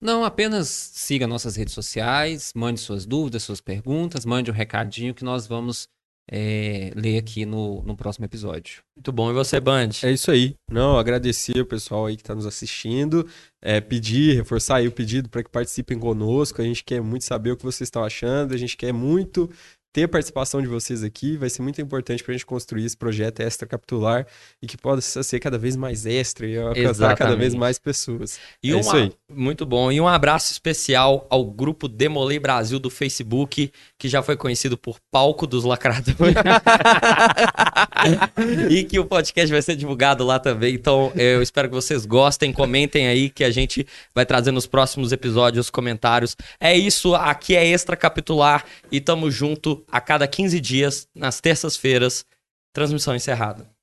Não, 0.06 0.22
apenas 0.22 0.68
siga 0.68 1.26
nossas 1.26 1.56
redes 1.56 1.74
sociais, 1.74 2.52
mande 2.54 2.78
suas 2.78 3.04
dúvidas, 3.04 3.42
suas 3.42 3.60
perguntas, 3.60 4.24
mande 4.24 4.48
um 4.48 4.54
recadinho 4.54 5.12
que 5.12 5.24
nós 5.24 5.48
vamos 5.48 5.88
é, 6.30 6.92
ler 6.94 7.18
aqui 7.18 7.44
no, 7.44 7.82
no 7.82 7.96
próximo 7.96 8.24
episódio. 8.24 8.84
Muito 8.96 9.10
bom. 9.10 9.28
E 9.32 9.34
você, 9.34 9.58
Band? 9.58 9.90
É 10.04 10.12
isso 10.12 10.30
aí. 10.30 10.54
Não, 10.70 10.96
agradecer 10.96 11.60
o 11.60 11.66
pessoal 11.66 12.06
aí 12.06 12.14
que 12.14 12.22
está 12.22 12.36
nos 12.36 12.46
assistindo, 12.46 13.28
é, 13.60 13.80
pedir, 13.80 14.36
reforçar 14.36 14.76
aí 14.76 14.86
o 14.86 14.92
pedido 14.92 15.28
para 15.28 15.42
que 15.42 15.50
participem 15.50 15.98
conosco. 15.98 16.62
A 16.62 16.64
gente 16.64 16.84
quer 16.84 17.00
muito 17.00 17.24
saber 17.24 17.50
o 17.50 17.56
que 17.56 17.64
vocês 17.64 17.88
estão 17.88 18.04
achando, 18.04 18.54
a 18.54 18.56
gente 18.56 18.76
quer 18.76 18.92
muito 18.92 19.50
ter 19.96 20.02
a 20.02 20.08
participação 20.08 20.60
de 20.60 20.68
vocês 20.68 21.02
aqui. 21.02 21.38
Vai 21.38 21.48
ser 21.48 21.62
muito 21.62 21.80
importante 21.80 22.22
para 22.22 22.32
a 22.32 22.36
gente 22.36 22.44
construir 22.44 22.84
esse 22.84 22.94
projeto 22.94 23.40
extracapitular 23.40 24.26
e 24.60 24.66
que 24.66 24.76
possa 24.76 25.22
ser 25.22 25.40
cada 25.40 25.56
vez 25.56 25.74
mais 25.74 26.04
extra 26.04 26.46
e 26.46 26.58
alcançar 26.58 27.16
cada 27.16 27.30
vez 27.30 27.54
Exatamente. 27.54 27.56
mais 27.56 27.78
pessoas. 27.78 28.38
E 28.62 28.72
É 28.72 28.76
um 28.76 28.80
isso 28.80 28.94
aí. 28.94 29.10
Muito 29.32 29.64
bom. 29.64 29.90
E 29.90 29.98
um 29.98 30.06
abraço 30.06 30.52
especial 30.52 31.26
ao 31.30 31.46
grupo 31.46 31.88
Demolei 31.88 32.38
Brasil 32.38 32.78
do 32.78 32.90
Facebook, 32.90 33.72
que 33.98 34.06
já 34.06 34.22
foi 34.22 34.36
conhecido 34.36 34.76
por 34.76 34.98
Palco 35.10 35.46
dos 35.46 35.64
Lacradores. 35.64 36.36
e 38.68 38.84
que 38.84 38.98
o 38.98 39.06
podcast 39.06 39.50
vai 39.50 39.62
ser 39.62 39.76
divulgado 39.76 40.26
lá 40.26 40.38
também. 40.38 40.74
Então, 40.74 41.10
eu 41.16 41.40
espero 41.40 41.70
que 41.70 41.74
vocês 41.74 42.04
gostem, 42.04 42.52
comentem 42.52 43.08
aí 43.08 43.30
que 43.30 43.42
a 43.42 43.50
gente 43.50 43.86
vai 44.14 44.26
trazer 44.26 44.50
nos 44.50 44.66
próximos 44.66 45.10
episódios 45.10 45.70
comentários. 45.70 46.36
É 46.60 46.76
isso, 46.76 47.14
aqui 47.14 47.56
é 47.56 47.66
Extra 47.66 47.96
Capitular 47.96 48.62
e 48.92 49.00
tamo 49.00 49.30
junto 49.30 49.85
a 49.90 50.00
cada 50.00 50.26
15 50.26 50.60
dias, 50.60 51.08
nas 51.14 51.40
terças-feiras. 51.40 52.24
Transmissão 52.72 53.14
encerrada. 53.14 53.75